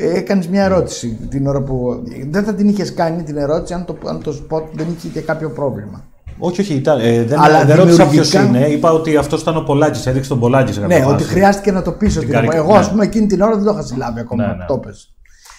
[0.02, 0.18] Πολλά.
[0.18, 2.04] Έκανες μια ερώτηση την ώρα που.
[2.30, 5.20] Δεν θα την είχες κάνει την ερώτηση αν το, αν το spot δεν είχε και
[5.22, 6.04] κάποιο πρόβλημα.
[6.43, 8.76] Όχι, όχι, ήταν, ε, δεν, Αλλά δεν ρώτησα ποιος δημιουργικά- είναι.
[8.76, 11.16] Είπα ότι αυτός ήταν ο Πολάκης, έδειξε τον Πολάκη σε κάποια Ναι, φάση.
[11.16, 12.91] ότι χρειάστηκε να το πεις ότι καρικα- εγώ, ας ναι.
[12.91, 14.45] πούμε, εκείνη την ώρα δεν το είχα συλλάβει ακόμα.
[14.47, 14.66] Ναι, ναι.
[14.68, 15.14] Το πες.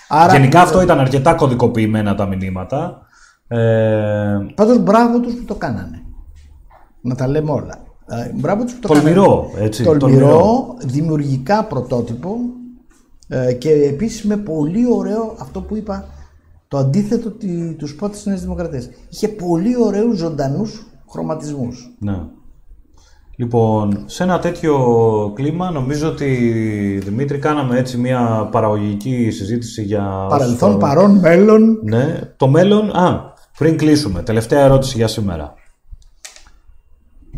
[0.08, 3.00] Άρα, Γενικά αυτό ήταν αρκετά κωδικοποιημένα τα μηνύματα.
[3.48, 3.58] Ε,
[4.54, 6.02] Πάντως μπράβο τους που το κάνανε.
[7.00, 7.78] Να τα λέμε όλα.
[8.06, 9.66] Ε, Μπράβο τους που το Τολμηρό, κάνανε.
[9.66, 10.74] έτσι, Τολμηρό, τολμηρό.
[10.84, 12.36] δημιουργικά πρωτότυπο
[13.28, 16.08] ε, και επίσης με πολύ ωραίο αυτό που είπα.
[16.68, 18.88] Το αντίθετο τη- τους σπότ της Νέας Δημοκρατίας.
[19.10, 21.94] Είχε πολύ ωραίους ζωντανούς χρωματισμούς.
[21.98, 22.18] ναι.
[23.36, 24.76] Λοιπόν, σε ένα τέτοιο
[25.34, 26.28] κλίμα νομίζω ότι
[27.04, 30.26] Δημήτρη κάναμε έτσι μια παραγωγική συζήτηση για...
[30.28, 31.78] Παρελθόν, στο- παρόν, μέλλον.
[31.82, 32.90] Ναι, το μέλλον...
[32.96, 35.54] Α, πριν κλείσουμε, τελευταία ερώτηση για σήμερα.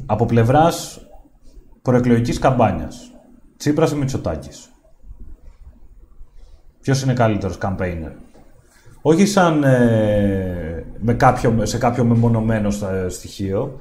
[0.07, 1.01] Από πλευράς
[1.83, 2.97] προεκλογικής καμπάνιας,
[3.57, 4.71] Τσίπρας ή Μητσοτάκης;
[6.85, 8.13] Ποιος είναι καλύτερος campaigner;
[9.03, 13.81] Όχι σαν ε, με κάποιο, σε κάποιο μεμονωμένο στα- στοιχείο.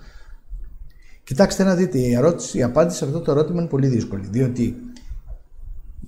[1.24, 4.28] Κοιτάξτε να δείτε, η, ερώτηση, η απάντηση σε αυτό το ερώτημα είναι πολύ δύσκολη.
[4.32, 4.76] Διότι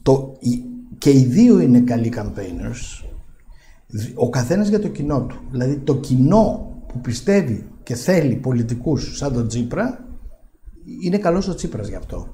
[0.02, 0.64] το, η-
[0.98, 3.06] και οι δύο είναι καλοί campaigners.
[4.16, 5.36] Ο καθένας για το κοινό του.
[5.52, 10.06] Δηλαδή το κοινό που πιστεύει και θέλει πολιτικούς σαν τον Τσίπρα
[11.04, 12.28] είναι καλός ο Τσίπρας γι' αυτό.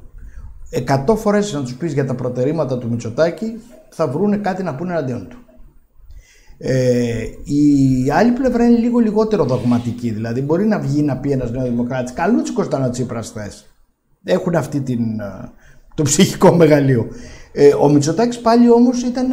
[0.74, 3.60] Εκατό φορές να τους πεις για τα προτερήματα του Μητσοτάκη
[3.90, 5.38] θα βρούνε κάτι να πούνε εναντίον του.
[6.58, 10.10] Ε, η άλλη πλευρά είναι λίγο λιγότερο δογματική.
[10.10, 12.14] Δηλαδή, μπορεί να βγει να πει ένας νέο δημοκράτη.
[12.14, 13.52] Καλούτσικο ήταν ο Τσίπρας χθε.
[14.24, 15.52] Έχουν αυτή την, ε,
[15.96, 17.08] το ψυχικό μεγαλείο.
[17.52, 19.28] Ε, ο Μητσοτάκης πάλι όμως ήταν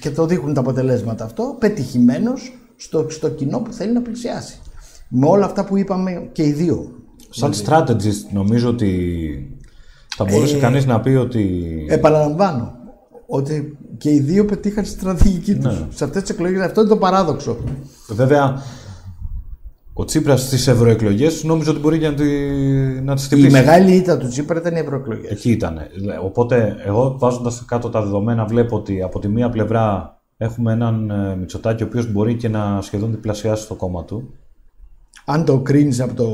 [0.00, 4.60] και το δείχνουν τα αποτελέσματα αυτό, πετυχημένος στο, στο κοινό που θέλει να πλησιάσει.
[5.08, 6.92] Με όλα αυτά που είπαμε και οι δύο.
[7.30, 9.57] Σαν strategist νομίζω ότι
[10.18, 11.64] θα μπορούσε Ε, κανείς να πει ότι...
[11.88, 12.72] Επαναλαμβάνω
[13.26, 15.78] ότι και οι δύο πετύχαν στη στρατηγική τους.
[15.78, 15.86] Ναι.
[15.94, 17.56] Σε αυτές τις εκλογές, αυτό είναι το παράδοξο.
[18.08, 18.62] Βέβαια,
[19.92, 22.24] ο Τσίπρας στις ευρωεκλογές νόμιζε ότι μπορεί και να, τη,
[23.02, 23.50] να τις Η χτυπήσει.
[23.50, 25.30] μεγάλη ήττα του Τσίπρα ήταν οι ευρωεκλογές.
[25.30, 25.78] Εκεί ήταν.
[26.24, 31.36] Οπότε, εγώ βάζοντας κάτω τα δεδομένα, βλέπω ότι από τη μία πλευρά έχουμε έναν ε,
[31.36, 34.34] Μητσοτάκη ο οποίος μπορεί και να σχεδόν διπλασιάσει το κόμμα του.
[35.24, 36.28] Αν το κρίνεις από το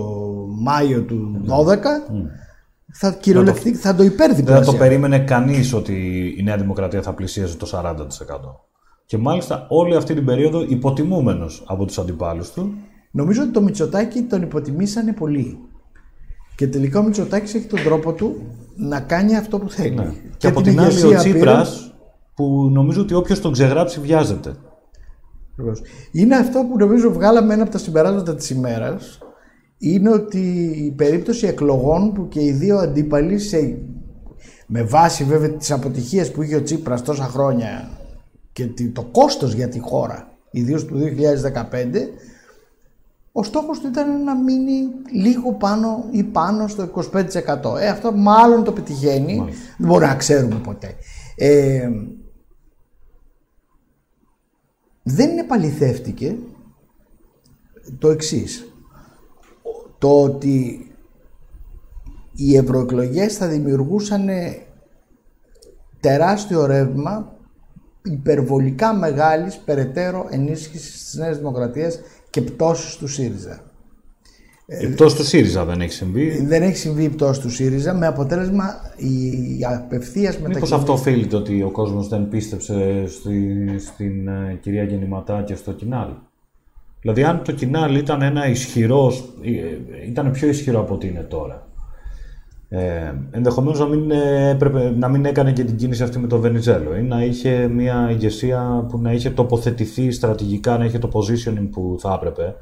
[0.60, 1.76] Μάιο του 12,
[2.96, 4.78] θα κυριολεκτικά θα το Δεν θα το υπέρδιπλασιάσει.
[4.78, 5.94] περίμενε κανείς ότι
[6.38, 7.94] η Νέα Δημοκρατία θα πλησίαζε το 40%.
[9.06, 12.74] Και μάλιστα όλη αυτή την περίοδο υποτιμούμενος από τους αντιπάλους του.
[13.10, 15.58] Νομίζω ότι το Μητσοτάκη τον υποτιμήσανε πολύ.
[16.56, 18.36] Και τελικά ο Μητσοτάκης έχει τον τρόπο του
[18.76, 19.94] να κάνει αυτό που θέλει.
[19.94, 20.12] Ναι.
[20.36, 21.94] Και, από την άλλη ο Τσίπρας
[22.34, 24.54] που νομίζω ότι όποιος τον ξεγράψει βιάζεται.
[25.52, 25.82] Ακριβώς.
[26.12, 29.18] Είναι αυτό που νομίζω βγάλαμε ένα από τα συμπεράσματα της ημέρας
[29.92, 30.38] είναι ότι
[30.86, 33.78] η περίπτωση εκλογών που και οι δύο αντίπαλοι σε,
[34.66, 37.90] με βάση βέβαια τις αποτυχίες που είχε ο Τσίπρας τόσα χρόνια
[38.52, 42.08] και τη- το κόστος για τη χώρα ιδίως του 2015
[43.32, 47.76] ο στόχος του ήταν να μείνει λίγο πάνω ή πάνω στο 25%.
[47.80, 49.34] Ε, αυτό μάλλον το πετυχαίνει.
[49.78, 50.94] Δεν μπορούμε να ξέρουμε ποτέ.
[51.36, 51.90] Ε,
[55.02, 56.36] δεν επαληθεύτηκε
[57.98, 58.73] το εξής.
[60.04, 60.86] Το ότι
[62.32, 64.28] οι ευρωεκλογές θα δημιουργούσαν
[66.00, 67.36] τεράστιο ρεύμα
[68.02, 72.00] υπερβολικά μεγάλης περαιτέρω ενίσχυσης της Νέας Δημοκρατίας
[72.30, 73.60] και πτώσης του ΣΥΡΙΖΑ.
[74.80, 76.44] Η πτώση του ΣΥΡΙΖΑ δεν έχει συμβεί.
[76.44, 78.64] Δεν έχει συμβεί η πτώση του ΣΥΡΙΖΑ με αποτέλεσμα
[78.96, 80.74] η απευθείας Μήπως μετακίνηση.
[80.74, 86.08] αυτό οφείλεται ότι ο κόσμος δεν πίστεψε στη, στην ε, κυρία Γεννηματά και στο Κινάλ.
[87.04, 91.66] Δηλαδή αν το Κινάλ ήταν ένα ισχυρός, ε, ήταν πιο ισχυρό από ό,τι είναι τώρα.
[92.68, 96.38] Ε, ενδεχομένως να μην, ε, έπρεπε, να μην έκανε και την κίνηση αυτή με το
[96.38, 101.68] Βενιζέλο ή να είχε μια ηγεσία που να είχε τοποθετηθεί στρατηγικά, να είχε το positioning
[101.70, 102.54] που θα έπρεπε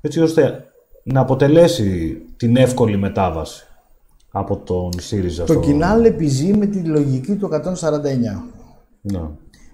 [0.00, 0.64] έτσι ώστε
[1.02, 3.64] να αποτελέσει την εύκολη μετάβαση
[4.30, 5.44] από τον ΣΥΡΙΖΑ.
[5.44, 8.44] Το στο- κοινάλ επιζεί με τη λογική του 149.
[9.00, 9.20] Ναι.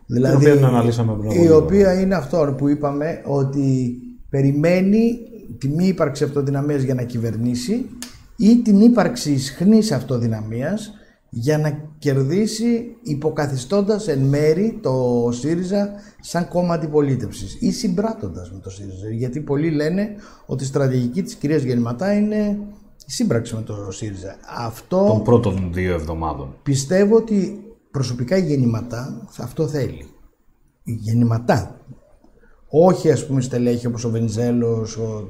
[0.07, 1.57] Δηλαδή, την οποία την αναλύσαμε πριν από η λίγο.
[1.57, 3.97] οποία είναι αυτό που είπαμε ότι
[4.37, 5.19] περιμένει
[5.59, 7.87] τη μη ύπαρξη αυτοδυναμίας για να κυβερνήσει
[8.37, 10.93] ή την ύπαρξη ισχνής αυτοδυναμίας
[11.31, 15.91] για να κερδίσει υποκαθιστώντας εν μέρη το ΣΥΡΙΖΑ
[16.21, 19.11] σαν κόμμα αντιπολίτευσης ή συμπράττοντας με το ΣΥΡΙΖΑ.
[19.11, 20.09] Γιατί πολλοί λένε
[20.47, 22.59] ότι η στρατηγική της κυρίας Γεννηματά είναι
[23.07, 24.37] η σύμπραξη με το ΣΥΡΙΖΑ.
[24.59, 26.55] Αυτό των πρώτων δύο εβδομάδων.
[26.63, 27.61] Πιστεύω ότι
[27.91, 30.07] προσωπικά η γεννηματά αυτό θέλει.
[30.83, 31.81] Η γεννηματά.
[32.69, 34.97] Όχι ας πούμε στελέχη όπως ο Βενιζέλος.
[34.97, 35.29] Ο...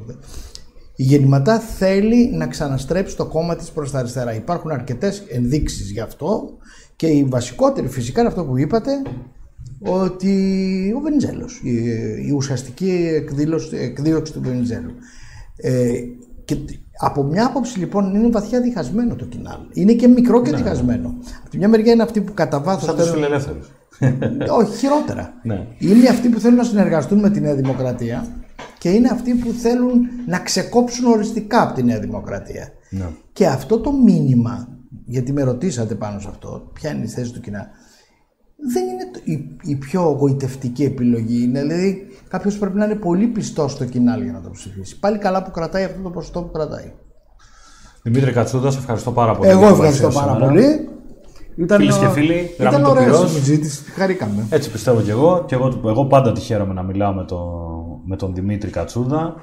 [0.97, 4.35] Η γεννηματά θέλει να ξαναστρέψει το κόμμα της προς τα αριστερά.
[4.35, 6.57] Υπάρχουν αρκετές ενδείξεις γι' αυτό
[6.97, 8.91] και η βασικότερη φυσικά είναι αυτό που είπατε
[9.81, 11.75] ότι ο Βενιζέλος, η,
[12.27, 14.93] η ουσιαστική εκδήλωση, εκδήλωση του Βενιζέλου.
[15.57, 15.91] Ε,
[16.45, 16.57] και
[17.01, 19.59] από μια άποψη λοιπόν είναι βαθιά διχασμένο το κοινάλ.
[19.73, 21.15] Είναι και μικρό και διχασμένο.
[21.41, 22.85] Από τη μια μεριά είναι αυτοί που κατά βάθος.
[22.85, 23.71] Σαν τους φιλελεύθερους.
[24.51, 25.33] Όχι, χειρότερα.
[25.43, 25.67] Ναι.
[25.79, 28.27] Είναι αυτοί που θέλουν να συνεργαστούν με τη Νέα Δημοκρατία
[28.79, 32.69] και είναι αυτοί που θέλουν να ξεκόψουν οριστικά από τη Νέα Δημοκρατία.
[32.91, 33.07] Ναι.
[33.33, 34.69] Και αυτό το μήνυμα,
[35.07, 37.67] γιατί με ρωτήσατε πάνω σε αυτό, ποια είναι η θέση του κοινά,
[38.73, 41.43] δεν είναι το- η, η πιο γοητευτική επιλογή.
[41.43, 44.99] Είναι, δηλαδή, κάποιος πρέπει να είναι πολύ πιστός στο κοινάλ για να το ψηφίσει.
[44.99, 46.93] Πάλι καλά που κρατάει αυτό το ποσοστό που κρατάει.
[48.03, 49.51] Δημήτρη Κατσούδα, σε ευχαριστώ πάρα πολύ.
[49.51, 50.53] Εγώ για την ευχαριστώ παρουσία πάρα σήμερα.
[50.53, 50.89] πολύ.
[51.57, 53.31] Ήταν, Φίλες και ο- φίλοι, γραμμή ήταν του ωραία πυρός.
[53.33, 53.83] συζήτησης.
[53.97, 54.47] Χαρήκαμε.
[54.51, 55.45] Έτσι πιστεύω κι εγώ.
[55.47, 57.39] Και εγώ, εγώ πάντα τη χαίρομαι να μιλάω με, το,
[58.05, 59.35] με τον Δημήτρη Κατσούδα.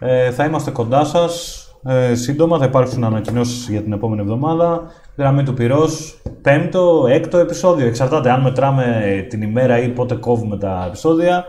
[0.00, 1.56] Ε, θα είμαστε κοντά σας.
[1.84, 4.82] Ε, σύντομα θα υπάρξουν ανακοινώσεις για την επόμενη εβδομάδα.
[5.16, 7.86] Γραμμή του πυρός, πέμπτο, έκτο επεισόδιο.
[7.86, 11.44] Εξαρτάται αν μετράμε την ημέρα ή πότε κόβουμε τα επεισόδια.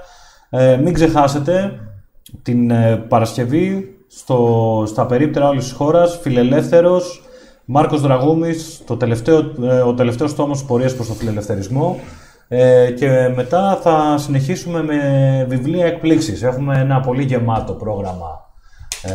[0.49, 1.71] Ε, μην ξεχάσετε
[2.41, 7.21] την ε, Παρασκευή στο, στα περίπτερα όλης της χώρας, φιλελεύθερος,
[7.65, 11.99] Μάρκος Δραγούμης, το τελευταίο, ε, ο τελευταίος τόμος της πορείας προς τον φιλελευθερισμό
[12.47, 16.43] ε, και μετά θα συνεχίσουμε με βιβλία εκπλήξεις.
[16.43, 18.51] Έχουμε ένα πολύ γεμάτο πρόγραμμα.
[19.01, 19.11] Ε,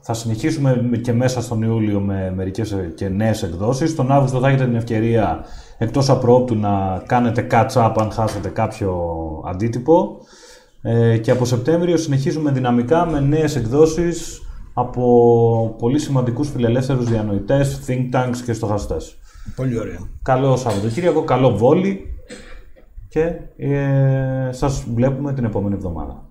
[0.00, 3.94] θα συνεχίσουμε και μέσα στον Ιούλιο με μερικές και νέες εκδόσεις.
[3.94, 5.44] Τον Αύγουστο θα έχετε την ευκαιρία
[5.78, 8.92] εκτός απρόπτου να κάνετε catch-up αν χάσετε κάποιο
[9.46, 10.18] αντίτυπο.
[10.82, 14.42] Ε, και από Σεπτέμβριο συνεχίζουμε δυναμικά με νέες εκδόσεις
[14.74, 19.16] από πολύ σημαντικούς φιλελεύθερους διανοητές, think tanks και στοχαστές.
[19.56, 19.98] Πολύ ωραία.
[20.22, 22.18] Καλό Σαββατοκύριακο, καλό βόλι
[23.08, 26.23] και ε, σας βλέπουμε την επόμενη εβδομάδα.